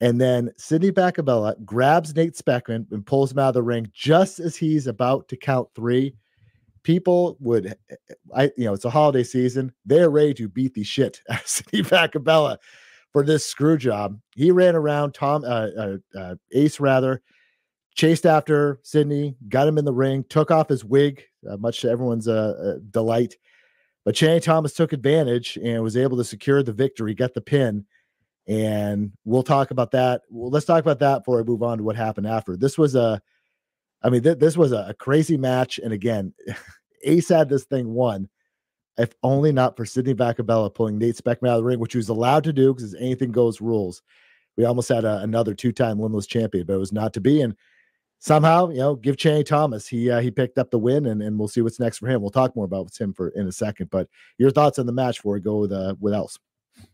And 0.01 0.19
then 0.19 0.51
Sidney 0.57 0.91
Bakabella 0.91 1.55
grabs 1.63 2.15
Nate 2.15 2.35
Speckman 2.35 2.91
and 2.91 3.05
pulls 3.05 3.31
him 3.31 3.39
out 3.39 3.49
of 3.49 3.53
the 3.53 3.63
ring 3.63 3.89
just 3.93 4.39
as 4.39 4.55
he's 4.55 4.87
about 4.87 5.27
to 5.29 5.37
count 5.37 5.69
three. 5.75 6.15
People 6.83 7.37
would, 7.39 7.67
eh, 7.67 7.95
eh, 8.09 8.13
I 8.35 8.43
you 8.57 8.65
know, 8.65 8.73
it's 8.73 8.85
a 8.85 8.89
holiday 8.89 9.23
season. 9.23 9.71
They're 9.85 10.09
ready 10.09 10.33
to 10.35 10.49
beat 10.49 10.73
the 10.73 10.83
shit 10.83 11.21
out 11.29 11.41
of 11.41 11.47
Sidney 11.47 11.83
Bakabella 11.83 12.57
for 13.13 13.23
this 13.23 13.45
screw 13.45 13.77
job. 13.77 14.19
He 14.35 14.51
ran 14.51 14.75
around 14.75 15.13
Tom 15.13 15.43
uh, 15.45 15.67
uh, 15.77 15.97
uh, 16.17 16.35
Ace 16.51 16.79
rather, 16.79 17.21
chased 17.95 18.25
after 18.25 18.79
Sidney, 18.83 19.37
got 19.47 19.67
him 19.67 19.77
in 19.77 19.85
the 19.85 19.93
ring, 19.93 20.25
took 20.27 20.51
off 20.51 20.67
his 20.67 20.83
wig, 20.83 21.23
uh, 21.49 21.57
much 21.57 21.81
to 21.81 21.89
everyone's 21.89 22.27
uh, 22.27 22.53
uh, 22.75 22.79
delight. 22.91 23.35
But 24.03 24.15
Channing 24.15 24.41
Thomas 24.41 24.73
took 24.73 24.91
advantage 24.91 25.57
and 25.63 25.81
was 25.81 25.95
able 25.95 26.17
to 26.17 26.25
secure 26.25 26.61
the 26.61 26.73
victory, 26.73 27.13
get 27.13 27.33
the 27.33 27.41
pin 27.41 27.85
and 28.47 29.11
we'll 29.25 29.43
talk 29.43 29.71
about 29.71 29.91
that. 29.91 30.21
Well, 30.29 30.49
let's 30.49 30.65
talk 30.65 30.81
about 30.81 30.99
that 30.99 31.19
before 31.19 31.39
I 31.39 31.43
move 31.43 31.63
on 31.63 31.77
to 31.77 31.83
what 31.83 31.95
happened 31.95 32.27
after. 32.27 32.57
This 32.57 32.77
was 32.77 32.95
a, 32.95 33.21
I 34.01 34.09
mean, 34.09 34.23
th- 34.23 34.39
this 34.39 34.57
was 34.57 34.71
a, 34.71 34.93
crazy 34.99 35.37
match, 35.37 35.79
and 35.79 35.93
again, 35.93 36.33
Ace 37.03 37.29
had 37.29 37.49
this 37.49 37.63
thing 37.65 37.93
won, 37.93 38.29
if 38.97 39.13
only 39.23 39.51
not 39.51 39.77
for 39.77 39.85
Sidney 39.85 40.13
Bakabella 40.13 40.69
pulling 40.69 40.97
Nate 40.97 41.15
Speckman 41.15 41.49
out 41.49 41.57
of 41.57 41.57
the 41.59 41.63
ring, 41.63 41.79
which 41.79 41.93
he 41.93 41.97
was 41.97 42.09
allowed 42.09 42.43
to 42.45 42.53
do 42.53 42.73
because 42.73 42.93
anything 42.95 43.31
goes 43.31 43.61
rules. 43.61 44.01
We 44.57 44.65
almost 44.65 44.89
had 44.89 45.03
a, 45.03 45.19
another 45.19 45.53
two-time 45.53 45.99
limitless 45.99 46.27
champion, 46.27 46.65
but 46.65 46.73
it 46.73 46.79
was 46.79 46.93
not 46.93 47.13
to 47.13 47.21
be. 47.21 47.41
And 47.41 47.55
somehow, 48.23 48.69
you 48.69 48.77
know, 48.77 48.95
give 48.95 49.17
Channing 49.17 49.43
Thomas. 49.43 49.87
He 49.87 50.09
uh, 50.09 50.21
he 50.21 50.31
picked 50.31 50.57
up 50.57 50.71
the 50.71 50.79
win, 50.79 51.07
and, 51.07 51.21
and 51.21 51.37
we'll 51.37 51.49
see 51.49 51.61
what's 51.61 51.79
next 51.79 51.97
for 51.97 52.07
him. 52.07 52.21
We'll 52.21 52.29
talk 52.29 52.55
more 52.55 52.65
about 52.65 52.95
him 52.95 53.13
for 53.13 53.29
in 53.29 53.47
a 53.47 53.51
second. 53.51 53.89
But 53.89 54.07
your 54.37 54.51
thoughts 54.51 54.79
on 54.79 54.85
the 54.85 54.93
match 54.93 55.17
before 55.17 55.33
we 55.33 55.41
go 55.41 55.57
with 55.57 55.73
uh, 55.73 55.95
with 55.99 56.13
else? 56.13 56.39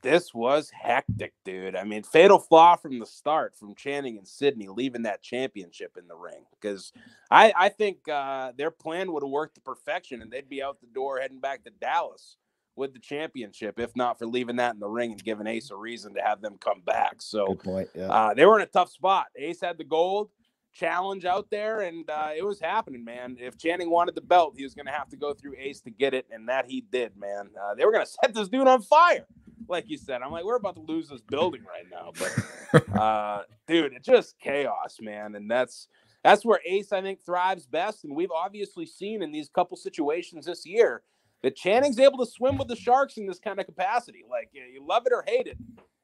This 0.02 0.34
was 0.34 0.70
hectic, 0.70 1.34
dude. 1.44 1.76
I 1.76 1.84
mean, 1.84 2.04
fatal 2.04 2.40
flaw 2.40 2.76
from 2.76 3.00
the 3.00 3.06
start 3.06 3.56
from 3.56 3.76
Channing 3.76 4.18
and 4.18 4.28
Sidney 4.28 4.68
leaving 4.68 5.04
that 5.04 5.22
championship 5.22 5.98
in 5.98 6.08
the 6.08 6.16
ring 6.16 6.46
because 6.52 6.94
I 7.30 7.54
I 7.56 7.70
think 7.70 8.08
uh, 8.08 8.54
their 8.58 8.72
plan 8.72 9.12
would 9.12 9.24
have 9.24 9.30
worked 9.30 9.56
to 9.56 9.62
perfection, 9.62 10.22
and 10.22 10.32
they'd 10.32 10.50
be 10.50 10.64
out 10.64 10.80
the 10.82 10.88
door 10.88 11.20
heading 11.20 11.40
back 11.40 11.64
to 11.66 11.70
Dallas 11.70 12.38
with 12.76 12.94
the 12.94 13.00
championship, 13.00 13.80
if 13.80 13.96
not 13.96 14.18
for 14.18 14.26
leaving 14.26 14.56
that 14.56 14.74
in 14.74 14.80
the 14.80 14.88
ring 14.88 15.12
and 15.12 15.24
giving 15.24 15.48
Ace 15.48 15.70
a 15.70 15.76
reason 15.76 16.14
to 16.16 16.22
have 16.22 16.42
them 16.42 16.56
come 16.60 16.82
back. 16.82 17.16
So 17.20 17.56
point. 17.56 17.90
Yeah. 17.94 18.10
uh, 18.10 18.34
they 18.34 18.46
were 18.46 18.58
in 18.58 18.64
a 18.64 18.68
tough 18.68 18.90
spot. 18.90 19.28
Ace 19.36 19.62
had 19.62 19.78
the 19.78 19.84
gold 19.84 20.30
challenge 20.74 21.26
out 21.26 21.50
there, 21.50 21.82
and 21.82 22.10
uh, 22.10 22.30
it 22.36 22.46
was 22.46 22.60
happening, 22.60 23.04
man. 23.04 23.38
If 23.40 23.58
Channing 23.58 23.90
wanted 23.90 24.16
the 24.16 24.22
belt, 24.22 24.54
he 24.56 24.64
was 24.64 24.74
going 24.74 24.86
to 24.86 24.92
have 24.92 25.10
to 25.10 25.18
go 25.18 25.34
through 25.34 25.56
Ace 25.58 25.82
to 25.82 25.90
get 25.90 26.14
it, 26.14 26.26
and 26.32 26.48
that 26.48 26.66
he 26.68 26.82
did, 26.82 27.18
man. 27.18 27.50
Uh, 27.62 27.76
they 27.76 27.86
were 27.86 27.92
going 27.92 28.06
to 28.06 28.12
set 28.24 28.34
this 28.34 28.48
dude 28.48 28.68
on 28.68 28.82
fire, 28.82 29.26
like 29.68 29.90
you 29.90 29.98
said. 29.98 30.22
I'm 30.22 30.32
like, 30.32 30.46
we're 30.46 30.56
about 30.56 30.76
to 30.76 30.82
lose 30.82 31.10
this 31.10 31.22
building 31.22 31.62
right 31.64 31.86
now, 31.92 32.12
but 32.18 32.98
uh, 33.00 33.44
dude, 33.68 33.94
it's 33.94 34.08
just 34.08 34.40
chaos, 34.40 34.98
man, 35.02 35.36
and 35.36 35.50
that's 35.50 35.88
that's 36.24 36.44
where 36.46 36.60
Ace 36.66 36.92
I 36.92 37.02
think 37.02 37.24
thrives 37.24 37.66
best, 37.66 38.04
and 38.04 38.16
we've 38.16 38.32
obviously 38.32 38.86
seen 38.86 39.22
in 39.22 39.32
these 39.32 39.50
couple 39.50 39.78
situations 39.78 40.46
this 40.46 40.66
year 40.66 41.02
that 41.42 41.56
Channing's 41.56 42.00
able 42.00 42.18
to 42.18 42.30
swim 42.30 42.58
with 42.58 42.68
the 42.68 42.76
sharks 42.76 43.18
in 43.18 43.26
this 43.26 43.40
kind 43.40 43.60
of 43.60 43.66
capacity. 43.66 44.24
Like 44.30 44.50
you, 44.52 44.64
you 44.64 44.86
love 44.86 45.04
it 45.06 45.14
or 45.14 45.24
hate 45.26 45.48
it. 45.48 45.58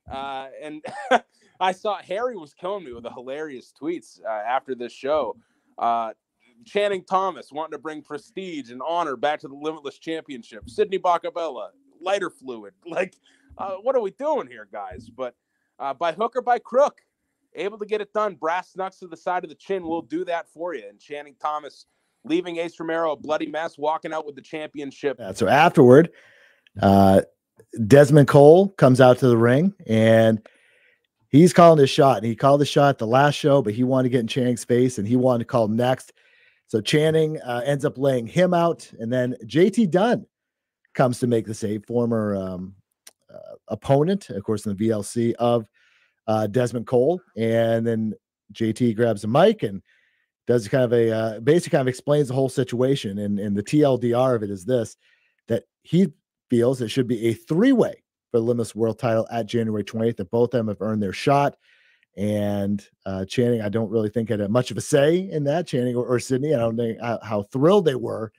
Uh, 0.09 0.47
and 0.61 0.83
I 1.59 1.71
saw 1.71 1.97
Harry 2.01 2.37
was 2.37 2.53
killing 2.53 2.85
me 2.85 2.93
with 2.93 3.03
the 3.03 3.11
hilarious 3.11 3.73
tweets 3.79 4.19
uh, 4.23 4.29
after 4.29 4.75
this 4.75 4.93
show. 4.93 5.35
Uh, 5.77 6.13
Channing 6.65 7.03
Thomas 7.03 7.51
wanting 7.51 7.73
to 7.73 7.77
bring 7.77 8.01
prestige 8.01 8.71
and 8.71 8.81
honor 8.87 9.15
back 9.15 9.39
to 9.41 9.47
the 9.47 9.55
Limitless 9.55 9.99
Championship. 9.99 10.69
Sidney 10.69 10.97
Bakabella, 10.97 11.71
lighter 12.01 12.29
fluid. 12.29 12.73
Like, 12.85 13.15
uh, 13.57 13.75
what 13.81 13.95
are 13.95 14.01
we 14.01 14.11
doing 14.11 14.47
here, 14.47 14.67
guys? 14.71 15.09
But 15.09 15.35
uh, 15.79 15.93
by 15.93 16.13
hook 16.13 16.35
or 16.35 16.41
by 16.41 16.59
crook, 16.59 17.01
able 17.55 17.77
to 17.77 17.85
get 17.85 18.01
it 18.01 18.13
done. 18.13 18.35
Brass 18.35 18.75
knucks 18.75 18.99
to 18.99 19.07
the 19.07 19.17
side 19.17 19.43
of 19.43 19.49
the 19.49 19.55
chin 19.55 19.83
will 19.83 20.01
do 20.01 20.25
that 20.25 20.49
for 20.49 20.73
you. 20.73 20.83
And 20.87 20.99
Channing 20.99 21.35
Thomas 21.41 21.85
leaving 22.23 22.57
Ace 22.57 22.79
Romero 22.79 23.13
a 23.13 23.15
bloody 23.15 23.47
mess, 23.47 23.77
walking 23.77 24.13
out 24.13 24.25
with 24.25 24.35
the 24.35 24.41
championship. 24.41 25.17
Yeah, 25.19 25.33
so 25.33 25.47
afterward, 25.47 26.11
uh, 26.81 27.21
Desmond 27.87 28.27
Cole 28.27 28.69
comes 28.69 28.99
out 28.99 29.19
to 29.19 29.27
the 29.27 29.37
ring 29.37 29.73
and 29.87 30.45
he's 31.29 31.53
calling 31.53 31.79
his 31.79 31.89
shot. 31.89 32.17
And 32.17 32.25
he 32.25 32.35
called 32.35 32.61
the 32.61 32.65
shot 32.65 32.97
the 32.97 33.07
last 33.07 33.35
show, 33.35 33.61
but 33.61 33.73
he 33.73 33.83
wanted 33.83 34.03
to 34.03 34.09
get 34.09 34.21
in 34.21 34.27
Channing's 34.27 34.65
face 34.65 34.97
and 34.97 35.07
he 35.07 35.15
wanted 35.15 35.39
to 35.39 35.45
call 35.45 35.67
next. 35.67 36.13
So 36.67 36.81
Channing 36.81 37.39
uh, 37.41 37.61
ends 37.65 37.85
up 37.85 37.97
laying 37.97 38.27
him 38.27 38.53
out. 38.53 38.91
And 38.99 39.13
then 39.13 39.35
JT 39.45 39.91
Dunn 39.91 40.25
comes 40.93 41.19
to 41.19 41.27
make 41.27 41.45
the 41.45 41.53
save, 41.53 41.85
former 41.85 42.35
um, 42.35 42.75
opponent, 43.67 44.29
of 44.29 44.43
course, 44.43 44.65
in 44.65 44.75
the 44.75 44.89
VLC 44.89 45.33
of 45.33 45.67
uh, 46.27 46.47
Desmond 46.47 46.87
Cole. 46.87 47.21
And 47.37 47.85
then 47.85 48.13
JT 48.53 48.95
grabs 48.95 49.23
a 49.23 49.27
mic 49.27 49.63
and 49.63 49.81
does 50.47 50.67
kind 50.67 50.83
of 50.83 50.93
a 50.93 51.11
uh, 51.11 51.39
basically 51.39 51.77
kind 51.77 51.81
of 51.81 51.87
explains 51.87 52.27
the 52.27 52.33
whole 52.33 52.49
situation. 52.49 53.19
And, 53.19 53.39
and 53.39 53.55
the 53.55 53.63
TLDR 53.63 54.35
of 54.35 54.43
it 54.43 54.49
is 54.49 54.65
this 54.65 54.97
that 55.47 55.63
he 55.83 56.07
feels 56.49 56.81
it 56.81 56.89
should 56.89 57.07
be 57.07 57.27
a 57.27 57.33
three 57.33 57.71
way 57.71 58.03
for 58.31 58.39
the 58.39 58.45
Limitless 58.45 58.75
World 58.75 58.99
title 58.99 59.27
at 59.31 59.47
January 59.47 59.83
20th, 59.83 60.17
that 60.17 60.31
both 60.31 60.53
of 60.53 60.59
them 60.59 60.67
have 60.67 60.81
earned 60.81 61.01
their 61.01 61.13
shot. 61.13 61.55
And 62.17 62.85
uh, 63.05 63.25
Channing, 63.25 63.61
I 63.61 63.69
don't 63.69 63.89
really 63.89 64.09
think 64.09 64.29
had 64.29 64.49
much 64.49 64.71
of 64.71 64.77
a 64.77 64.81
say 64.81 65.29
in 65.29 65.43
that. 65.45 65.67
Channing 65.67 65.95
or, 65.95 66.05
or 66.05 66.19
Sidney, 66.19 66.53
I 66.53 66.59
don't 66.59 66.77
think 66.77 66.99
how, 67.01 67.19
how, 67.21 67.43
thrilled 67.43 67.85
they 67.85 67.95
were 67.95 68.31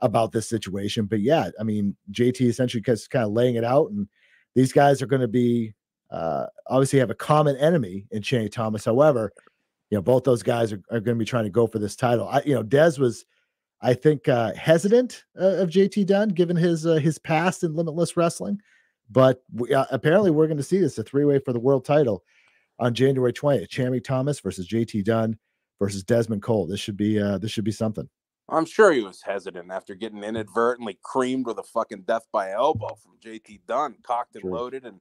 about 0.00 0.30
this 0.30 0.48
situation. 0.48 1.06
But 1.06 1.20
yeah, 1.20 1.50
I 1.58 1.64
mean, 1.64 1.96
JT 2.12 2.40
essentially 2.42 2.82
just 2.82 3.10
kind 3.10 3.24
of 3.24 3.32
laying 3.32 3.56
it 3.56 3.64
out, 3.64 3.90
and 3.90 4.06
these 4.56 4.72
guys 4.72 5.02
are 5.02 5.06
going 5.06 5.20
to 5.20 5.28
be 5.28 5.74
uh, 6.10 6.46
obviously 6.66 6.98
have 6.98 7.10
a 7.10 7.14
common 7.14 7.56
enemy 7.56 8.06
in 8.10 8.22
Channing 8.22 8.48
Thomas. 8.48 8.84
However, 8.84 9.32
you 9.90 9.98
know, 9.98 10.02
both 10.02 10.24
those 10.24 10.42
guys 10.42 10.72
are, 10.72 10.80
are 10.90 10.98
going 10.98 11.16
to 11.16 11.18
be 11.18 11.26
trying 11.26 11.44
to 11.44 11.50
go 11.50 11.66
for 11.66 11.78
this 11.78 11.94
title. 11.94 12.26
I, 12.26 12.42
you 12.44 12.54
know, 12.54 12.64
Dez 12.64 12.98
was, 12.98 13.24
I 13.82 13.92
think, 13.94 14.28
uh, 14.28 14.54
hesitant 14.54 15.24
uh, 15.38 15.58
of 15.58 15.68
JT 15.68 16.06
Dunn 16.06 16.30
given 16.30 16.56
his 16.56 16.86
uh, 16.86 16.94
his 16.94 17.18
past 17.18 17.62
in 17.62 17.74
Limitless 17.74 18.16
Wrestling, 18.16 18.58
but 19.10 19.42
we, 19.52 19.72
uh, 19.74 19.84
apparently 19.90 20.30
we're 20.30 20.46
going 20.46 20.56
to 20.56 20.62
see 20.62 20.78
this 20.78 20.98
a 20.98 21.02
three 21.02 21.26
way 21.26 21.38
for 21.38 21.52
the 21.52 21.60
world 21.60 21.84
title 21.84 22.24
on 22.78 22.94
January 22.94 23.32
20th. 23.32 23.68
Channing 23.68 24.02
Thomas 24.02 24.40
versus 24.40 24.66
JT 24.66 25.04
Dunn 25.04 25.38
versus 25.78 26.02
Desmond 26.02 26.42
Cole. 26.42 26.66
This 26.66 26.80
should 26.80 26.96
be 26.96 27.20
uh, 27.20 27.36
this 27.38 27.50
should 27.50 27.64
be 27.64 27.72
something. 27.72 28.08
I'm 28.48 28.64
sure 28.64 28.92
he 28.92 29.02
was 29.02 29.22
hesitant 29.22 29.72
after 29.72 29.94
getting 29.94 30.22
inadvertently 30.22 30.98
creamed 31.02 31.46
with 31.46 31.58
a 31.58 31.64
fucking 31.64 32.02
death 32.02 32.26
by 32.32 32.52
elbow 32.52 32.94
from 32.94 33.18
JT 33.24 33.60
Dunn, 33.66 33.96
cocked 34.02 34.36
and 34.36 34.44
loaded, 34.44 34.84
and 34.84 35.00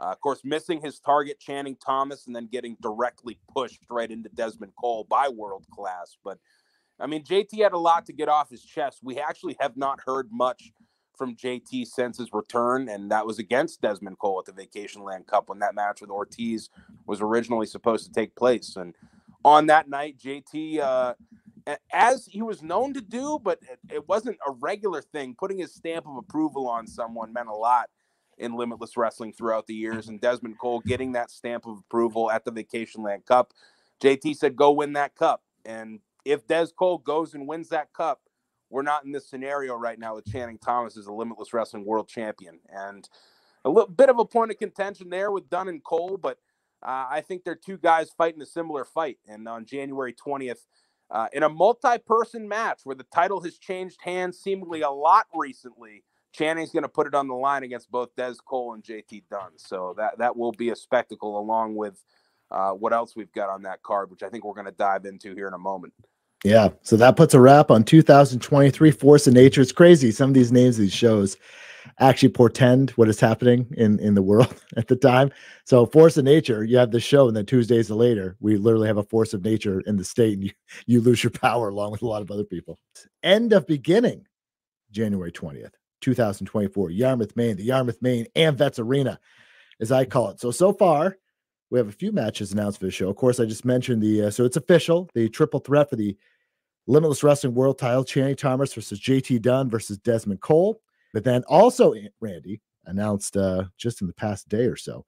uh, 0.00 0.04
of 0.04 0.20
course 0.20 0.40
missing 0.44 0.80
his 0.80 0.98
target 0.98 1.38
Channing 1.38 1.76
Thomas, 1.76 2.26
and 2.26 2.34
then 2.34 2.48
getting 2.50 2.76
directly 2.80 3.38
pushed 3.52 3.82
right 3.90 4.10
into 4.10 4.30
Desmond 4.30 4.72
Cole 4.80 5.04
by 5.08 5.28
World 5.28 5.66
Class. 5.70 6.16
But 6.24 6.38
I 6.98 7.06
mean, 7.06 7.22
JT 7.22 7.62
had 7.62 7.72
a 7.72 7.78
lot 7.78 8.06
to 8.06 8.14
get 8.14 8.28
off 8.28 8.48
his 8.48 8.64
chest. 8.64 9.00
We 9.02 9.18
actually 9.18 9.56
have 9.60 9.76
not 9.76 10.00
heard 10.06 10.28
much 10.32 10.72
from 11.18 11.36
JT 11.36 11.86
since 11.86 12.18
his 12.18 12.32
return, 12.32 12.88
and 12.88 13.10
that 13.10 13.26
was 13.26 13.38
against 13.38 13.82
Desmond 13.82 14.18
Cole 14.18 14.38
at 14.38 14.46
the 14.46 14.52
Vacation 14.52 15.02
Land 15.02 15.26
Cup 15.26 15.48
when 15.48 15.58
that 15.58 15.74
match 15.74 16.00
with 16.00 16.10
Ortiz 16.10 16.70
was 17.06 17.20
originally 17.20 17.66
supposed 17.66 18.06
to 18.06 18.12
take 18.12 18.34
place. 18.36 18.76
And 18.76 18.94
on 19.44 19.66
that 19.66 19.88
night, 19.88 20.18
JT, 20.18 20.80
uh, 20.80 21.14
as 21.92 22.26
he 22.26 22.42
was 22.42 22.62
known 22.62 22.94
to 22.94 23.00
do, 23.00 23.38
but 23.42 23.58
it, 23.90 24.06
wasn't 24.08 24.38
a 24.46 24.52
regular 24.52 25.02
thing, 25.02 25.34
putting 25.36 25.58
his 25.58 25.74
stamp 25.74 26.06
of 26.06 26.16
approval 26.16 26.68
on 26.68 26.86
someone 26.86 27.32
meant 27.32 27.48
a 27.48 27.54
lot 27.54 27.90
in 28.38 28.54
Limitless 28.54 28.96
Wrestling 28.96 29.32
throughout 29.32 29.66
the 29.66 29.74
years. 29.74 30.08
And 30.08 30.20
Desmond 30.20 30.58
Cole 30.58 30.80
getting 30.80 31.12
that 31.12 31.30
stamp 31.30 31.66
of 31.66 31.78
approval 31.78 32.30
at 32.30 32.44
the 32.44 32.50
Vacation 32.50 33.02
Land 33.02 33.26
Cup. 33.26 33.52
JT 34.00 34.36
said, 34.36 34.56
go 34.56 34.72
win 34.72 34.92
that 34.92 35.16
cup. 35.16 35.42
And 35.64 36.00
if 36.24 36.46
Des 36.46 36.66
Cole 36.76 36.98
goes 36.98 37.34
and 37.34 37.48
wins 37.48 37.70
that 37.70 37.92
cup, 37.92 38.20
we're 38.70 38.82
not 38.82 39.04
in 39.04 39.12
this 39.12 39.28
scenario 39.28 39.74
right 39.74 39.98
now 39.98 40.16
with 40.16 40.30
Channing 40.30 40.58
Thomas 40.58 40.96
as 40.96 41.06
a 41.06 41.12
Limitless 41.12 41.52
Wrestling 41.52 41.84
World 41.84 42.08
Champion. 42.08 42.60
And 42.68 43.08
a 43.64 43.70
little 43.70 43.90
bit 43.90 44.08
of 44.10 44.18
a 44.18 44.24
point 44.24 44.50
of 44.50 44.58
contention 44.58 45.08
there 45.08 45.30
with 45.30 45.48
Dunn 45.48 45.68
and 45.68 45.82
Cole, 45.82 46.18
but 46.20 46.38
uh, 46.82 47.06
I 47.10 47.22
think 47.22 47.42
they're 47.42 47.56
two 47.56 47.78
guys 47.78 48.10
fighting 48.10 48.42
a 48.42 48.46
similar 48.46 48.84
fight. 48.84 49.18
And 49.26 49.48
on 49.48 49.64
January 49.64 50.14
20th, 50.14 50.66
uh, 51.10 51.28
in 51.32 51.42
a 51.42 51.48
multi 51.48 51.98
person 52.06 52.48
match 52.48 52.80
where 52.84 52.96
the 52.96 53.06
title 53.14 53.40
has 53.42 53.58
changed 53.58 53.98
hands 54.02 54.38
seemingly 54.38 54.82
a 54.82 54.90
lot 54.90 55.26
recently, 55.34 56.02
Channing's 56.32 56.70
going 56.70 56.82
to 56.82 56.88
put 56.88 57.06
it 57.06 57.14
on 57.14 57.28
the 57.28 57.34
line 57.34 57.62
against 57.62 57.90
both 57.90 58.14
Des 58.14 58.34
Cole 58.46 58.74
and 58.74 58.82
JT 58.82 59.22
Dunn. 59.30 59.52
So 59.56 59.94
that, 59.96 60.18
that 60.18 60.36
will 60.36 60.52
be 60.52 60.68
a 60.68 60.76
spectacle 60.76 61.38
along 61.38 61.76
with 61.76 62.02
uh, 62.50 62.72
what 62.72 62.92
else 62.92 63.16
we've 63.16 63.32
got 63.32 63.48
on 63.48 63.62
that 63.62 63.82
card, 63.82 64.10
which 64.10 64.22
I 64.22 64.28
think 64.28 64.44
we're 64.44 64.54
going 64.54 64.66
to 64.66 64.72
dive 64.72 65.06
into 65.06 65.34
here 65.34 65.48
in 65.48 65.54
a 65.54 65.58
moment. 65.58 65.94
Yeah. 66.44 66.68
So 66.82 66.96
that 66.96 67.16
puts 67.16 67.32
a 67.32 67.40
wrap 67.40 67.70
on 67.70 67.84
2023 67.84 68.90
Force 68.90 69.26
of 69.26 69.32
Nature. 69.32 69.62
It's 69.62 69.72
crazy. 69.72 70.10
Some 70.12 70.30
of 70.30 70.34
these 70.34 70.52
names, 70.52 70.76
these 70.76 70.92
shows 70.92 71.38
actually 71.98 72.28
portend 72.28 72.90
what 72.90 73.08
is 73.08 73.20
happening 73.20 73.66
in, 73.76 73.98
in 74.00 74.14
the 74.14 74.22
world 74.22 74.62
at 74.76 74.88
the 74.88 74.96
time. 74.96 75.30
So 75.64 75.86
Force 75.86 76.16
of 76.16 76.24
Nature, 76.24 76.64
you 76.64 76.76
have 76.78 76.90
the 76.90 77.00
show, 77.00 77.28
and 77.28 77.36
then 77.36 77.46
Tuesdays 77.46 77.90
later, 77.90 78.36
we 78.40 78.56
literally 78.56 78.88
have 78.88 78.98
a 78.98 79.02
force 79.02 79.34
of 79.34 79.44
nature 79.44 79.80
in 79.80 79.96
the 79.96 80.04
state, 80.04 80.34
and 80.34 80.44
you, 80.44 80.50
you 80.86 81.00
lose 81.00 81.22
your 81.22 81.30
power 81.30 81.68
along 81.68 81.92
with 81.92 82.02
a 82.02 82.06
lot 82.06 82.22
of 82.22 82.30
other 82.30 82.44
people. 82.44 82.78
End 83.22 83.52
of 83.52 83.66
beginning, 83.66 84.26
January 84.90 85.32
20th, 85.32 85.72
2024, 86.00 86.90
Yarmouth, 86.90 87.36
Maine, 87.36 87.56
the 87.56 87.64
Yarmouth, 87.64 88.00
Maine 88.02 88.26
Amvets 88.36 88.78
Arena, 88.78 89.18
as 89.80 89.92
I 89.92 90.04
call 90.04 90.30
it. 90.30 90.40
So, 90.40 90.50
so 90.50 90.72
far, 90.72 91.16
we 91.70 91.78
have 91.78 91.88
a 91.88 91.92
few 91.92 92.12
matches 92.12 92.52
announced 92.52 92.78
for 92.78 92.86
the 92.86 92.92
show. 92.92 93.08
Of 93.08 93.16
course, 93.16 93.40
I 93.40 93.44
just 93.44 93.64
mentioned 93.64 94.02
the, 94.02 94.26
uh, 94.26 94.30
so 94.30 94.44
it's 94.44 94.56
official, 94.56 95.10
the 95.14 95.28
triple 95.28 95.60
threat 95.60 95.90
for 95.90 95.96
the 95.96 96.16
Limitless 96.86 97.24
Wrestling 97.24 97.54
World 97.54 97.78
title, 97.78 98.04
Channing 98.04 98.36
Thomas 98.36 98.72
versus 98.72 99.00
JT 99.00 99.42
Dunn 99.42 99.68
versus 99.68 99.98
Desmond 99.98 100.40
Cole. 100.40 100.80
But 101.16 101.24
then 101.24 101.44
also, 101.48 101.94
Randy 102.20 102.60
announced 102.84 103.38
uh, 103.38 103.64
just 103.78 104.02
in 104.02 104.06
the 104.06 104.12
past 104.12 104.50
day 104.50 104.66
or 104.66 104.76
so, 104.76 105.06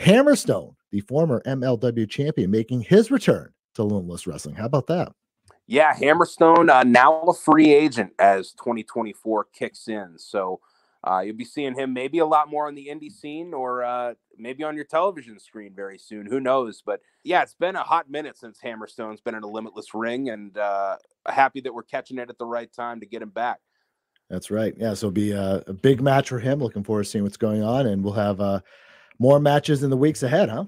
Hammerstone, 0.00 0.74
the 0.90 1.02
former 1.02 1.40
MLW 1.46 2.10
champion, 2.10 2.50
making 2.50 2.80
his 2.80 3.12
return 3.12 3.52
to 3.76 3.84
Limitless 3.84 4.26
Wrestling. 4.26 4.56
How 4.56 4.64
about 4.64 4.88
that? 4.88 5.12
Yeah, 5.68 5.94
Hammerstone 5.94 6.68
uh, 6.68 6.82
now 6.82 7.20
a 7.20 7.32
free 7.32 7.72
agent 7.72 8.12
as 8.18 8.50
2024 8.54 9.46
kicks 9.52 9.86
in. 9.86 10.14
So 10.18 10.58
uh, 11.04 11.20
you'll 11.20 11.36
be 11.36 11.44
seeing 11.44 11.76
him 11.76 11.92
maybe 11.92 12.18
a 12.18 12.26
lot 12.26 12.50
more 12.50 12.66
on 12.66 12.74
the 12.74 12.88
indie 12.88 13.12
scene 13.12 13.54
or 13.54 13.84
uh, 13.84 14.14
maybe 14.36 14.64
on 14.64 14.74
your 14.74 14.84
television 14.84 15.38
screen 15.38 15.72
very 15.76 15.96
soon. 15.96 16.26
Who 16.26 16.40
knows? 16.40 16.82
But 16.84 17.02
yeah, 17.22 17.42
it's 17.42 17.54
been 17.54 17.76
a 17.76 17.84
hot 17.84 18.10
minute 18.10 18.36
since 18.36 18.58
Hammerstone's 18.58 19.20
been 19.20 19.36
in 19.36 19.44
a 19.44 19.48
limitless 19.48 19.94
ring, 19.94 20.30
and 20.30 20.58
uh, 20.58 20.96
happy 21.24 21.60
that 21.60 21.72
we're 21.72 21.84
catching 21.84 22.18
it 22.18 22.30
at 22.30 22.38
the 22.38 22.46
right 22.46 22.72
time 22.72 22.98
to 22.98 23.06
get 23.06 23.22
him 23.22 23.30
back. 23.30 23.60
That's 24.30 24.50
right. 24.50 24.72
Yeah, 24.78 24.94
so 24.94 25.08
it'll 25.08 25.10
be 25.10 25.32
a, 25.32 25.62
a 25.66 25.72
big 25.72 26.00
match 26.00 26.28
for 26.28 26.38
him. 26.38 26.60
Looking 26.60 26.84
forward 26.84 27.02
to 27.02 27.10
seeing 27.10 27.24
what's 27.24 27.36
going 27.36 27.64
on, 27.64 27.86
and 27.86 28.02
we'll 28.02 28.12
have 28.14 28.40
uh, 28.40 28.60
more 29.18 29.40
matches 29.40 29.82
in 29.82 29.90
the 29.90 29.96
weeks 29.96 30.22
ahead, 30.22 30.48
huh? 30.48 30.64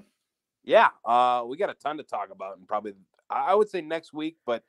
Yeah, 0.65 0.89
uh, 1.05 1.43
we 1.47 1.57
got 1.57 1.69
a 1.69 1.73
ton 1.73 1.97
to 1.97 2.03
talk 2.03 2.29
about, 2.29 2.57
and 2.57 2.67
probably 2.67 2.93
I 3.29 3.55
would 3.55 3.69
say 3.69 3.81
next 3.81 4.13
week, 4.13 4.37
but 4.45 4.63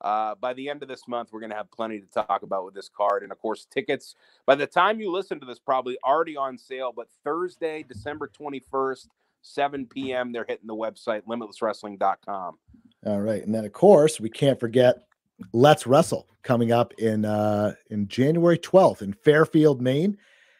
uh, 0.00 0.34
by 0.40 0.52
the 0.54 0.68
end 0.68 0.82
of 0.82 0.88
this 0.88 1.06
month, 1.06 1.30
we're 1.32 1.40
going 1.40 1.50
to 1.50 1.56
have 1.56 1.70
plenty 1.70 2.00
to 2.00 2.06
talk 2.06 2.42
about 2.42 2.64
with 2.64 2.74
this 2.74 2.88
card. 2.88 3.22
And 3.22 3.30
of 3.30 3.38
course, 3.38 3.66
tickets, 3.70 4.14
by 4.46 4.54
the 4.54 4.66
time 4.66 5.00
you 5.00 5.10
listen 5.10 5.38
to 5.40 5.46
this, 5.46 5.58
probably 5.58 5.98
already 6.04 6.36
on 6.36 6.56
sale. 6.56 6.92
But 6.94 7.08
Thursday, 7.22 7.84
December 7.86 8.28
21st, 8.28 9.08
7 9.42 9.86
p.m., 9.86 10.32
they're 10.32 10.46
hitting 10.48 10.66
the 10.66 10.74
website, 10.74 11.22
limitlesswrestling.com. 11.24 12.58
All 13.06 13.20
right. 13.20 13.44
And 13.44 13.54
then, 13.54 13.64
of 13.64 13.72
course, 13.72 14.20
we 14.20 14.30
can't 14.30 14.58
forget 14.58 15.02
Let's 15.52 15.86
Wrestle 15.86 16.26
coming 16.42 16.72
up 16.72 16.92
in 16.94 17.24
uh, 17.24 17.74
in 17.90 18.08
January 18.08 18.58
12th 18.58 19.02
in 19.02 19.12
Fairfield, 19.12 19.80
Maine. 19.80 20.16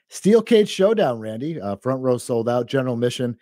Steel 0.08 0.42
Cage 0.42 0.68
Showdown, 0.68 1.20
Randy. 1.20 1.60
Uh, 1.60 1.76
front 1.76 2.02
row 2.02 2.18
sold 2.18 2.48
out. 2.48 2.66
General 2.66 2.96
mission 2.96 3.36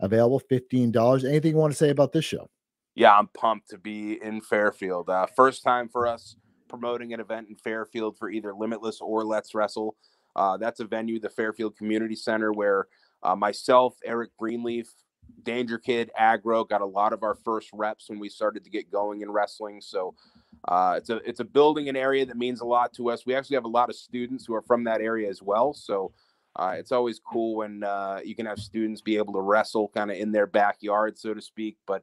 available, 0.00 0.40
$15. 0.50 1.24
Anything 1.24 1.52
you 1.52 1.58
want 1.58 1.72
to 1.72 1.76
say 1.76 1.90
about 1.90 2.12
this 2.12 2.24
show? 2.24 2.48
yeah, 2.94 3.16
I'm 3.16 3.28
pumped 3.28 3.70
to 3.70 3.78
be 3.78 4.22
in 4.22 4.40
Fairfield. 4.40 5.08
Uh, 5.08 5.26
first 5.36 5.62
time 5.62 5.88
for 5.88 6.06
us 6.06 6.36
promoting 6.68 7.12
an 7.12 7.20
event 7.20 7.48
in 7.48 7.56
Fairfield 7.56 8.16
for 8.18 8.30
either 8.30 8.54
Limitless 8.54 9.00
or 9.00 9.24
Let's 9.24 9.54
Wrestle. 9.54 9.96
Uh, 10.36 10.56
that's 10.56 10.80
a 10.80 10.84
venue, 10.84 11.18
the 11.18 11.30
Fairfield 11.30 11.76
Community 11.76 12.14
Center, 12.14 12.52
where 12.52 12.86
uh, 13.22 13.34
myself, 13.34 13.96
Eric 14.04 14.30
Greenleaf, 14.38 14.92
Danger 15.42 15.78
Kid, 15.78 16.10
Aggro 16.20 16.68
got 16.68 16.80
a 16.80 16.86
lot 16.86 17.12
of 17.12 17.22
our 17.22 17.34
first 17.34 17.70
reps 17.72 18.08
when 18.08 18.18
we 18.18 18.28
started 18.28 18.64
to 18.64 18.70
get 18.70 18.90
going 18.90 19.22
in 19.22 19.30
wrestling. 19.30 19.80
So 19.80 20.14
uh, 20.66 20.94
it's 20.96 21.10
a 21.10 21.16
it's 21.28 21.40
a 21.40 21.44
building 21.44 21.88
an 21.88 21.96
area 21.96 22.26
that 22.26 22.36
means 22.36 22.60
a 22.60 22.66
lot 22.66 22.92
to 22.94 23.10
us. 23.10 23.24
We 23.24 23.34
actually 23.34 23.56
have 23.56 23.64
a 23.64 23.68
lot 23.68 23.88
of 23.88 23.96
students 23.96 24.44
who 24.44 24.54
are 24.54 24.62
from 24.62 24.84
that 24.84 25.00
area 25.00 25.28
as 25.28 25.42
well. 25.42 25.72
So 25.72 26.12
uh, 26.56 26.74
it's 26.76 26.92
always 26.92 27.20
cool 27.20 27.56
when 27.56 27.82
uh, 27.82 28.20
you 28.24 28.34
can 28.34 28.46
have 28.46 28.58
students 28.58 29.00
be 29.00 29.16
able 29.16 29.32
to 29.34 29.40
wrestle 29.40 29.88
kind 29.94 30.10
of 30.10 30.16
in 30.16 30.32
their 30.32 30.46
backyard, 30.46 31.18
so 31.18 31.32
to 31.32 31.40
speak. 31.40 31.76
But 31.86 32.02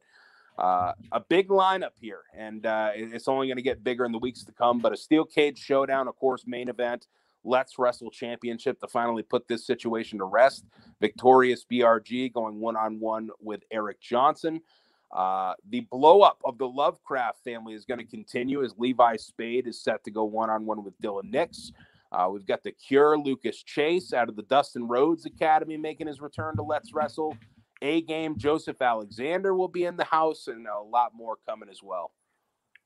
uh, 0.58 0.94
a 1.12 1.20
big 1.20 1.50
lineup 1.50 1.92
here, 2.00 2.22
and 2.36 2.66
uh, 2.66 2.92
it's 2.96 3.28
only 3.28 3.48
going 3.48 3.58
to 3.58 3.64
get 3.64 3.84
bigger 3.84 4.06
in 4.06 4.12
the 4.12 4.18
weeks 4.18 4.44
to 4.46 4.52
come. 4.52 4.80
But 4.80 4.94
a 4.94 4.98
steel 4.98 5.26
cage 5.26 5.60
showdown, 5.60 6.08
of 6.08 6.16
course, 6.16 6.46
main 6.48 6.70
event. 6.70 7.08
Let's 7.44 7.78
Wrestle 7.78 8.10
Championship 8.10 8.80
to 8.80 8.88
finally 8.88 9.24
put 9.24 9.48
this 9.48 9.66
situation 9.66 10.18
to 10.20 10.26
rest. 10.26 10.66
Victorious 11.00 11.66
BRG 11.72 12.34
going 12.34 12.60
one 12.60 12.76
on 12.76 13.00
one 13.00 13.30
with 13.40 13.62
Eric 13.72 14.02
Johnson. 14.02 14.62
Uh, 15.12 15.54
the 15.70 15.82
blow 15.92 16.22
up 16.22 16.40
of 16.44 16.58
the 16.58 16.68
Lovecraft 16.68 17.44
family 17.44 17.74
is 17.74 17.86
going 17.86 18.00
to 18.00 18.06
continue 18.06 18.64
as 18.64 18.74
Levi 18.78 19.16
Spade 19.16 19.68
is 19.68 19.82
set 19.82 20.04
to 20.04 20.12
go 20.12 20.26
one 20.26 20.50
on 20.50 20.66
one 20.66 20.84
with 20.84 21.00
Dylan 21.02 21.32
Nix. 21.32 21.72
Uh, 22.12 22.30
we've 22.32 22.46
got 22.46 22.64
the 22.64 22.72
Cure 22.72 23.18
Lucas 23.18 23.64
Chase 23.64 24.14
out 24.14 24.30
of 24.30 24.36
the 24.36 24.44
Dustin 24.44 24.88
Rhodes 24.88 25.26
Academy 25.26 25.78
making 25.78 26.08
his 26.08 26.22
return 26.22 26.56
to 26.58 26.64
Let's 26.64 26.94
Wrestle. 26.94 27.38
A 27.82 28.02
game, 28.02 28.38
Joseph 28.38 28.82
Alexander 28.82 29.54
will 29.54 29.68
be 29.68 29.86
in 29.86 29.98
the 29.98 30.04
house, 30.04 30.48
and 30.48 30.66
a 30.68 30.82
lot 30.82 31.12
more 31.14 31.38
coming 31.48 31.70
as 31.70 31.84
well. 31.84 32.12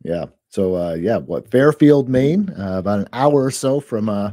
Yeah. 0.04 0.26
So 0.50 0.76
uh, 0.76 0.94
yeah, 0.96 1.18
what 1.18 1.50
Fairfield, 1.50 2.10
Maine, 2.10 2.50
uh, 2.58 2.80
about 2.80 3.00
an 3.00 3.08
hour 3.14 3.46
or 3.46 3.52
so 3.52 3.80
from 3.80 4.10
uh, 4.10 4.32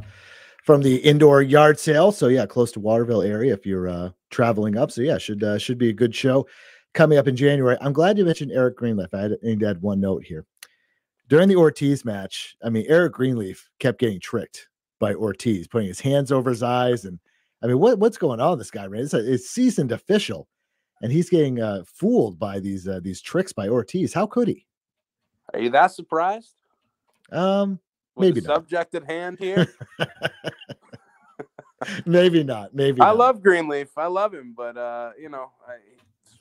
from 0.63 0.81
the 0.81 0.97
indoor 0.97 1.41
yard 1.41 1.79
sale. 1.79 2.11
So 2.11 2.27
yeah, 2.27 2.45
close 2.45 2.71
to 2.73 2.79
Waterville 2.79 3.21
area 3.21 3.53
if 3.53 3.65
you're 3.65 3.87
uh, 3.87 4.09
traveling 4.31 4.77
up. 4.77 4.91
So 4.91 5.01
yeah, 5.01 5.17
should 5.17 5.43
should 5.61 5.77
be 5.77 5.89
a 5.89 5.93
good 5.93 6.13
show 6.13 6.45
coming 6.93 7.17
up 7.17 7.27
in 7.27 7.35
January. 7.35 7.77
I'm 7.81 7.93
glad 7.93 8.17
you 8.17 8.25
mentioned 8.25 8.51
Eric 8.51 8.77
Greenleaf. 8.77 9.13
I 9.13 9.21
had, 9.21 9.37
need 9.43 9.59
to 9.61 9.69
add 9.69 9.81
one 9.81 9.99
note 9.99 10.23
here. 10.23 10.45
During 11.27 11.47
the 11.47 11.55
Ortiz 11.55 12.05
match, 12.05 12.55
I 12.63 12.69
mean 12.69 12.85
Eric 12.87 13.13
Greenleaf 13.13 13.69
kept 13.79 13.99
getting 13.99 14.19
tricked 14.19 14.67
by 14.99 15.13
Ortiz, 15.13 15.67
putting 15.67 15.87
his 15.87 15.99
hands 15.99 16.31
over 16.31 16.49
his 16.49 16.63
eyes 16.63 17.05
and 17.05 17.19
I 17.61 17.67
mean, 17.67 17.79
what 17.79 17.99
what's 17.99 18.17
going 18.17 18.39
on 18.39 18.51
with 18.51 18.59
this 18.59 18.71
guy, 18.71 18.87
man? 18.87 19.01
It's 19.01 19.13
a 19.13 19.33
it's 19.33 19.49
seasoned 19.49 19.91
official, 19.91 20.47
and 21.01 21.11
he's 21.11 21.29
getting 21.29 21.61
uh, 21.61 21.83
fooled 21.85 22.39
by 22.39 22.59
these 22.59 22.87
uh, 22.87 22.99
these 23.03 23.21
tricks 23.21 23.51
by 23.51 23.67
Ortiz. 23.67 24.13
How 24.13 24.25
could 24.25 24.47
he? 24.47 24.65
Are 25.53 25.59
you 25.59 25.69
that 25.71 25.91
surprised? 25.91 26.55
Um, 27.31 27.79
With 28.15 28.29
maybe 28.29 28.41
not. 28.41 28.55
subject 28.55 28.95
at 28.95 29.03
hand 29.03 29.39
here. 29.39 29.67
maybe 32.05 32.43
not. 32.43 32.73
Maybe 32.73 33.01
I 33.01 33.07
not. 33.07 33.17
love 33.17 33.43
Greenleaf. 33.43 33.89
I 33.97 34.07
love 34.07 34.33
him, 34.33 34.53
but 34.55 34.77
uh, 34.77 35.11
you 35.19 35.29
know, 35.29 35.51
I, 35.67 35.73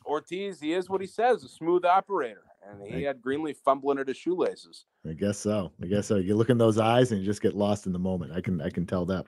Ortiz, 0.08 0.60
he 0.60 0.72
is 0.72 0.88
what 0.88 1.00
he 1.00 1.06
says, 1.06 1.44
a 1.44 1.48
smooth 1.48 1.84
operator, 1.84 2.44
and 2.68 2.82
he 2.86 2.94
Right. 2.94 3.04
had 3.04 3.20
Greenleaf 3.20 3.58
fumbling 3.58 3.98
at 3.98 4.08
his 4.08 4.16
shoelaces. 4.16 4.86
I 5.08 5.12
guess 5.12 5.38
so. 5.38 5.70
I 5.82 5.86
guess 5.86 6.06
so. 6.06 6.16
You 6.16 6.34
look 6.34 6.50
in 6.50 6.58
those 6.58 6.78
eyes 6.78 7.12
and 7.12 7.20
you 7.20 7.26
just 7.26 7.42
get 7.42 7.54
lost 7.54 7.86
in 7.86 7.92
the 7.92 7.98
moment. 7.98 8.32
I 8.32 8.40
can 8.40 8.60
I 8.60 8.70
can 8.70 8.86
tell 8.86 9.04
that. 9.06 9.26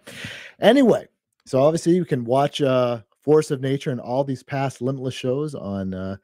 Anyway, 0.61 1.07
so 1.47 1.63
obviously 1.63 1.93
you 1.95 2.05
can 2.05 2.25
watch 2.25 2.61
uh 2.63 3.01
Force 3.23 3.51
of 3.51 3.61
Nature 3.61 3.91
and 3.91 4.01
all 4.01 4.25
these 4.25 4.43
past 4.43 4.81
Limitless 4.81 5.15
shows 5.15 5.55
on 5.55 5.93
uh 5.95 6.17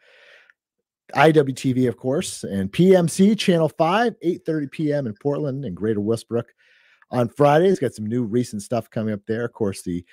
IWTV, 1.14 1.88
of 1.88 1.96
course, 1.96 2.42
and 2.44 2.72
PMC 2.72 3.38
Channel 3.38 3.68
5, 3.68 4.16
8:30 4.24 4.70
p.m. 4.72 5.06
in 5.06 5.14
Portland 5.14 5.64
and 5.64 5.76
Greater 5.76 6.00
Westbrook. 6.00 6.52
On 7.12 7.28
Fridays, 7.28 7.78
got 7.78 7.94
some 7.94 8.06
new 8.06 8.24
recent 8.24 8.62
stuff 8.62 8.90
coming 8.90 9.14
up 9.14 9.20
there. 9.26 9.44
Of 9.44 9.52
course, 9.52 9.82
the 9.82 10.04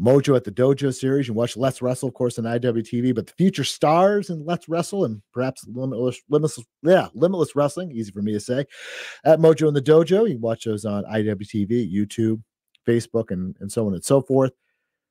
Mojo 0.00 0.36
at 0.36 0.44
the 0.44 0.50
Dojo 0.50 0.94
series. 0.94 1.26
You 1.26 1.32
can 1.32 1.38
watch 1.38 1.56
Let's 1.56 1.80
Wrestle, 1.80 2.08
of 2.08 2.14
course, 2.14 2.38
on 2.38 2.44
IWTV, 2.44 3.14
but 3.14 3.26
the 3.26 3.32
future 3.32 3.64
stars 3.64 4.30
in 4.30 4.44
Let's 4.44 4.68
Wrestle 4.68 5.04
and 5.04 5.22
perhaps 5.32 5.66
Limitless, 5.66 6.20
Limitless, 6.28 6.64
yeah, 6.82 7.08
Limitless 7.14 7.56
Wrestling, 7.56 7.90
easy 7.92 8.12
for 8.12 8.22
me 8.22 8.32
to 8.32 8.40
say, 8.40 8.66
at 9.24 9.38
Mojo 9.38 9.68
in 9.68 9.74
the 9.74 9.82
Dojo. 9.82 10.28
You 10.28 10.34
can 10.34 10.40
watch 10.40 10.64
those 10.64 10.84
on 10.84 11.04
IWTV, 11.04 11.92
YouTube, 11.92 12.42
Facebook, 12.86 13.30
and, 13.30 13.56
and 13.60 13.70
so 13.70 13.86
on 13.86 13.94
and 13.94 14.04
so 14.04 14.20
forth. 14.20 14.52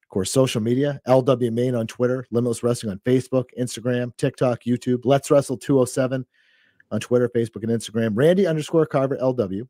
Of 0.04 0.10
course, 0.10 0.32
social 0.32 0.62
media, 0.62 1.02
LW 1.08 1.52
Maine 1.52 1.74
on 1.74 1.88
Twitter, 1.88 2.28
Limitless 2.30 2.62
Wrestling 2.62 2.92
on 2.92 3.00
Facebook, 3.00 3.46
Instagram, 3.60 4.16
TikTok, 4.18 4.64
YouTube, 4.64 5.02
Let's 5.04 5.32
Wrestle 5.32 5.58
207 5.58 6.26
on 6.92 7.00
Twitter, 7.00 7.28
Facebook, 7.28 7.64
and 7.64 7.72
Instagram, 7.72 8.12
Randy 8.14 8.46
underscore 8.46 8.86
Carver 8.86 9.18
LW, 9.18 9.68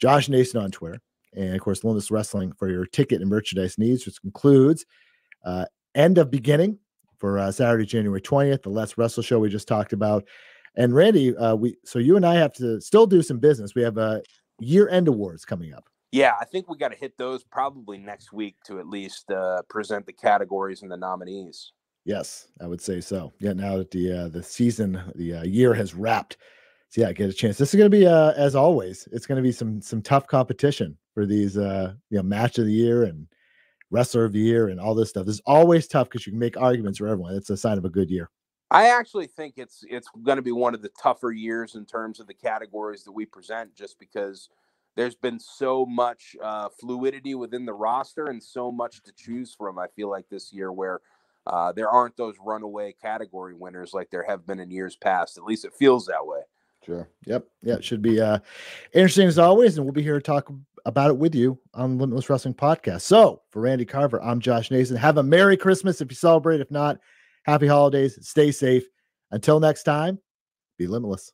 Josh 0.00 0.28
Nason 0.28 0.60
on 0.60 0.72
Twitter, 0.72 1.00
and 1.34 1.54
of 1.54 1.60
course, 1.60 1.84
Limitless 1.84 2.10
Wrestling 2.10 2.52
for 2.52 2.68
your 2.68 2.86
ticket 2.86 3.20
and 3.20 3.30
merchandise 3.30 3.78
needs, 3.78 4.04
which 4.06 4.20
concludes 4.20 4.84
uh, 5.44 5.64
End 5.94 6.18
of 6.18 6.30
Beginning 6.30 6.78
for 7.18 7.38
uh, 7.38 7.52
Saturday, 7.52 7.86
January 7.86 8.20
20th, 8.20 8.62
the 8.62 8.68
Let's 8.68 8.98
Wrestle 8.98 9.22
show 9.22 9.38
we 9.38 9.48
just 9.48 9.68
talked 9.68 9.92
about. 9.92 10.24
And 10.74 10.94
Randy, 10.94 11.36
uh, 11.36 11.54
we 11.54 11.76
so 11.84 11.98
you 11.98 12.16
and 12.16 12.26
I 12.26 12.34
have 12.34 12.52
to 12.54 12.80
still 12.80 13.06
do 13.06 13.22
some 13.22 13.38
business. 13.38 13.74
We 13.74 13.82
have 13.82 13.98
a 13.98 14.22
year 14.58 14.88
end 14.88 15.08
awards 15.08 15.44
coming 15.44 15.74
up. 15.74 15.84
Yeah, 16.12 16.32
I 16.40 16.44
think 16.44 16.68
we 16.68 16.76
got 16.76 16.92
to 16.92 16.98
hit 16.98 17.16
those 17.16 17.42
probably 17.44 17.98
next 17.98 18.32
week 18.32 18.56
to 18.66 18.78
at 18.78 18.86
least 18.86 19.30
uh, 19.30 19.62
present 19.68 20.06
the 20.06 20.12
categories 20.12 20.82
and 20.82 20.90
the 20.90 20.96
nominees. 20.96 21.72
Yes, 22.04 22.48
I 22.60 22.66
would 22.66 22.80
say 22.80 23.00
so. 23.00 23.32
Yeah, 23.38 23.52
now 23.52 23.78
that 23.78 23.90
the 23.90 24.24
uh, 24.24 24.28
the 24.28 24.42
season, 24.42 25.00
the 25.14 25.34
uh, 25.34 25.42
year 25.44 25.72
has 25.74 25.94
wrapped, 25.94 26.36
so 26.88 27.02
yeah, 27.02 27.12
get 27.12 27.30
a 27.30 27.32
chance. 27.32 27.56
This 27.56 27.72
is 27.72 27.78
going 27.78 27.90
to 27.90 27.96
be, 27.96 28.06
uh, 28.06 28.32
as 28.32 28.54
always, 28.54 29.08
it's 29.12 29.26
going 29.26 29.36
to 29.36 29.42
be 29.42 29.52
some 29.52 29.80
some 29.80 30.02
tough 30.02 30.26
competition 30.26 30.96
for 31.14 31.26
these, 31.26 31.56
uh, 31.56 31.94
you 32.10 32.16
know, 32.16 32.22
match 32.22 32.58
of 32.58 32.66
the 32.66 32.72
year 32.72 33.04
and 33.04 33.26
wrestler 33.90 34.24
of 34.24 34.32
the 34.32 34.38
year 34.38 34.68
and 34.68 34.80
all 34.80 34.94
this 34.94 35.10
stuff. 35.10 35.28
Is 35.28 35.42
always 35.46 35.86
tough 35.86 36.08
because 36.08 36.26
you 36.26 36.32
can 36.32 36.40
make 36.40 36.56
arguments 36.56 36.98
for 36.98 37.08
everyone. 37.08 37.34
It's 37.34 37.50
a 37.50 37.56
sign 37.56 37.78
of 37.78 37.84
a 37.84 37.90
good 37.90 38.10
year. 38.10 38.30
I 38.70 38.88
actually 38.88 39.26
think 39.26 39.54
it's 39.58 39.84
it's 39.88 40.08
going 40.22 40.36
to 40.36 40.42
be 40.42 40.52
one 40.52 40.74
of 40.74 40.82
the 40.82 40.90
tougher 41.00 41.30
years 41.30 41.74
in 41.74 41.84
terms 41.84 42.20
of 42.20 42.26
the 42.26 42.34
categories 42.34 43.04
that 43.04 43.12
we 43.12 43.26
present, 43.26 43.74
just 43.74 43.98
because 43.98 44.48
there's 44.96 45.14
been 45.14 45.38
so 45.38 45.86
much 45.86 46.36
uh, 46.42 46.68
fluidity 46.80 47.34
within 47.34 47.64
the 47.66 47.72
roster 47.72 48.26
and 48.26 48.42
so 48.42 48.72
much 48.72 49.02
to 49.02 49.12
choose 49.16 49.54
from. 49.54 49.78
I 49.78 49.86
feel 49.94 50.10
like 50.10 50.28
this 50.30 50.52
year 50.52 50.72
where 50.72 51.00
uh, 51.46 51.72
there 51.72 51.90
aren't 51.90 52.16
those 52.16 52.36
runaway 52.40 52.94
category 53.00 53.54
winners 53.54 53.92
like 53.92 54.10
there 54.10 54.24
have 54.24 54.46
been 54.46 54.60
in 54.60 54.70
years 54.70 54.96
past. 54.96 55.36
At 55.36 55.44
least 55.44 55.64
it 55.64 55.74
feels 55.74 56.06
that 56.06 56.26
way. 56.26 56.40
Sure. 56.84 57.08
Yep. 57.26 57.46
Yeah. 57.62 57.74
It 57.74 57.84
should 57.84 58.02
be 58.02 58.20
uh, 58.20 58.38
interesting 58.92 59.28
as 59.28 59.38
always. 59.38 59.76
And 59.76 59.86
we'll 59.86 59.92
be 59.92 60.02
here 60.02 60.18
to 60.18 60.20
talk 60.20 60.50
about 60.84 61.10
it 61.10 61.16
with 61.16 61.34
you 61.34 61.58
on 61.74 61.98
Limitless 61.98 62.28
Wrestling 62.28 62.54
Podcast. 62.54 63.02
So 63.02 63.42
for 63.50 63.62
Randy 63.62 63.84
Carver, 63.84 64.22
I'm 64.22 64.40
Josh 64.40 64.70
Nason. 64.70 64.96
Have 64.96 65.18
a 65.18 65.22
Merry 65.22 65.56
Christmas 65.56 66.00
if 66.00 66.10
you 66.10 66.16
celebrate. 66.16 66.60
If 66.60 66.70
not, 66.70 66.98
happy 67.44 67.66
holidays. 67.66 68.18
Stay 68.26 68.50
safe. 68.50 68.84
Until 69.30 69.60
next 69.60 69.84
time, 69.84 70.18
be 70.78 70.86
limitless. 70.86 71.32